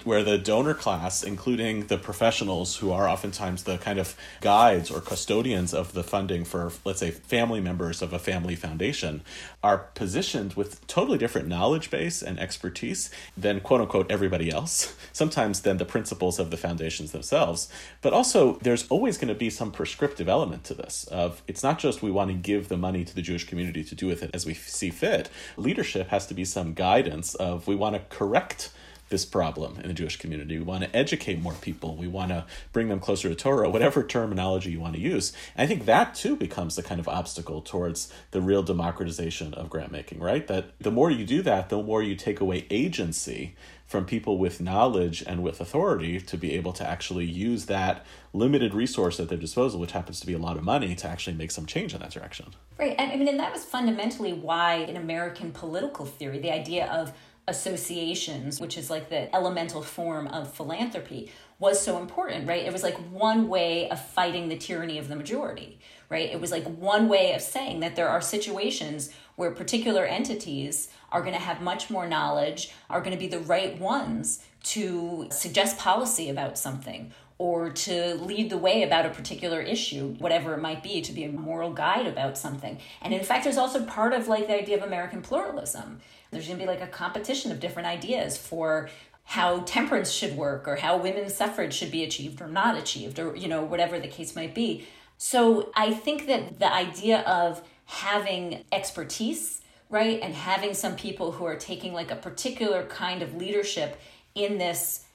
where 0.05 0.23
the 0.23 0.37
donor 0.37 0.73
class, 0.73 1.23
including 1.23 1.87
the 1.87 1.97
professionals 1.97 2.77
who 2.77 2.91
are 2.91 3.07
oftentimes 3.07 3.63
the 3.63 3.77
kind 3.77 3.99
of 3.99 4.15
guides 4.41 4.89
or 4.91 5.01
custodians 5.01 5.73
of 5.73 5.93
the 5.93 6.03
funding 6.03 6.43
for, 6.43 6.71
let's 6.85 6.99
say, 6.99 7.11
family 7.11 7.59
members 7.59 8.01
of 8.01 8.13
a 8.13 8.19
family 8.19 8.55
foundation, 8.55 9.21
are 9.63 9.89
positioned 9.95 10.53
with 10.53 10.85
totally 10.87 11.17
different 11.17 11.47
knowledge 11.47 11.89
base 11.91 12.21
and 12.21 12.39
expertise 12.39 13.09
than 13.37 13.59
quote 13.59 13.81
unquote 13.81 14.11
everybody 14.11 14.51
else, 14.51 14.95
sometimes 15.13 15.61
than 15.61 15.77
the 15.77 15.85
principals 15.85 16.39
of 16.39 16.51
the 16.51 16.57
foundations 16.57 17.11
themselves. 17.11 17.71
But 18.01 18.13
also, 18.13 18.59
there's 18.61 18.87
always 18.89 19.17
going 19.17 19.27
to 19.29 19.35
be 19.35 19.49
some 19.49 19.71
prescriptive 19.71 20.27
element 20.27 20.63
to 20.65 20.73
this 20.73 21.05
of 21.05 21.41
it's 21.47 21.63
not 21.63 21.79
just 21.79 22.01
we 22.01 22.11
want 22.11 22.29
to 22.29 22.35
give 22.35 22.67
the 22.67 22.77
money 22.77 23.03
to 23.05 23.15
the 23.15 23.21
Jewish 23.21 23.45
community 23.45 23.83
to 23.83 23.95
do 23.95 24.07
with 24.07 24.23
it 24.23 24.31
as 24.33 24.45
we 24.45 24.53
see 24.53 24.89
fit. 24.89 25.29
Leadership 25.57 26.09
has 26.09 26.27
to 26.27 26.33
be 26.33 26.45
some 26.45 26.73
guidance 26.73 27.35
of 27.35 27.67
we 27.67 27.75
want 27.75 27.95
to 27.95 28.01
correct 28.15 28.71
this 29.11 29.25
problem 29.25 29.79
in 29.81 29.87
the 29.89 29.93
Jewish 29.93 30.17
community. 30.17 30.57
We 30.57 30.63
want 30.63 30.83
to 30.83 30.95
educate 30.95 31.39
more 31.39 31.53
people. 31.53 31.95
We 31.95 32.07
want 32.07 32.29
to 32.29 32.45
bring 32.73 32.89
them 32.89 32.99
closer 32.99 33.29
to 33.29 33.35
Torah, 33.35 33.69
whatever 33.69 34.01
terminology 34.01 34.71
you 34.71 34.79
want 34.79 34.95
to 34.95 35.01
use. 35.01 35.33
And 35.55 35.65
I 35.65 35.67
think 35.67 35.85
that 35.85 36.15
too 36.15 36.35
becomes 36.35 36.75
the 36.75 36.81
kind 36.81 36.99
of 36.99 37.07
obstacle 37.07 37.61
towards 37.61 38.11
the 38.31 38.41
real 38.41 38.63
democratization 38.63 39.53
of 39.53 39.69
grant 39.69 39.91
making, 39.91 40.19
right? 40.19 40.47
That 40.47 40.71
the 40.79 40.91
more 40.91 41.11
you 41.11 41.25
do 41.25 41.43
that, 41.43 41.69
the 41.69 41.83
more 41.83 42.01
you 42.01 42.15
take 42.15 42.39
away 42.39 42.65
agency 42.71 43.55
from 43.85 44.05
people 44.05 44.37
with 44.37 44.61
knowledge 44.61 45.21
and 45.27 45.43
with 45.43 45.59
authority 45.59 46.17
to 46.21 46.37
be 46.37 46.53
able 46.53 46.71
to 46.71 46.87
actually 46.87 47.25
use 47.25 47.65
that 47.65 48.05
limited 48.31 48.73
resource 48.73 49.19
at 49.19 49.27
their 49.27 49.37
disposal, 49.37 49.81
which 49.81 49.91
happens 49.91 50.21
to 50.21 50.25
be 50.25 50.31
a 50.31 50.37
lot 50.37 50.55
of 50.55 50.63
money, 50.63 50.95
to 50.95 51.05
actually 51.05 51.35
make 51.35 51.51
some 51.51 51.65
change 51.65 51.93
in 51.93 51.99
that 51.99 52.11
direction. 52.11 52.45
Right. 52.79 52.95
And 52.97 53.11
I 53.11 53.17
mean, 53.17 53.27
and 53.27 53.37
that 53.39 53.51
was 53.51 53.65
fundamentally 53.65 54.31
why 54.31 54.75
in 54.75 54.95
American 54.95 55.51
political 55.51 56.05
theory, 56.05 56.39
the 56.39 56.51
idea 56.51 56.85
of 56.87 57.11
associations, 57.47 58.59
which 58.59 58.77
is 58.77 58.89
like 58.89 59.09
the 59.09 59.33
elemental 59.35 59.81
form 59.81 60.27
of 60.27 60.53
philanthropy, 60.53 61.31
was 61.59 61.79
so 61.79 61.99
important, 61.99 62.47
right? 62.47 62.65
It 62.65 62.73
was 62.73 62.83
like 62.83 62.97
one 63.11 63.47
way 63.47 63.89
of 63.89 64.03
fighting 64.03 64.49
the 64.49 64.57
tyranny 64.57 64.97
of 64.97 65.07
the 65.07 65.15
majority, 65.15 65.79
right? 66.09 66.29
It 66.29 66.41
was 66.41 66.51
like 66.51 66.65
one 66.65 67.07
way 67.07 67.33
of 67.33 67.41
saying 67.41 67.81
that 67.81 67.95
there 67.95 68.09
are 68.09 68.21
situations 68.21 69.11
where 69.35 69.51
particular 69.51 70.05
entities 70.05 70.89
are 71.11 71.21
going 71.21 71.33
to 71.33 71.39
have 71.39 71.61
much 71.61 71.89
more 71.89 72.07
knowledge, 72.07 72.73
are 72.89 72.99
going 72.99 73.11
to 73.11 73.19
be 73.19 73.27
the 73.27 73.39
right 73.39 73.79
ones 73.79 74.43
to 74.63 75.27
suggest 75.31 75.77
policy 75.77 76.29
about 76.29 76.57
something 76.57 77.11
or 77.37 77.71
to 77.71 78.13
lead 78.15 78.51
the 78.51 78.57
way 78.57 78.83
about 78.83 79.05
a 79.05 79.09
particular 79.09 79.59
issue, 79.59 80.13
whatever 80.19 80.53
it 80.53 80.61
might 80.61 80.83
be, 80.83 81.01
to 81.01 81.11
be 81.11 81.23
a 81.23 81.31
moral 81.31 81.73
guide 81.73 82.05
about 82.05 82.37
something. 82.37 82.77
And 83.01 83.15
in 83.15 83.23
fact, 83.23 83.43
there's 83.43 83.57
also 83.57 83.83
part 83.83 84.13
of 84.13 84.27
like 84.27 84.45
the 84.45 84.55
idea 84.55 84.77
of 84.77 84.83
American 84.83 85.23
pluralism. 85.23 86.01
There's 86.31 86.47
going 86.47 86.57
to 86.57 86.65
be 86.65 86.69
like 86.69 86.81
a 86.81 86.87
competition 86.87 87.51
of 87.51 87.59
different 87.59 87.87
ideas 87.87 88.37
for 88.37 88.89
how 89.23 89.59
temperance 89.59 90.11
should 90.11 90.35
work 90.35 90.67
or 90.67 90.77
how 90.77 90.97
women's 90.97 91.35
suffrage 91.35 91.73
should 91.73 91.91
be 91.91 92.03
achieved 92.03 92.41
or 92.41 92.47
not 92.47 92.77
achieved 92.77 93.19
or 93.19 93.35
you 93.35 93.47
know 93.47 93.63
whatever 93.63 93.99
the 93.99 94.07
case 94.07 94.35
might 94.35 94.55
be. 94.55 94.87
So 95.17 95.71
I 95.75 95.93
think 95.93 96.27
that 96.27 96.59
the 96.59 96.73
idea 96.73 97.19
of 97.21 97.61
having 97.85 98.63
expertise 98.71 99.61
right? 99.91 100.21
And 100.23 100.33
having 100.33 100.73
some 100.73 100.95
people 100.95 101.33
who 101.33 101.45
are 101.45 101.57
taking 101.57 101.93
like 101.93 102.09
a 102.09 102.15
particular 102.15 102.85
kind 102.85 103.21
of 103.21 103.35
leadership 103.35 103.99
in 104.33 104.57
this 104.57 105.05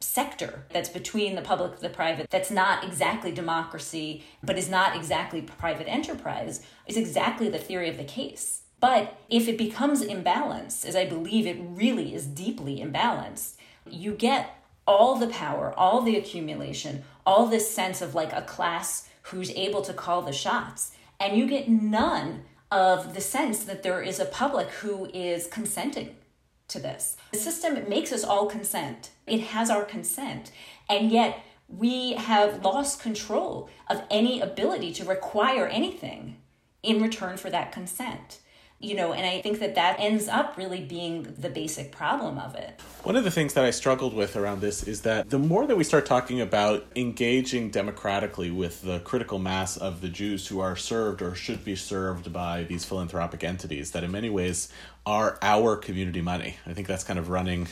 sector 0.00 0.66
that's 0.70 0.88
between 0.90 1.34
the 1.34 1.40
public 1.40 1.72
and 1.72 1.80
the 1.80 1.88
private 1.88 2.28
that's 2.28 2.50
not 2.50 2.84
exactly 2.84 3.32
democracy 3.32 4.22
but 4.42 4.58
is 4.58 4.68
not 4.68 4.94
exactly 4.94 5.40
private 5.40 5.88
enterprise 5.88 6.60
is 6.86 6.98
exactly 6.98 7.48
the 7.48 7.58
theory 7.58 7.88
of 7.88 7.96
the 7.96 8.04
case 8.04 8.63
but 8.84 9.18
if 9.30 9.48
it 9.48 9.56
becomes 9.56 10.02
imbalanced 10.02 10.84
as 10.84 10.94
i 10.94 11.06
believe 11.06 11.46
it 11.46 11.56
really 11.82 12.14
is 12.14 12.26
deeply 12.26 12.74
imbalanced 12.80 13.54
you 13.88 14.12
get 14.12 14.42
all 14.86 15.16
the 15.16 15.32
power 15.42 15.72
all 15.76 16.02
the 16.02 16.16
accumulation 16.16 17.02
all 17.24 17.46
this 17.46 17.70
sense 17.70 18.02
of 18.02 18.14
like 18.14 18.32
a 18.34 18.42
class 18.42 19.08
who's 19.28 19.50
able 19.52 19.80
to 19.82 19.94
call 19.94 20.20
the 20.20 20.32
shots 20.44 20.92
and 21.18 21.36
you 21.38 21.46
get 21.46 21.68
none 21.68 22.44
of 22.70 23.14
the 23.14 23.20
sense 23.20 23.64
that 23.64 23.82
there 23.82 24.02
is 24.02 24.18
a 24.18 24.24
public 24.24 24.68
who 24.68 25.08
is 25.14 25.46
consenting 25.46 26.16
to 26.66 26.80
this. 26.80 27.16
The 27.30 27.38
system 27.38 27.88
makes 27.88 28.12
us 28.12 28.24
all 28.24 28.46
consent, 28.46 29.10
it 29.26 29.40
has 29.40 29.70
our 29.70 29.84
consent, 29.84 30.50
and 30.88 31.12
yet 31.12 31.38
we 31.68 32.14
have 32.14 32.64
lost 32.64 33.00
control 33.00 33.70
of 33.88 34.02
any 34.10 34.40
ability 34.40 34.92
to 34.94 35.04
require 35.04 35.66
anything 35.68 36.36
in 36.82 37.00
return 37.00 37.36
for 37.36 37.48
that 37.50 37.70
consent 37.70 38.40
you 38.80 38.94
know, 38.94 39.12
and 39.12 39.24
I 39.24 39.40
think 39.40 39.60
that 39.60 39.74
that 39.76 39.98
ends 39.98 40.28
up 40.28 40.56
really 40.56 40.82
being 40.82 41.22
the 41.38 41.48
basic 41.48 41.90
problem 41.90 42.38
of 42.38 42.54
it. 42.54 42.80
One 43.02 43.16
of 43.16 43.24
the 43.24 43.30
things 43.30 43.54
that 43.54 43.64
I 43.64 43.70
struggled 43.70 44.14
with 44.14 44.36
around 44.36 44.60
this 44.60 44.82
is 44.82 45.02
that 45.02 45.30
the 45.30 45.38
more 45.38 45.66
that 45.66 45.76
we 45.76 45.84
start 45.84 46.06
talking 46.06 46.40
about 46.40 46.86
engaging 46.94 47.70
democratically 47.70 48.50
with 48.50 48.82
the 48.82 49.00
critical 49.00 49.38
mass 49.38 49.76
of 49.76 50.00
the 50.00 50.08
Jews 50.08 50.46
who 50.46 50.60
are 50.60 50.76
served 50.76 51.22
or 51.22 51.34
should 51.34 51.64
be 51.64 51.76
served 51.76 52.32
by 52.32 52.64
these 52.64 52.84
philanthropic 52.84 53.42
entities, 53.42 53.92
that 53.92 54.04
in 54.04 54.10
many 54.10 54.28
ways 54.28 54.68
are 55.06 55.38
our 55.42 55.76
community 55.76 56.20
money. 56.20 56.56
I 56.66 56.72
think 56.72 56.86
that's 56.86 57.04
kind 57.04 57.18
of 57.18 57.28
running 57.28 57.68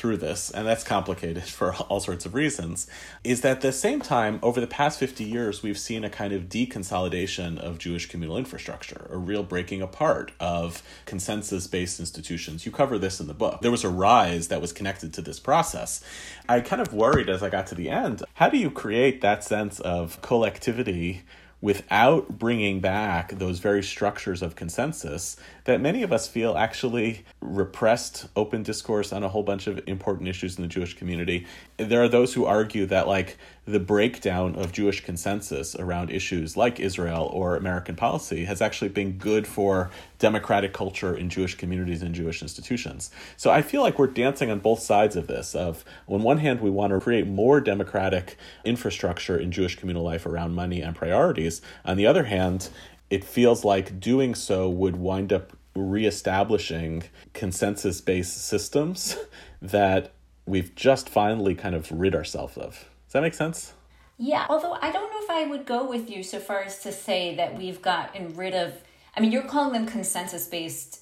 through 0.00 0.16
this, 0.16 0.50
and 0.50 0.66
that's 0.66 0.82
complicated 0.82 1.42
for 1.58 1.74
all 1.74 2.00
sorts 2.00 2.24
of 2.24 2.34
reasons, 2.34 2.86
is 3.22 3.42
that 3.42 3.58
at 3.58 3.60
the 3.60 3.72
same 3.72 4.00
time, 4.00 4.38
over 4.42 4.60
the 4.60 4.66
past 4.66 4.98
50 4.98 5.22
years, 5.22 5.62
we've 5.62 5.78
seen 5.78 6.04
a 6.04 6.10
kind 6.10 6.32
of 6.32 6.44
deconsolidation 6.44 7.58
of 7.58 7.78
Jewish 7.78 8.06
communal 8.06 8.36
infrastructure, 8.36 9.06
a 9.10 9.18
real 9.18 9.42
breaking 9.42 9.82
apart 9.82 10.32
of 10.40 10.82
consensus 11.04 11.66
based 11.66 12.00
institutions. 12.00 12.64
You 12.64 12.72
cover 12.72 12.98
this 12.98 13.20
in 13.20 13.26
the 13.26 13.34
book. 13.34 13.60
There 13.60 13.70
was 13.70 13.84
a 13.84 13.90
rise 13.90 14.48
that 14.48 14.60
was 14.60 14.72
connected 14.72 15.12
to 15.14 15.22
this 15.22 15.38
process. 15.38 16.02
I 16.48 16.60
kind 16.60 16.80
of 16.80 16.94
worried 16.94 17.28
as 17.28 17.42
I 17.42 17.50
got 17.50 17.66
to 17.68 17.74
the 17.74 17.90
end 17.90 18.22
how 18.34 18.48
do 18.48 18.56
you 18.56 18.70
create 18.70 19.20
that 19.20 19.44
sense 19.44 19.80
of 19.80 20.20
collectivity? 20.22 21.22
Without 21.60 22.38
bringing 22.38 22.80
back 22.80 23.32
those 23.32 23.58
very 23.58 23.82
structures 23.82 24.42
of 24.42 24.56
consensus 24.56 25.36
that 25.64 25.80
many 25.80 26.02
of 26.02 26.12
us 26.12 26.26
feel 26.26 26.56
actually 26.56 27.24
repressed 27.40 28.26
open 28.34 28.62
discourse 28.62 29.12
on 29.12 29.22
a 29.22 29.28
whole 29.28 29.42
bunch 29.42 29.66
of 29.66 29.80
important 29.86 30.28
issues 30.28 30.56
in 30.56 30.62
the 30.62 30.68
Jewish 30.68 30.96
community. 30.96 31.46
There 31.88 32.02
are 32.02 32.08
those 32.08 32.34
who 32.34 32.44
argue 32.44 32.86
that, 32.86 33.08
like, 33.08 33.38
the 33.64 33.80
breakdown 33.80 34.54
of 34.56 34.72
Jewish 34.72 35.04
consensus 35.04 35.74
around 35.76 36.10
issues 36.10 36.56
like 36.56 36.80
Israel 36.80 37.30
or 37.32 37.56
American 37.56 37.94
policy 37.94 38.44
has 38.44 38.60
actually 38.60 38.88
been 38.88 39.12
good 39.12 39.46
for 39.46 39.90
democratic 40.18 40.72
culture 40.72 41.16
in 41.16 41.28
Jewish 41.30 41.54
communities 41.54 42.02
and 42.02 42.14
Jewish 42.14 42.42
institutions. 42.42 43.10
So 43.36 43.50
I 43.50 43.62
feel 43.62 43.82
like 43.82 43.98
we're 43.98 44.08
dancing 44.08 44.50
on 44.50 44.58
both 44.58 44.80
sides 44.80 45.16
of 45.16 45.26
this 45.26 45.54
of 45.54 45.84
on 46.08 46.22
one 46.22 46.38
hand 46.38 46.60
we 46.60 46.70
want 46.70 46.92
to 46.92 47.00
create 47.00 47.26
more 47.26 47.60
democratic 47.60 48.36
infrastructure 48.64 49.36
in 49.38 49.52
Jewish 49.52 49.76
communal 49.76 50.02
life 50.02 50.26
around 50.26 50.54
money 50.54 50.80
and 50.80 50.96
priorities. 50.96 51.62
On 51.84 51.96
the 51.96 52.06
other 52.06 52.24
hand, 52.24 52.68
it 53.08 53.24
feels 53.24 53.64
like 53.64 54.00
doing 54.00 54.34
so 54.34 54.68
would 54.68 54.96
wind 54.96 55.32
up 55.32 55.52
reestablishing 55.74 57.04
consensus 57.32 58.00
based 58.00 58.44
systems 58.44 59.16
that 59.62 60.12
we've 60.50 60.74
just 60.74 61.08
finally 61.08 61.54
kind 61.54 61.74
of 61.74 61.90
rid 61.90 62.14
ourselves 62.14 62.58
of. 62.58 62.72
Does 63.06 63.12
that 63.12 63.22
make 63.22 63.34
sense? 63.34 63.72
Yeah, 64.18 64.44
although 64.50 64.76
I 64.82 64.92
don't 64.92 65.10
know 65.10 65.22
if 65.22 65.30
I 65.30 65.46
would 65.48 65.64
go 65.64 65.88
with 65.88 66.10
you 66.10 66.22
so 66.22 66.38
far 66.38 66.60
as 66.60 66.80
to 66.80 66.92
say 66.92 67.34
that 67.36 67.56
we've 67.56 67.80
gotten 67.80 68.36
rid 68.36 68.54
of, 68.54 68.74
I 69.16 69.20
mean, 69.20 69.32
you're 69.32 69.42
calling 69.42 69.72
them 69.72 69.86
consensus 69.86 70.46
based 70.46 71.00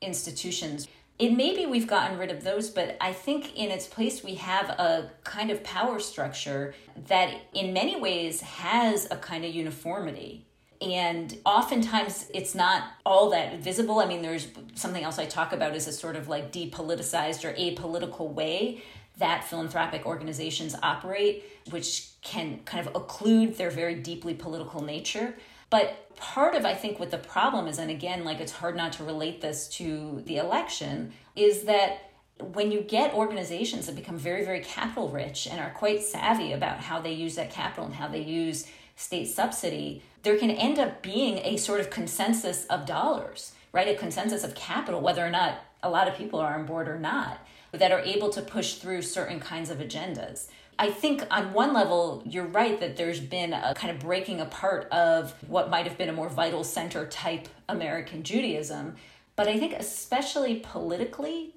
institutions. 0.00 0.86
It 1.18 1.32
may 1.32 1.54
be 1.54 1.66
we've 1.66 1.88
gotten 1.88 2.16
rid 2.16 2.30
of 2.30 2.44
those, 2.44 2.70
but 2.70 2.96
I 3.00 3.12
think 3.12 3.56
in 3.56 3.70
its 3.70 3.86
place 3.86 4.22
we 4.22 4.36
have 4.36 4.70
a 4.70 5.10
kind 5.24 5.50
of 5.50 5.64
power 5.64 5.98
structure 5.98 6.74
that 7.08 7.34
in 7.52 7.72
many 7.72 8.00
ways 8.00 8.40
has 8.40 9.06
a 9.10 9.16
kind 9.16 9.44
of 9.44 9.54
uniformity 9.54 10.46
and 10.80 11.36
oftentimes 11.44 12.30
it's 12.32 12.54
not 12.54 12.84
all 13.04 13.30
that 13.30 13.58
visible 13.58 13.98
i 13.98 14.06
mean 14.06 14.22
there's 14.22 14.48
something 14.74 15.04
else 15.04 15.18
i 15.18 15.26
talk 15.26 15.52
about 15.52 15.76
is 15.76 15.86
a 15.86 15.92
sort 15.92 16.16
of 16.16 16.28
like 16.28 16.52
depoliticized 16.52 17.44
or 17.44 17.52
apolitical 17.54 18.32
way 18.32 18.82
that 19.20 19.44
philanthropic 19.44 20.04
organizations 20.04 20.74
operate, 20.82 21.44
which 21.70 22.08
can 22.22 22.58
kind 22.64 22.86
of 22.86 22.92
occlude 22.94 23.56
their 23.56 23.70
very 23.70 23.94
deeply 23.94 24.34
political 24.34 24.82
nature. 24.82 25.36
But 25.68 26.16
part 26.16 26.56
of, 26.56 26.64
I 26.64 26.74
think, 26.74 26.98
what 26.98 27.12
the 27.12 27.18
problem 27.18 27.68
is, 27.68 27.78
and 27.78 27.90
again, 27.90 28.24
like 28.24 28.40
it's 28.40 28.50
hard 28.50 28.76
not 28.76 28.94
to 28.94 29.04
relate 29.04 29.40
this 29.40 29.68
to 29.76 30.22
the 30.26 30.38
election, 30.38 31.12
is 31.36 31.62
that 31.64 32.10
when 32.40 32.72
you 32.72 32.80
get 32.80 33.14
organizations 33.14 33.86
that 33.86 33.94
become 33.94 34.16
very, 34.16 34.44
very 34.44 34.60
capital 34.60 35.10
rich 35.10 35.46
and 35.46 35.60
are 35.60 35.70
quite 35.70 36.02
savvy 36.02 36.52
about 36.52 36.80
how 36.80 36.98
they 37.00 37.12
use 37.12 37.36
that 37.36 37.50
capital 37.50 37.84
and 37.84 37.94
how 37.94 38.08
they 38.08 38.22
use 38.22 38.66
state 39.00 39.26
subsidy, 39.26 40.02
there 40.22 40.36
can 40.36 40.50
end 40.50 40.78
up 40.78 41.02
being 41.02 41.38
a 41.38 41.56
sort 41.56 41.80
of 41.80 41.88
consensus 41.88 42.66
of 42.66 42.84
dollars, 42.84 43.52
right? 43.72 43.88
A 43.88 43.94
consensus 43.94 44.44
of 44.44 44.54
capital, 44.54 45.00
whether 45.00 45.24
or 45.24 45.30
not 45.30 45.64
a 45.82 45.88
lot 45.88 46.06
of 46.06 46.14
people 46.14 46.38
are 46.38 46.54
on 46.54 46.66
board 46.66 46.86
or 46.86 46.98
not 46.98 47.38
that 47.72 47.92
are 47.92 48.00
able 48.00 48.28
to 48.28 48.42
push 48.42 48.74
through 48.74 49.00
certain 49.00 49.40
kinds 49.40 49.70
of 49.70 49.78
agendas. 49.78 50.48
I 50.78 50.90
think 50.90 51.22
on 51.30 51.54
one 51.54 51.72
level, 51.72 52.22
you're 52.26 52.44
right 52.44 52.78
that 52.80 52.96
there's 52.96 53.20
been 53.20 53.54
a 53.54 53.74
kind 53.74 53.94
of 53.94 54.00
breaking 54.00 54.40
apart 54.40 54.86
of 54.90 55.34
what 55.46 55.70
might 55.70 55.86
have 55.86 55.96
been 55.96 56.08
a 56.10 56.12
more 56.12 56.28
vital 56.28 56.62
center 56.62 57.06
type 57.06 57.48
American 57.68 58.22
Judaism. 58.22 58.96
But 59.34 59.48
I 59.48 59.58
think, 59.58 59.72
especially 59.72 60.56
politically, 60.56 61.54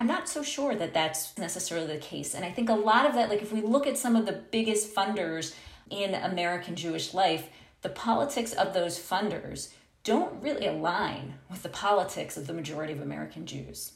I'm 0.00 0.06
not 0.06 0.28
so 0.28 0.42
sure 0.42 0.74
that 0.74 0.92
that's 0.92 1.36
necessarily 1.38 1.86
the 1.86 1.98
case. 1.98 2.34
And 2.34 2.44
I 2.44 2.50
think 2.50 2.68
a 2.68 2.74
lot 2.74 3.06
of 3.06 3.14
that, 3.14 3.30
like 3.30 3.40
if 3.42 3.52
we 3.52 3.62
look 3.62 3.86
at 3.86 3.96
some 3.96 4.16
of 4.16 4.26
the 4.26 4.32
biggest 4.32 4.94
funders 4.94 5.54
in 5.94 6.14
American 6.14 6.76
Jewish 6.76 7.14
life, 7.14 7.48
the 7.82 7.88
politics 7.88 8.52
of 8.52 8.74
those 8.74 8.98
funders 8.98 9.72
don't 10.02 10.42
really 10.42 10.66
align 10.66 11.34
with 11.50 11.62
the 11.62 11.68
politics 11.68 12.36
of 12.36 12.46
the 12.46 12.52
majority 12.52 12.92
of 12.92 13.00
American 13.00 13.46
Jews. 13.46 13.92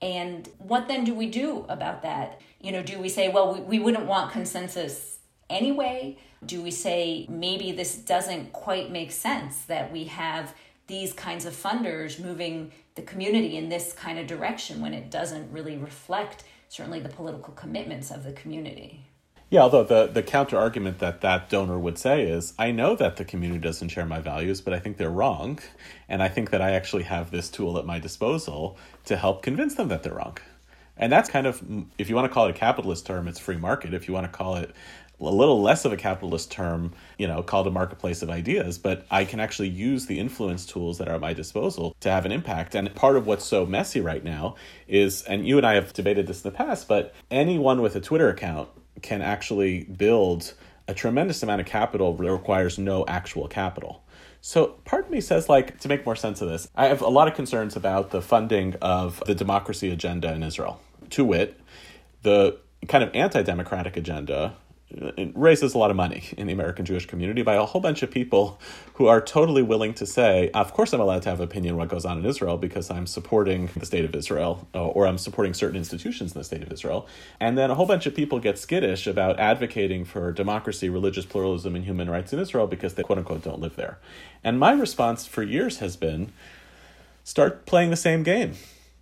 And 0.00 0.48
what 0.58 0.88
then 0.88 1.04
do 1.04 1.14
we 1.14 1.26
do 1.26 1.64
about 1.68 2.02
that? 2.02 2.40
You 2.60 2.72
know, 2.72 2.82
do 2.82 2.98
we 2.98 3.08
say, 3.08 3.28
well, 3.28 3.54
we, 3.54 3.60
we 3.60 3.78
wouldn't 3.78 4.06
want 4.06 4.32
consensus 4.32 5.18
anyway? 5.50 6.18
Do 6.44 6.62
we 6.62 6.70
say 6.70 7.26
maybe 7.28 7.72
this 7.72 7.96
doesn't 7.96 8.52
quite 8.52 8.90
make 8.90 9.10
sense 9.10 9.62
that 9.62 9.92
we 9.92 10.04
have 10.04 10.54
these 10.86 11.12
kinds 11.12 11.44
of 11.44 11.52
funders 11.52 12.22
moving 12.22 12.72
the 12.94 13.02
community 13.02 13.56
in 13.56 13.68
this 13.68 13.92
kind 13.92 14.18
of 14.18 14.26
direction 14.26 14.80
when 14.80 14.94
it 14.94 15.10
doesn't 15.10 15.50
really 15.52 15.76
reflect 15.76 16.44
certainly 16.68 17.00
the 17.00 17.08
political 17.08 17.52
commitments 17.54 18.10
of 18.10 18.24
the 18.24 18.32
community. 18.32 19.07
Yeah, 19.50 19.62
although 19.62 19.84
the, 19.84 20.06
the 20.06 20.22
counter 20.22 20.58
argument 20.58 20.98
that 20.98 21.22
that 21.22 21.48
donor 21.48 21.78
would 21.78 21.96
say 21.96 22.24
is, 22.24 22.52
I 22.58 22.70
know 22.70 22.94
that 22.96 23.16
the 23.16 23.24
community 23.24 23.60
doesn't 23.60 23.88
share 23.88 24.04
my 24.04 24.20
values, 24.20 24.60
but 24.60 24.74
I 24.74 24.78
think 24.78 24.98
they're 24.98 25.10
wrong. 25.10 25.58
And 26.06 26.22
I 26.22 26.28
think 26.28 26.50
that 26.50 26.60
I 26.60 26.72
actually 26.72 27.04
have 27.04 27.30
this 27.30 27.48
tool 27.48 27.78
at 27.78 27.86
my 27.86 27.98
disposal 27.98 28.76
to 29.06 29.16
help 29.16 29.42
convince 29.42 29.74
them 29.76 29.88
that 29.88 30.02
they're 30.02 30.14
wrong. 30.14 30.36
And 30.98 31.10
that's 31.10 31.30
kind 31.30 31.46
of, 31.46 31.62
if 31.96 32.10
you 32.10 32.14
want 32.14 32.26
to 32.26 32.34
call 32.34 32.46
it 32.46 32.50
a 32.50 32.58
capitalist 32.58 33.06
term, 33.06 33.26
it's 33.26 33.38
free 33.38 33.56
market. 33.56 33.94
If 33.94 34.06
you 34.06 34.12
want 34.12 34.30
to 34.30 34.36
call 34.36 34.56
it 34.56 34.74
a 35.20 35.24
little 35.24 35.62
less 35.62 35.84
of 35.84 35.92
a 35.92 35.96
capitalist 35.96 36.50
term, 36.50 36.92
you 37.16 37.26
know, 37.26 37.42
called 37.42 37.66
a 37.66 37.70
marketplace 37.70 38.20
of 38.22 38.30
ideas, 38.30 38.78
but 38.78 39.06
I 39.10 39.24
can 39.24 39.40
actually 39.40 39.68
use 39.68 40.06
the 40.06 40.18
influence 40.18 40.66
tools 40.66 40.98
that 40.98 41.08
are 41.08 41.14
at 41.14 41.20
my 41.20 41.32
disposal 41.32 41.96
to 42.00 42.10
have 42.10 42.26
an 42.26 42.32
impact. 42.32 42.74
And 42.74 42.94
part 42.94 43.16
of 43.16 43.26
what's 43.26 43.46
so 43.46 43.64
messy 43.64 44.00
right 44.00 44.22
now 44.22 44.56
is, 44.86 45.22
and 45.22 45.46
you 45.46 45.56
and 45.56 45.66
I 45.66 45.74
have 45.74 45.92
debated 45.92 46.26
this 46.26 46.44
in 46.44 46.50
the 46.50 46.56
past, 46.56 46.86
but 46.86 47.14
anyone 47.30 47.80
with 47.80 47.96
a 47.96 48.00
Twitter 48.00 48.28
account 48.28 48.68
can 49.02 49.22
actually 49.22 49.84
build 49.84 50.54
a 50.86 50.94
tremendous 50.94 51.42
amount 51.42 51.60
of 51.60 51.66
capital 51.66 52.14
that 52.14 52.30
requires 52.30 52.78
no 52.78 53.04
actual 53.06 53.46
capital. 53.48 54.02
So 54.40 54.68
part 54.84 55.06
of 55.06 55.10
me 55.10 55.20
says, 55.20 55.48
like, 55.48 55.80
to 55.80 55.88
make 55.88 56.06
more 56.06 56.16
sense 56.16 56.40
of 56.40 56.48
this, 56.48 56.68
I 56.74 56.86
have 56.86 57.02
a 57.02 57.08
lot 57.08 57.28
of 57.28 57.34
concerns 57.34 57.76
about 57.76 58.10
the 58.10 58.22
funding 58.22 58.74
of 58.80 59.22
the 59.26 59.34
democracy 59.34 59.90
agenda 59.90 60.32
in 60.32 60.42
Israel. 60.42 60.80
To 61.10 61.24
wit, 61.24 61.60
the 62.22 62.58
kind 62.86 63.02
of 63.02 63.10
anti 63.14 63.42
democratic 63.42 63.96
agenda 63.96 64.56
it 64.90 65.32
raises 65.34 65.74
a 65.74 65.78
lot 65.78 65.90
of 65.90 65.96
money 65.96 66.24
in 66.38 66.46
the 66.46 66.52
American 66.52 66.86
Jewish 66.86 67.04
community 67.04 67.42
by 67.42 67.54
a 67.54 67.64
whole 67.64 67.80
bunch 67.80 68.02
of 68.02 68.10
people 68.10 68.58
who 68.94 69.06
are 69.06 69.20
totally 69.20 69.62
willing 69.62 69.92
to 69.94 70.06
say, 70.06 70.50
of 70.54 70.72
course, 70.72 70.94
I'm 70.94 71.00
allowed 71.00 71.22
to 71.22 71.28
have 71.28 71.40
opinion 71.40 71.76
what 71.76 71.88
goes 71.88 72.06
on 72.06 72.18
in 72.18 72.24
Israel 72.24 72.56
because 72.56 72.90
I'm 72.90 73.06
supporting 73.06 73.68
the 73.76 73.84
state 73.84 74.06
of 74.06 74.14
Israel 74.14 74.66
uh, 74.74 74.86
or 74.86 75.06
I'm 75.06 75.18
supporting 75.18 75.52
certain 75.52 75.76
institutions 75.76 76.34
in 76.34 76.38
the 76.38 76.44
state 76.44 76.62
of 76.62 76.72
Israel. 76.72 77.06
And 77.38 77.58
then 77.58 77.70
a 77.70 77.74
whole 77.74 77.86
bunch 77.86 78.06
of 78.06 78.14
people 78.14 78.38
get 78.40 78.58
skittish 78.58 79.06
about 79.06 79.38
advocating 79.38 80.06
for 80.06 80.32
democracy, 80.32 80.88
religious 80.88 81.26
pluralism, 81.26 81.76
and 81.76 81.84
human 81.84 82.08
rights 82.08 82.32
in 82.32 82.38
Israel 82.38 82.66
because 82.66 82.94
they 82.94 83.02
quote 83.02 83.18
unquote 83.18 83.42
don't 83.42 83.60
live 83.60 83.76
there. 83.76 83.98
And 84.42 84.58
my 84.58 84.72
response 84.72 85.26
for 85.26 85.42
years 85.42 85.78
has 85.78 85.96
been 85.96 86.32
start 87.24 87.66
playing 87.66 87.90
the 87.90 87.96
same 87.96 88.22
game 88.22 88.54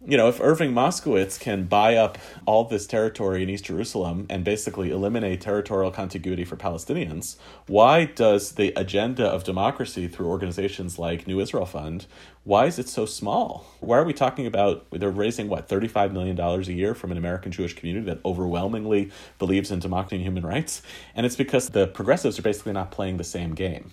you 0.05 0.16
know, 0.16 0.28
if 0.28 0.40
Irving 0.40 0.72
Moskowitz 0.72 1.40
can 1.40 1.64
buy 1.64 1.97
up 1.97 2.18
all 2.44 2.64
this 2.64 2.86
territory 2.86 3.42
in 3.42 3.49
East 3.49 3.64
Jerusalem 3.64 4.26
and 4.28 4.44
basically 4.44 4.90
eliminate 4.90 5.40
territorial 5.40 5.90
contiguity 5.90 6.44
for 6.44 6.57
Palestinians, 6.57 7.36
why 7.66 8.05
does 8.05 8.53
the 8.53 8.72
agenda 8.76 9.26
of 9.26 9.42
democracy 9.42 10.07
through 10.07 10.26
organizations 10.26 10.99
like 10.99 11.26
New 11.26 11.40
Israel 11.40 11.64
Fund, 11.64 12.07
why 12.44 12.66
is 12.66 12.78
it 12.78 12.88
so 12.88 13.07
small? 13.07 13.66
Why 13.80 13.99
are 13.99 14.05
we 14.05 14.12
talking 14.12 14.47
about 14.47 14.86
they're 14.92 15.11
raising 15.11 15.49
what 15.49 15.68
$35 15.68 16.12
million 16.12 16.38
a 16.38 16.61
year 16.72 16.94
from 16.94 17.11
an 17.11 17.18
American 17.18 17.51
Jewish 17.51 17.74
community 17.74 18.07
that 18.07 18.20
overwhelmingly 18.24 19.11
believes 19.38 19.70
in 19.70 19.80
democracy 19.80 20.16
and 20.16 20.24
human 20.24 20.47
rights? 20.47 20.82
And 21.14 21.24
it's 21.24 21.36
because 21.36 21.70
the 21.70 21.86
progressives 21.86 22.38
are 22.38 22.42
basically 22.42 22.72
not 22.72 22.90
playing 22.90 23.16
the 23.16 23.24
same 23.24 23.55
game. 23.55 23.92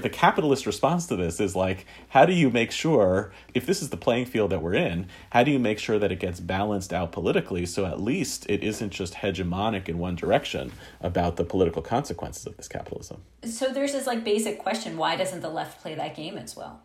The 0.00 0.10
capitalist 0.10 0.66
response 0.66 1.06
to 1.06 1.16
this 1.16 1.40
is 1.40 1.54
like, 1.54 1.86
how 2.08 2.26
do 2.26 2.32
you 2.32 2.50
make 2.50 2.70
sure, 2.70 3.32
if 3.54 3.66
this 3.66 3.82
is 3.82 3.90
the 3.90 3.96
playing 3.96 4.26
field 4.26 4.50
that 4.50 4.62
we're 4.62 4.74
in, 4.74 5.08
how 5.30 5.44
do 5.44 5.50
you 5.50 5.58
make 5.58 5.78
sure 5.78 5.98
that 5.98 6.10
it 6.10 6.20
gets 6.20 6.40
balanced 6.40 6.92
out 6.92 7.12
politically 7.12 7.66
so 7.66 7.84
at 7.86 8.00
least 8.00 8.48
it 8.48 8.62
isn't 8.64 8.90
just 8.90 9.14
hegemonic 9.14 9.88
in 9.88 9.98
one 9.98 10.16
direction 10.16 10.72
about 11.00 11.36
the 11.36 11.44
political 11.44 11.82
consequences 11.82 12.46
of 12.46 12.56
this 12.56 12.68
capitalism? 12.68 13.22
So 13.44 13.72
there's 13.72 13.92
this 13.92 14.06
like 14.06 14.24
basic 14.24 14.58
question 14.58 14.96
why 14.96 15.16
doesn't 15.16 15.40
the 15.40 15.50
left 15.50 15.80
play 15.80 15.94
that 15.94 16.16
game 16.16 16.36
as 16.36 16.56
well? 16.56 16.82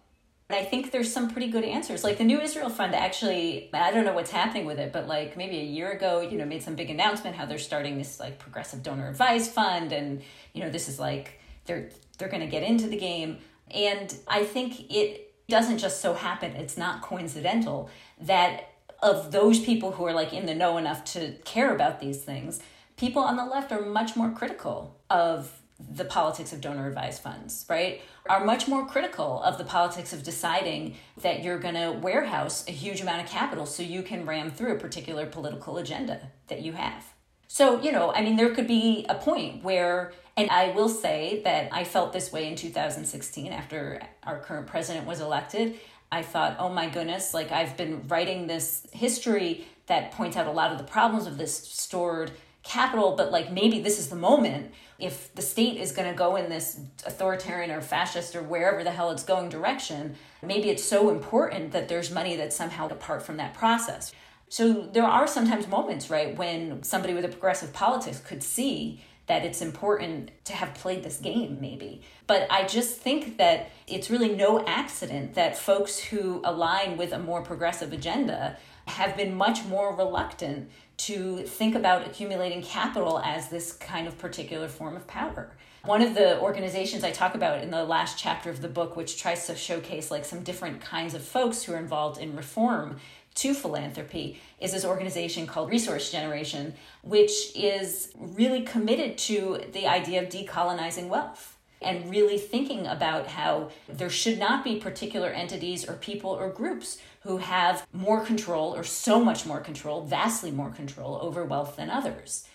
And 0.50 0.60
I 0.60 0.64
think 0.64 0.92
there's 0.92 1.12
some 1.12 1.32
pretty 1.32 1.48
good 1.48 1.64
answers. 1.64 2.04
Like 2.04 2.20
the 2.20 2.24
New 2.24 2.40
Israel 2.40 2.70
Fund 2.70 2.94
actually, 2.94 3.70
I 3.74 3.92
don't 3.92 4.06
know 4.06 4.14
what's 4.14 4.30
happening 4.30 4.66
with 4.66 4.78
it, 4.78 4.94
but 4.94 5.08
like 5.08 5.36
maybe 5.36 5.58
a 5.58 5.64
year 5.64 5.92
ago, 5.92 6.22
you 6.22 6.38
know, 6.38 6.46
made 6.46 6.62
some 6.62 6.76
big 6.76 6.92
announcement 6.92 7.36
how 7.36 7.46
they're 7.46 7.58
starting 7.58 7.98
this 7.98 8.20
like 8.20 8.38
progressive 8.38 8.84
donor 8.84 9.10
advised 9.10 9.52
fund. 9.52 9.92
And, 9.92 10.22
you 10.54 10.62
know, 10.62 10.70
this 10.70 10.88
is 10.88 11.00
like, 11.00 11.40
they're 11.66 11.90
they're 12.18 12.30
going 12.30 12.42
to 12.42 12.48
get 12.48 12.64
into 12.64 12.88
the 12.88 12.98
game. 12.98 13.40
And 13.72 14.16
I 14.28 14.44
think 14.44 14.92
it 14.92 15.34
doesn't 15.48 15.78
just 15.78 16.02
so 16.02 16.14
happen, 16.14 16.52
it's 16.52 16.78
not 16.78 17.02
coincidental 17.02 17.90
that 18.22 18.70
of 19.02 19.32
those 19.32 19.60
people 19.60 19.92
who 19.92 20.06
are 20.06 20.14
like 20.14 20.34
in 20.34 20.46
the 20.46 20.56
know 20.56 20.78
enough 20.78 21.04
to 21.04 21.34
care 21.44 21.74
about 21.74 22.00
these 22.00 22.22
things, 22.22 22.62
people 22.98 23.22
on 23.22 23.36
the 23.36 23.46
left 23.46 23.72
are 23.72 23.82
much 23.82 24.16
more 24.16 24.32
critical 24.32 25.00
of 25.10 25.52
the 25.78 26.06
politics 26.06 26.54
of 26.54 26.62
donor 26.62 26.88
advised 26.88 27.22
funds, 27.22 27.66
right? 27.70 28.02
Are 28.30 28.46
much 28.46 28.68
more 28.68 28.88
critical 28.88 29.42
of 29.44 29.58
the 29.58 29.66
politics 29.66 30.14
of 30.14 30.24
deciding 30.24 30.96
that 31.22 31.44
you're 31.44 31.60
going 31.60 31.76
to 31.76 31.92
warehouse 31.92 32.66
a 32.68 32.72
huge 32.72 33.02
amount 33.02 33.24
of 33.24 33.30
capital 33.30 33.66
so 33.66 33.84
you 33.84 34.02
can 34.02 34.26
ram 34.26 34.50
through 34.50 34.74
a 34.74 34.80
particular 34.80 35.26
political 35.26 35.78
agenda 35.78 36.32
that 36.48 36.62
you 36.62 36.74
have. 36.74 37.14
So, 37.48 37.82
you 37.82 37.92
know, 37.92 38.14
I 38.14 38.22
mean, 38.22 38.38
there 38.38 38.56
could 38.56 38.68
be 38.68 39.06
a 39.10 39.16
point 39.16 39.64
where, 39.64 40.14
and 40.38 40.50
I 40.50 40.72
will 40.72 40.90
say 40.90 41.42
that 41.44 41.70
I 41.72 41.84
felt 41.84 42.12
this 42.12 42.32
way 42.32 42.48
in 42.48 42.56
2016 42.56 43.52
after 43.54 44.02
our 44.24 44.40
current 44.40 44.68
president 44.68 45.08
was 45.08 45.22
elected. 45.22 45.80
I 46.12 46.22
thought, 46.22 46.58
oh 46.60 46.70
my 46.70 46.90
goodness, 46.90 47.34
like 47.34 47.52
I've 47.52 47.78
been 47.78 48.08
writing 48.08 48.48
this 48.48 48.86
history 48.92 49.66
that 49.88 50.12
points 50.12 50.36
out 50.36 50.48
a 50.48 50.52
lot 50.52 50.72
of 50.72 50.78
the 50.78 50.84
problems 50.84 51.28
of 51.28 51.38
this 51.38 51.56
stored 51.56 52.32
capital, 52.64 53.16
but 53.16 53.32
like 53.32 53.52
maybe 53.52 53.80
this 53.80 54.00
is 54.00 54.10
the 54.10 54.16
moment 54.16 54.72
if 54.98 55.34
the 55.36 55.42
state 55.42 55.78
is 55.78 55.92
going 55.92 56.10
to 56.10 56.18
go 56.18 56.36
in 56.36 56.50
this 56.50 56.80
authoritarian 57.06 57.70
or 57.70 57.82
fascist 57.82 58.36
or 58.36 58.42
wherever 58.42 58.84
the 58.84 58.92
hell 58.92 59.12
it's 59.12 59.24
going 59.24 59.50
direction, 59.50 60.16
maybe 60.42 60.70
it's 60.70 60.84
so 60.84 61.10
important 61.10 61.72
that 61.72 61.88
there's 61.88 62.12
money 62.12 62.36
that's 62.36 62.56
somehow 62.56 62.88
apart 62.88 63.22
from 63.22 63.38
that 63.38 63.54
process. 63.54 64.14
So 64.48 64.90
there 64.94 65.04
are 65.04 65.28
sometimes 65.28 65.68
moments, 65.68 66.10
right, 66.10 66.36
when 66.38 66.82
somebody 66.84 67.14
with 67.14 67.26
a 67.26 67.30
progressive 67.30 67.74
politics 67.74 68.20
could 68.20 68.42
see 68.42 69.04
that 69.28 69.44
it's 69.44 69.62
important 69.62 70.32
to 70.46 70.54
have 70.54 70.74
played 70.76 71.04
this 71.04 71.18
game, 71.18 71.58
maybe. 71.60 72.02
But 72.28 72.48
I 72.52 72.66
just 72.66 72.98
think 72.98 73.38
that 73.38 73.70
it's 73.88 74.10
really 74.10 74.36
no 74.36 74.64
accident 74.66 75.34
that 75.34 75.58
folks 75.58 76.00
who 76.00 76.42
align 76.44 76.98
with 76.98 77.12
a 77.12 77.20
more 77.20 77.42
progressive 77.42 77.92
agenda 77.92 78.58
have 78.88 79.18
been 79.18 79.36
much 79.36 79.66
more 79.66 79.96
reluctant 79.96 80.70
to 80.98 81.40
think 81.44 81.76
about 81.76 82.06
accumulating 82.06 82.62
capital 82.62 83.20
as 83.20 83.50
this 83.50 83.74
kind 83.74 84.08
of 84.08 84.18
particular 84.18 84.68
form 84.68 84.96
of 84.96 85.08
power. 85.08 85.52
One 85.84 86.02
of 86.02 86.16
the 86.16 86.40
organizations 86.40 87.04
I 87.04 87.12
talk 87.12 87.36
about 87.36 87.62
in 87.62 87.70
the 87.70 87.84
last 87.84 88.18
chapter 88.18 88.50
of 88.50 88.62
the 88.62 88.68
book, 88.68 88.96
which 88.96 89.22
tries 89.22 89.46
to 89.48 89.56
showcase 89.56 90.10
like 90.10 90.26
some 90.26 90.42
different 90.42 90.82
kinds 90.82 91.14
of 91.14 91.24
folks 91.24 91.64
who 91.64 91.74
are 91.74 91.78
involved 91.78 92.20
in 92.20 92.36
reform, 92.36 92.98
to 93.36 93.54
philanthropy 93.54 94.42
is 94.60 94.72
this 94.72 94.86
organization 94.86 95.46
called 95.46 95.70
Resource 95.70 96.12
Generation, 96.12 96.74
which 97.04 97.56
is 97.56 98.12
really 98.18 98.64
committed 98.64 99.18
to 99.20 99.62
the 99.74 99.88
idea 99.88 100.24
of 100.24 100.30
decolonizing 100.30 101.10
wealth 101.10 101.58
and 101.82 102.10
really 102.10 102.38
thinking 102.38 102.88
about 102.88 103.28
how 103.28 103.70
there 103.88 104.10
should 104.10 104.40
not 104.40 104.64
be 104.64 104.80
particular 104.80 105.30
entities 105.30 105.88
or 105.88 105.94
people 105.94 106.32
or 106.32 106.50
groups 106.50 106.98
who 107.22 107.38
have 107.38 107.86
more 107.92 108.24
control 108.24 108.74
or 108.76 108.84
so 108.84 109.24
much 109.24 109.46
more 109.46 109.60
control, 109.60 110.06
vastly 110.06 110.52
more 110.52 110.72
control 110.72 111.20
over 111.22 111.44
wealth 111.44 111.76
than 111.76 111.90
others. 111.90 112.46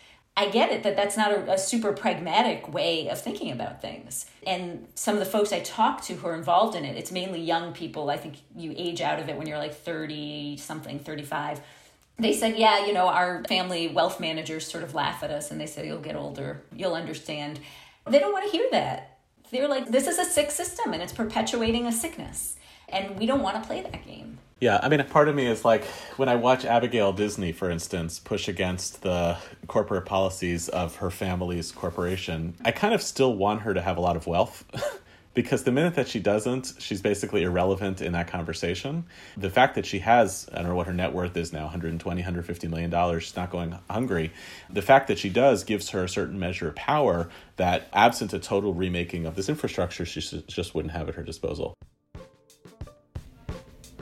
I 0.40 0.48
get 0.48 0.72
it 0.72 0.84
that 0.84 0.96
that's 0.96 1.18
not 1.18 1.32
a, 1.32 1.52
a, 1.52 1.58
super 1.58 1.92
pragmatic 1.92 2.72
way 2.72 3.08
of 3.10 3.20
thinking 3.20 3.52
about 3.52 3.82
things. 3.82 4.24
And 4.46 4.88
some 4.94 5.12
of 5.12 5.20
the 5.20 5.26
folks 5.26 5.52
I 5.52 5.60
talk 5.60 6.02
to 6.04 6.14
who 6.14 6.28
are 6.28 6.34
involved 6.34 6.74
in 6.74 6.86
it, 6.86 6.96
it's 6.96 7.12
mainly 7.12 7.42
young 7.42 7.74
people. 7.74 8.08
I 8.08 8.16
think 8.16 8.36
you 8.56 8.72
age 8.74 9.02
out 9.02 9.20
of 9.20 9.28
it 9.28 9.36
when 9.36 9.46
you're 9.46 9.58
like 9.58 9.74
30 9.74 10.56
something, 10.56 10.98
35. 10.98 11.60
They 12.18 12.32
said, 12.32 12.56
yeah, 12.56 12.86
you 12.86 12.94
know, 12.94 13.08
our 13.08 13.44
family 13.48 13.88
wealth 13.88 14.18
managers 14.18 14.66
sort 14.66 14.82
of 14.82 14.94
laugh 14.94 15.22
at 15.22 15.30
us 15.30 15.50
and 15.50 15.60
they 15.60 15.66
say, 15.66 15.86
you'll 15.86 16.00
get 16.00 16.16
older, 16.16 16.62
you'll 16.74 16.94
understand. 16.94 17.60
They 18.08 18.18
don't 18.18 18.32
want 18.32 18.50
to 18.50 18.50
hear 18.50 18.66
that. 18.70 19.18
They're 19.50 19.68
like, 19.68 19.90
this 19.90 20.06
is 20.06 20.18
a 20.18 20.24
sick 20.24 20.50
system 20.50 20.94
and 20.94 21.02
it's 21.02 21.12
perpetuating 21.12 21.86
a 21.86 21.92
sickness. 21.92 22.56
And 22.88 23.18
we 23.18 23.26
don't 23.26 23.42
want 23.42 23.62
to 23.62 23.66
play 23.66 23.82
that 23.82 24.06
game. 24.06 24.38
Yeah, 24.60 24.78
I 24.82 24.90
mean, 24.90 25.02
part 25.04 25.28
of 25.28 25.34
me 25.34 25.46
is 25.46 25.64
like 25.64 25.84
when 26.18 26.28
I 26.28 26.36
watch 26.36 26.66
Abigail 26.66 27.14
Disney, 27.14 27.50
for 27.50 27.70
instance, 27.70 28.18
push 28.18 28.46
against 28.46 29.00
the 29.00 29.38
corporate 29.66 30.04
policies 30.04 30.68
of 30.68 30.96
her 30.96 31.10
family's 31.10 31.72
corporation, 31.72 32.54
I 32.62 32.70
kind 32.70 32.92
of 32.92 33.00
still 33.00 33.34
want 33.34 33.62
her 33.62 33.72
to 33.72 33.80
have 33.80 33.96
a 33.96 34.02
lot 34.02 34.16
of 34.16 34.26
wealth. 34.26 34.64
because 35.32 35.62
the 35.62 35.72
minute 35.72 35.94
that 35.94 36.08
she 36.08 36.18
doesn't, 36.18 36.74
she's 36.78 37.00
basically 37.00 37.44
irrelevant 37.44 38.02
in 38.02 38.12
that 38.12 38.28
conversation. 38.28 39.04
The 39.36 39.48
fact 39.48 39.76
that 39.76 39.86
she 39.86 40.00
has, 40.00 40.48
I 40.52 40.56
don't 40.56 40.68
know 40.68 40.74
what 40.74 40.88
her 40.88 40.92
net 40.92 41.14
worth 41.14 41.36
is 41.36 41.52
now, 41.52 41.62
120, 41.62 42.20
150 42.20 42.68
million 42.68 42.90
dollars, 42.90 43.22
she's 43.22 43.36
not 43.36 43.50
going 43.50 43.78
hungry. 43.88 44.32
The 44.68 44.82
fact 44.82 45.08
that 45.08 45.18
she 45.18 45.30
does 45.30 45.64
gives 45.64 45.90
her 45.90 46.04
a 46.04 46.08
certain 46.08 46.38
measure 46.38 46.68
of 46.68 46.74
power 46.74 47.30
that 47.56 47.88
absent 47.92 48.34
a 48.34 48.38
total 48.38 48.74
remaking 48.74 49.24
of 49.24 49.36
this 49.36 49.48
infrastructure, 49.48 50.04
she 50.04 50.20
just 50.20 50.74
wouldn't 50.74 50.92
have 50.92 51.08
at 51.08 51.14
her 51.14 51.22
disposal. 51.22 51.74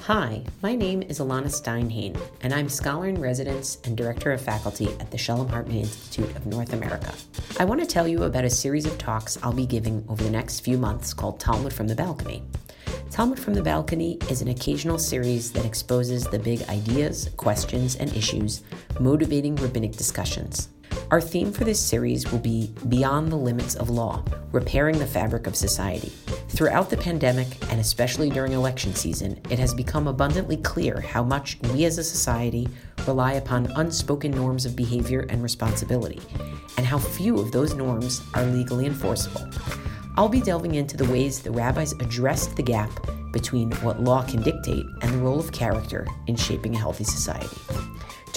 Hi, 0.09 0.43
my 0.63 0.75
name 0.75 1.03
is 1.03 1.19
Elana 1.19 1.51
Stein 1.51 1.91
Hain, 1.91 2.17
and 2.41 2.55
I'm 2.55 2.71
Scholar 2.71 3.09
in 3.09 3.21
Residence 3.21 3.77
and 3.85 3.95
Director 3.95 4.33
of 4.33 4.41
Faculty 4.41 4.89
at 5.01 5.11
the 5.11 5.19
Shalom 5.19 5.51
Hartman 5.51 5.81
Institute 5.81 6.35
of 6.35 6.47
North 6.47 6.73
America. 6.73 7.13
I 7.61 7.67
want 7.67 7.81
to 7.81 7.87
tell 7.87 8.09
you 8.09 8.23
about 8.23 8.47
a 8.47 8.49
series 8.49 8.87
of 8.87 8.97
talks 8.97 9.37
I'll 9.43 9.53
be 9.53 9.67
giving 9.67 10.03
over 10.09 10.25
the 10.25 10.31
next 10.31 10.61
few 10.61 10.79
months 10.79 11.13
called 11.13 11.39
Talmud 11.39 11.75
from 11.75 11.89
the 11.89 11.95
Balcony. 11.95 12.43
Talmud 13.11 13.39
from 13.39 13.53
the 13.53 13.63
Balcony 13.63 14.17
is 14.31 14.41
an 14.41 14.49
occasional 14.49 14.99
series 14.99 15.53
that 15.53 15.67
exposes 15.67 16.25
the 16.25 16.39
big 16.39 16.63
ideas, 16.71 17.29
questions, 17.37 17.97
and 17.97 18.11
issues 18.17 18.63
motivating 18.99 19.57
rabbinic 19.57 19.93
discussions. 19.93 20.71
Our 21.11 21.23
theme 21.23 21.53
for 21.53 21.65
this 21.65 21.81
series 21.81 22.31
will 22.31 22.39
be 22.39 22.71
Beyond 22.87 23.33
the 23.33 23.37
Limits 23.37 23.77
of 23.77 23.89
Law 23.89 24.23
Repairing 24.53 24.99
the 24.99 25.07
Fabric 25.07 25.47
of 25.47 25.57
Society. 25.57 26.13
Throughout 26.51 26.91
the 26.91 26.99
pandemic, 26.99 27.47
and 27.71 27.81
especially 27.81 28.29
during 28.29 28.53
election 28.53 28.95
season, 28.95 29.41
it 29.49 29.59
has 29.59 29.73
become 29.73 30.07
abundantly 30.07 30.59
clear 30.59 31.01
how 31.01 31.23
much 31.23 31.59
we 31.73 31.87
as 31.87 31.97
a 31.97 32.05
society 32.05 32.69
rely 33.07 33.33
upon 33.35 33.73
unspoken 33.77 34.33
norms 34.33 34.67
of 34.67 34.77
behavior 34.77 35.25
and 35.31 35.43
responsibility, 35.43 36.21
and 36.77 36.85
how 36.85 36.99
few 36.99 37.39
of 37.39 37.53
those 37.53 37.73
norms 37.73 38.21
are 38.35 38.45
legally 38.45 38.85
enforceable. 38.85 39.49
I'll 40.19 40.29
be 40.29 40.43
delving 40.43 40.75
into 40.75 40.99
the 40.99 41.11
ways 41.11 41.41
the 41.41 41.51
rabbis 41.51 41.93
addressed 41.93 42.55
the 42.55 42.63
gap 42.63 42.91
between 43.33 43.73
what 43.77 44.03
law 44.03 44.25
can 44.25 44.43
dictate 44.43 44.85
and 45.01 45.15
the 45.15 45.19
role 45.19 45.41
of 45.41 45.53
character 45.53 46.07
in 46.27 46.37
shaping 46.37 46.75
a 46.75 46.79
healthy 46.79 47.05
society. 47.05 47.57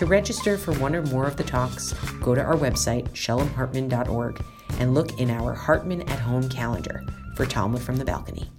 To 0.02 0.08
register 0.08 0.58
for 0.58 0.74
one 0.80 0.96
or 0.96 1.04
more 1.04 1.28
of 1.28 1.38
the 1.38 1.44
talks, 1.44 1.94
go 2.24 2.34
to 2.34 2.42
our 2.42 2.56
website, 2.56 3.08
shalomhartman.org, 3.10 4.44
and 4.80 4.96
look 4.96 5.20
in 5.20 5.30
our 5.30 5.54
Hartman 5.54 6.02
at 6.10 6.18
Home 6.18 6.50
calendar 6.50 7.06
for 7.36 7.46
Talmud 7.46 7.84
from 7.84 7.98
the 7.98 8.04
Balcony. 8.04 8.50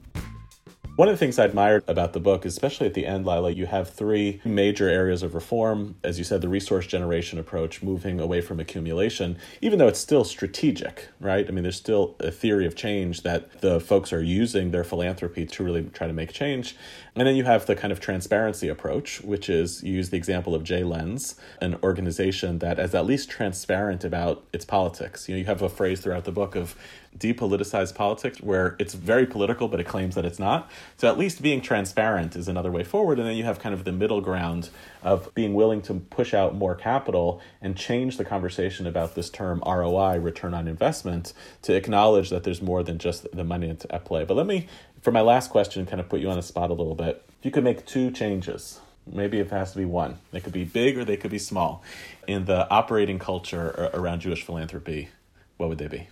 One 0.97 1.09
of 1.09 1.14
the 1.14 1.18
things 1.18 1.38
I 1.38 1.47
admired 1.47 1.84
about 1.88 2.12
the 2.12 2.20
book, 2.20 2.45
especially 2.45 2.86
at 2.86 2.93
the 2.93 3.07
end, 3.07 3.24
Lila, 3.24 3.51
you 3.51 3.64
have 3.64 3.88
three 3.88 4.43
major 4.45 4.90
areas 4.90 5.22
of 5.22 5.34
reform. 5.34 5.95
As 6.05 6.18
you 6.18 6.24
said, 6.24 6.43
the 6.43 6.51
resource 6.51 6.86
generation 6.86 7.38
approach, 7.38 7.82
moving 7.82 8.20
away 8.20 8.43
from 8.43 8.61
accumulation, 8.61 9.38
even 9.62 9.78
though 9.78 9.88
it's 9.88 9.99
still 9.99 10.22
strategic, 10.22 11.09
right? 11.18 11.49
I 11.49 11.51
mean, 11.51 11.62
there's 11.62 11.76
still 11.76 12.14
a 12.20 12.30
theory 12.30 12.66
of 12.66 12.76
change 12.76 13.22
that 13.22 13.62
the 13.62 13.80
folks 13.80 14.12
are 14.12 14.22
using 14.22 14.70
their 14.70 14.84
philanthropy 14.84 15.47
to 15.47 15.64
really 15.64 15.84
try 15.84 16.09
to 16.09 16.12
make 16.12 16.30
change. 16.34 16.76
And 17.16 17.26
then 17.26 17.36
you 17.36 17.45
have 17.45 17.64
the 17.64 17.74
kind 17.74 17.90
of 17.90 17.99
transparency 17.99 18.68
approach, 18.68 19.22
which 19.22 19.49
is 19.49 19.82
you 19.82 19.95
use 19.95 20.11
the 20.11 20.18
example 20.18 20.55
of 20.55 20.62
JLens, 20.62 21.36
an 21.62 21.78
organization 21.82 22.59
that 22.59 22.78
is 22.78 22.95
at 22.95 23.07
least 23.07 23.30
transparent 23.30 24.05
about 24.05 24.45
its 24.53 24.66
politics. 24.66 25.26
You 25.26 25.36
know, 25.36 25.38
you 25.38 25.47
have 25.47 25.62
a 25.62 25.70
phrase 25.70 26.01
throughout 26.01 26.24
the 26.24 26.32
book 26.32 26.55
of 26.55 26.76
depoliticize 27.19 27.95
politics 27.95 28.41
where 28.41 28.77
it's 28.79 28.95
very 28.95 29.27
political 29.27 29.69
but 29.69 29.81
it 29.81 29.85
claims 29.85 30.15
that 30.15 30.25
it's 30.25 30.39
not. 30.39 30.71
So 30.97 31.09
at 31.09 31.19
least 31.19 31.43
being 31.43 31.61
transparent 31.61 32.37
is 32.37 32.49
another 32.49 32.71
way 32.71 32.85
forward 32.85 33.19
and 33.19 33.29
then 33.29 33.37
you 33.37 33.45
have 33.45 33.59
kind 33.59 33.75
of 33.75 33.85
the 33.85 33.93
middle 33.93 34.21
ground 34.21 34.71
of 35.03 35.33
being 35.35 35.55
willing 35.55 35.83
to 35.83 35.95
push 35.95 36.35
out 36.35 36.55
more 36.55 36.75
capital 36.75 37.41
and 37.61 37.77
change 37.77 38.17
the 38.17 38.25
conversation 38.25 38.87
about 38.87 39.15
this 39.15 39.31
term 39.31 39.63
ROI 39.67 40.19
return 40.19 40.55
on 40.55 40.67
investment 40.67 41.33
to 41.63 41.75
acknowledge 41.75 42.31
that 42.31 42.45
there's 42.45 42.63
more 42.63 42.83
than 42.83 42.99
just 42.99 43.31
the 43.33 43.45
money 43.45 43.71
at 43.71 44.05
play. 44.05 44.25
But 44.25 44.37
let 44.37 44.47
me 44.47 44.67
for 45.01 45.13
my 45.13 45.21
last 45.21 45.51
question 45.51 45.85
kind 45.87 46.01
of 46.01 46.09
put 46.09 46.21
you 46.21 46.31
on 46.31 46.37
the 46.37 46.43
spot 46.43 46.71
a 46.71 46.75
little 46.75 46.95
bit. 46.95 47.25
If 47.39 47.45
you 47.45 47.51
could 47.51 47.65
make 47.65 47.87
two 47.87 48.11
changes 48.11 48.81
maybe 49.05 49.39
it 49.41 49.51
has 49.51 49.73
to 49.73 49.79
be 49.79 49.85
one. 49.85 50.19
They 50.31 50.41
could 50.41 50.53
be 50.53 50.65
big 50.65 50.97
or 50.97 51.05
they 51.05 51.17
could 51.17 51.33
be 51.33 51.39
small. 51.39 51.83
In 52.29 52.45
the 52.45 52.71
operating 52.71 53.19
culture 53.19 53.91
around 53.93 54.21
Jewish 54.21 54.45
philanthropy 54.45 55.11
what 55.57 55.69
would 55.69 55.79
they 55.79 55.89
be 55.89 56.09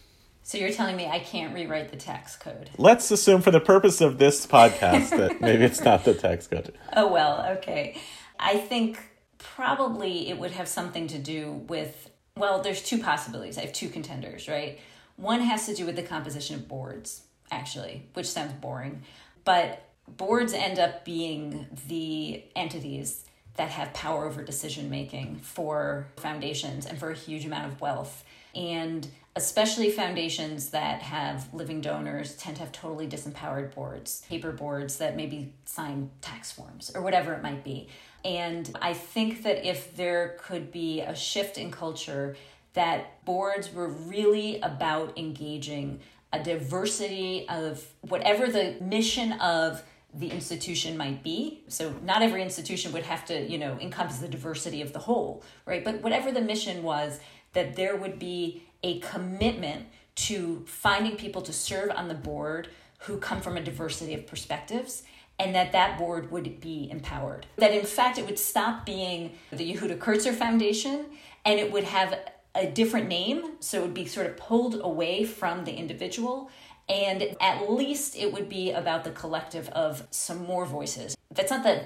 so 0.50 0.58
you're 0.58 0.72
telling 0.72 0.96
me 0.96 1.06
I 1.06 1.20
can't 1.20 1.54
rewrite 1.54 1.90
the 1.90 1.96
tax 1.96 2.34
code? 2.34 2.70
Let's 2.76 3.08
assume 3.12 3.40
for 3.40 3.52
the 3.52 3.60
purpose 3.60 4.00
of 4.00 4.18
this 4.18 4.48
podcast 4.48 5.10
that 5.16 5.40
maybe 5.40 5.62
it's 5.62 5.80
not 5.80 6.04
the 6.04 6.12
tax 6.12 6.48
code. 6.48 6.74
Oh, 6.92 7.06
well, 7.06 7.46
okay. 7.58 7.96
I 8.36 8.56
think 8.56 8.98
probably 9.38 10.28
it 10.28 10.40
would 10.40 10.50
have 10.50 10.66
something 10.66 11.06
to 11.06 11.18
do 11.18 11.52
with, 11.68 12.10
well, 12.36 12.62
there's 12.62 12.82
two 12.82 12.98
possibilities. 12.98 13.58
I 13.58 13.60
have 13.60 13.72
two 13.72 13.88
contenders, 13.88 14.48
right? 14.48 14.80
One 15.14 15.40
has 15.42 15.66
to 15.66 15.74
do 15.76 15.86
with 15.86 15.94
the 15.94 16.02
composition 16.02 16.56
of 16.56 16.66
boards, 16.66 17.22
actually, 17.52 18.08
which 18.14 18.26
sounds 18.26 18.52
boring. 18.54 19.04
But 19.44 19.84
boards 20.08 20.52
end 20.52 20.80
up 20.80 21.04
being 21.04 21.68
the 21.86 22.42
entities 22.56 23.24
that 23.54 23.70
have 23.70 23.94
power 23.94 24.26
over 24.26 24.42
decision 24.42 24.90
making 24.90 25.36
for 25.36 26.08
foundations 26.16 26.86
and 26.86 26.98
for 26.98 27.12
a 27.12 27.14
huge 27.14 27.46
amount 27.46 27.72
of 27.72 27.80
wealth. 27.80 28.24
And 28.54 29.06
especially 29.36 29.90
foundations 29.90 30.70
that 30.70 31.02
have 31.02 31.52
living 31.54 31.80
donors 31.80 32.36
tend 32.36 32.56
to 32.56 32.62
have 32.62 32.72
totally 32.72 33.06
disempowered 33.06 33.74
boards, 33.74 34.22
paper 34.28 34.52
boards 34.52 34.98
that 34.98 35.16
maybe 35.16 35.52
sign 35.64 36.10
tax 36.20 36.50
forms 36.50 36.90
or 36.94 37.02
whatever 37.02 37.32
it 37.32 37.42
might 37.42 37.62
be. 37.62 37.88
And 38.24 38.70
I 38.82 38.92
think 38.92 39.44
that 39.44 39.66
if 39.66 39.96
there 39.96 40.36
could 40.40 40.72
be 40.72 41.00
a 41.00 41.14
shift 41.14 41.58
in 41.58 41.70
culture 41.70 42.36
that 42.74 43.24
boards 43.24 43.72
were 43.72 43.88
really 43.88 44.60
about 44.60 45.16
engaging 45.18 46.00
a 46.32 46.42
diversity 46.42 47.48
of 47.48 47.84
whatever 48.02 48.46
the 48.46 48.76
mission 48.80 49.32
of 49.34 49.82
the 50.14 50.28
institution 50.28 50.96
might 50.96 51.22
be. 51.22 51.62
So 51.68 51.94
not 52.02 52.22
every 52.22 52.42
institution 52.42 52.92
would 52.92 53.04
have 53.04 53.24
to, 53.26 53.48
you 53.48 53.58
know, 53.58 53.78
encompass 53.80 54.18
the 54.18 54.28
diversity 54.28 54.82
of 54.82 54.92
the 54.92 54.98
whole, 54.98 55.44
right? 55.66 55.84
But 55.84 56.02
whatever 56.02 56.32
the 56.32 56.40
mission 56.40 56.82
was, 56.82 57.20
that 57.52 57.76
there 57.76 57.96
would 57.96 58.18
be 58.18 58.64
a 58.82 59.00
commitment 59.00 59.86
to 60.14 60.64
finding 60.66 61.16
people 61.16 61.42
to 61.42 61.52
serve 61.52 61.90
on 61.90 62.08
the 62.08 62.14
board 62.14 62.68
who 63.00 63.18
come 63.18 63.40
from 63.40 63.56
a 63.56 63.62
diversity 63.62 64.14
of 64.14 64.26
perspectives 64.26 65.02
and 65.38 65.54
that 65.54 65.72
that 65.72 65.98
board 65.98 66.30
would 66.30 66.60
be 66.60 66.88
empowered. 66.90 67.46
That 67.56 67.72
in 67.72 67.86
fact 67.86 68.18
it 68.18 68.26
would 68.26 68.38
stop 68.38 68.84
being 68.84 69.32
the 69.50 69.74
Yehuda 69.74 69.98
Kurtzer 69.98 70.34
Foundation 70.34 71.06
and 71.44 71.58
it 71.58 71.72
would 71.72 71.84
have 71.84 72.18
a 72.54 72.66
different 72.66 73.08
name, 73.08 73.52
so 73.60 73.78
it 73.78 73.82
would 73.82 73.94
be 73.94 74.06
sort 74.06 74.26
of 74.26 74.36
pulled 74.36 74.80
away 74.80 75.24
from 75.24 75.64
the 75.64 75.72
individual 75.72 76.50
and 76.88 77.36
at 77.40 77.70
least 77.70 78.16
it 78.16 78.32
would 78.32 78.48
be 78.48 78.72
about 78.72 79.04
the 79.04 79.10
collective 79.10 79.68
of 79.70 80.06
some 80.10 80.44
more 80.44 80.66
voices. 80.66 81.16
That's 81.30 81.50
not 81.50 81.62
the 81.62 81.84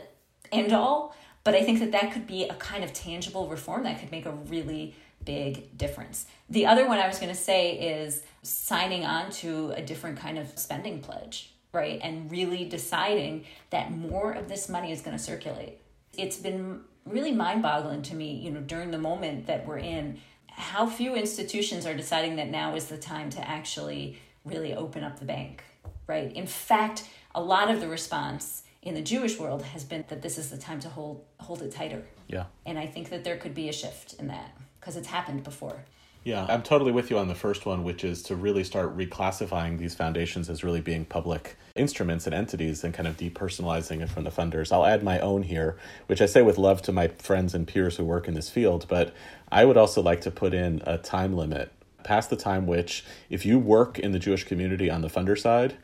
end 0.51 0.73
all, 0.73 1.15
but 1.45 1.55
I 1.55 1.63
think 1.63 1.79
that 1.81 1.93
that 1.93 2.13
could 2.13 2.27
be 2.27 2.45
a 2.45 2.55
kind 2.55 2.83
of 2.83 2.93
tangible 2.93 3.47
reform 3.47 3.85
that 3.85 4.01
could 4.01 4.11
make 4.11 4.25
a 4.25 4.33
really 4.33 4.97
big 5.25 5.77
difference. 5.77 6.27
The 6.49 6.67
other 6.67 6.87
one 6.87 6.99
I 6.99 7.07
was 7.07 7.19
going 7.19 7.33
to 7.33 7.39
say 7.39 7.73
is 7.73 8.23
signing 8.43 9.05
on 9.05 9.31
to 9.31 9.71
a 9.71 9.83
different 9.83 10.19
kind 10.19 10.39
of 10.39 10.59
spending 10.59 11.01
pledge, 11.01 11.55
right? 11.73 12.01
And 12.03 12.31
really 12.31 12.65
deciding 12.65 13.45
that 13.71 13.91
more 13.91 14.33
of 14.33 14.49
this 14.49 14.69
money 14.69 14.93
is 14.93 15.01
going 15.01 15.17
to 15.17 15.23
circulate. 15.23 15.81
It's 16.17 16.37
been 16.37 16.81
really 17.07 17.33
mind 17.33 17.63
boggling 17.63 18.03
to 18.03 18.15
me, 18.15 18.35
you 18.35 18.51
know, 18.51 18.61
during 18.61 18.91
the 18.91 18.99
moment 18.99 19.47
that 19.47 19.67
we're 19.67 19.79
in, 19.79 20.19
how 20.49 20.87
few 20.87 21.15
institutions 21.15 21.85
are 21.87 21.95
deciding 21.95 22.37
that 22.37 22.49
now 22.49 22.75
is 22.75 22.87
the 22.87 22.97
time 22.97 23.31
to 23.31 23.49
actually 23.49 24.19
really 24.45 24.75
open 24.75 25.03
up 25.03 25.19
the 25.19 25.25
bank, 25.25 25.65
right? 26.07 26.33
In 26.33 26.47
fact, 26.47 27.09
a 27.35 27.43
lot 27.43 27.71
of 27.71 27.81
the 27.81 27.89
response 27.89 28.63
in 28.83 28.95
the 28.95 29.03
Jewish 29.03 29.39
world 29.39 29.63
has 29.63 29.83
been 29.83 30.05
that 30.09 30.23
this 30.23 30.39
is 30.39 30.51
the 30.51 30.59
time 30.59 30.79
to 30.81 30.89
hold 30.89 31.25
hold 31.41 31.63
it 31.63 31.73
tighter. 31.73 32.03
Yeah. 32.29 32.45
And 32.67 32.79
I 32.79 32.87
think 32.87 33.11
that 33.11 33.25
there 33.25 33.37
could 33.37 33.55
be 33.55 33.69
a 33.69 33.73
shift 33.73 34.15
in 34.15 34.29
that 34.29 34.55
because 34.85 34.97
it's 34.97 35.09
happened 35.09 35.43
before. 35.43 35.83
Yeah, 36.25 36.45
I'm 36.47 36.63
totally 36.63 36.93
with 36.93 37.11
you 37.11 37.19
on 37.19 37.29
the 37.29 37.35
first 37.35 37.65
one, 37.65 37.85
which 37.85 38.05
is 38.05 38.23
to 38.25 38.37
really 38.37 38.65
start 38.65 38.97
reclassifying 38.97 39.79
these 39.79 39.95
foundations 39.95 40.51
as 40.51 40.63
really 40.63 40.83
being 40.83 41.07
public 41.07 41.57
instruments 41.75 42.27
and 42.27 42.35
entities 42.35 42.85
and 42.85 42.93
kind 42.93 43.09
of 43.09 43.17
depersonalizing 43.17 44.03
it 44.03 44.11
from 44.11 44.25
the 44.25 44.31
funders. 44.31 44.73
I'll 44.73 44.85
add 44.85 45.03
my 45.03 45.19
own 45.21 45.43
here, 45.43 45.79
which 46.07 46.21
I 46.21 46.27
say 46.27 46.43
with 46.43 46.59
love 46.59 46.83
to 46.83 46.93
my 46.93 47.09
friends 47.09 47.55
and 47.55 47.67
peers 47.67 47.97
who 47.97 48.05
work 48.05 48.29
in 48.29 48.35
this 48.35 48.51
field, 48.51 48.85
but 48.89 49.15
I 49.51 49.65
would 49.65 49.79
also 49.79 50.03
like 50.03 50.21
to 50.23 50.31
put 50.31 50.53
in 50.53 50.83
a 50.87 50.99
time 50.99 51.35
limit 51.35 51.73
past 52.03 52.29
the 52.29 52.37
time 52.37 52.67
which, 52.67 53.05
if 53.31 53.47
you 53.47 53.59
work 53.59 53.99
in 53.99 54.13
the 54.13 54.19
Jewish 54.19 54.45
community 54.45 54.91
on 54.91 55.01
the 55.01 55.09
funder 55.09 55.39
side, 55.39 55.75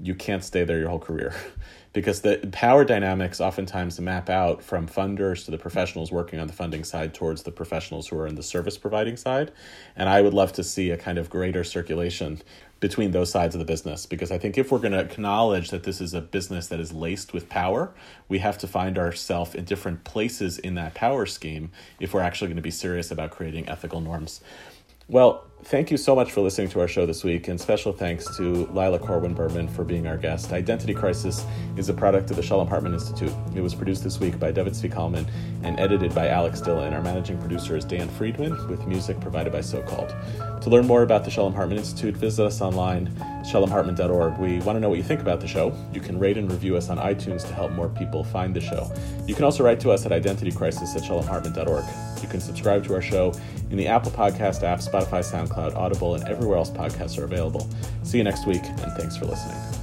you 0.00 0.14
can't 0.14 0.44
stay 0.44 0.64
there 0.64 0.78
your 0.78 0.88
whole 0.88 0.98
career. 0.98 1.34
because 1.92 2.20
the 2.20 2.38
power 2.52 2.84
dynamics 2.84 3.40
oftentimes 3.40 3.98
map 3.98 4.28
out 4.28 4.62
from 4.62 4.86
funders 4.86 5.44
to 5.44 5.50
the 5.50 5.58
professionals 5.58 6.12
working 6.12 6.38
on 6.38 6.46
the 6.46 6.52
funding 6.52 6.84
side 6.84 7.14
towards 7.14 7.42
the 7.42 7.50
professionals 7.50 8.06
who 8.06 8.18
are 8.18 8.26
in 8.26 8.34
the 8.34 8.42
service 8.42 8.76
providing 8.76 9.16
side. 9.16 9.50
And 9.96 10.08
I 10.08 10.20
would 10.20 10.34
love 10.34 10.52
to 10.52 10.62
see 10.62 10.90
a 10.90 10.96
kind 10.96 11.18
of 11.18 11.30
greater 11.30 11.64
circulation 11.64 12.40
between 12.78 13.10
those 13.10 13.32
sides 13.32 13.54
of 13.54 13.58
the 13.58 13.64
business 13.64 14.06
because 14.06 14.30
I 14.30 14.38
think 14.38 14.56
if 14.56 14.70
we're 14.70 14.78
going 14.78 14.92
to 14.92 15.00
acknowledge 15.00 15.70
that 15.70 15.82
this 15.82 16.00
is 16.00 16.14
a 16.14 16.20
business 16.20 16.68
that 16.68 16.78
is 16.78 16.92
laced 16.92 17.32
with 17.32 17.48
power, 17.48 17.92
we 18.28 18.38
have 18.38 18.58
to 18.58 18.68
find 18.68 18.98
ourselves 18.98 19.54
in 19.54 19.64
different 19.64 20.04
places 20.04 20.58
in 20.58 20.74
that 20.74 20.94
power 20.94 21.26
scheme 21.26 21.72
if 21.98 22.14
we're 22.14 22.20
actually 22.20 22.48
going 22.48 22.56
to 22.56 22.62
be 22.62 22.70
serious 22.70 23.10
about 23.10 23.32
creating 23.32 23.68
ethical 23.68 24.00
norms. 24.00 24.40
Well, 25.08 25.47
thank 25.64 25.90
you 25.90 25.96
so 25.96 26.14
much 26.14 26.32
for 26.32 26.40
listening 26.40 26.68
to 26.68 26.80
our 26.80 26.88
show 26.88 27.04
this 27.06 27.24
week, 27.24 27.48
and 27.48 27.60
special 27.60 27.92
thanks 27.92 28.36
to 28.36 28.66
Lila 28.72 28.98
Corwin 28.98 29.34
Berman 29.34 29.68
for 29.68 29.84
being 29.84 30.06
our 30.06 30.16
guest. 30.16 30.52
Identity 30.52 30.94
Crisis 30.94 31.44
is 31.76 31.88
a 31.88 31.94
product 31.94 32.30
of 32.30 32.36
the 32.36 32.42
Shalom 32.42 32.68
Hartman 32.68 32.94
Institute. 32.94 33.32
It 33.54 33.60
was 33.60 33.74
produced 33.74 34.04
this 34.04 34.20
week 34.20 34.38
by 34.38 34.52
David 34.52 34.72
Zvi 34.72 35.28
and 35.62 35.80
edited 35.80 36.14
by 36.14 36.28
Alex 36.28 36.60
Dillon. 36.60 36.94
Our 36.94 37.02
managing 37.02 37.38
producer 37.38 37.76
is 37.76 37.84
Dan 37.84 38.08
Friedman, 38.08 38.68
with 38.68 38.86
music 38.86 39.20
provided 39.20 39.52
by 39.52 39.60
SoCalled. 39.60 40.47
To 40.62 40.70
learn 40.70 40.86
more 40.86 41.02
about 41.02 41.24
the 41.24 41.30
Shalom 41.30 41.54
Hartman 41.54 41.78
Institute, 41.78 42.16
visit 42.16 42.44
us 42.44 42.60
online, 42.60 43.08
shalomhartman.org. 43.42 44.38
We 44.38 44.58
want 44.60 44.76
to 44.76 44.80
know 44.80 44.88
what 44.88 44.98
you 44.98 45.04
think 45.04 45.20
about 45.20 45.40
the 45.40 45.46
show. 45.46 45.72
You 45.94 46.00
can 46.00 46.18
rate 46.18 46.36
and 46.36 46.50
review 46.50 46.76
us 46.76 46.90
on 46.90 46.98
iTunes 46.98 47.46
to 47.46 47.54
help 47.54 47.72
more 47.72 47.88
people 47.88 48.24
find 48.24 48.54
the 48.54 48.60
show. 48.60 48.92
You 49.26 49.34
can 49.34 49.44
also 49.44 49.64
write 49.64 49.80
to 49.80 49.90
us 49.92 50.04
at 50.04 50.12
identitycrisis 50.12 50.96
at 50.96 51.02
shalomhartman.org. 51.02 51.84
You 52.22 52.28
can 52.28 52.40
subscribe 52.40 52.84
to 52.84 52.94
our 52.94 53.02
show 53.02 53.32
in 53.70 53.76
the 53.76 53.86
Apple 53.86 54.10
Podcast 54.10 54.62
app, 54.62 54.80
Spotify, 54.80 55.20
SoundCloud, 55.20 55.76
Audible, 55.76 56.16
and 56.16 56.24
everywhere 56.28 56.58
else 56.58 56.70
podcasts 56.70 57.18
are 57.18 57.24
available. 57.24 57.68
See 58.02 58.18
you 58.18 58.24
next 58.24 58.46
week, 58.46 58.64
and 58.64 58.92
thanks 58.92 59.16
for 59.16 59.26
listening. 59.26 59.77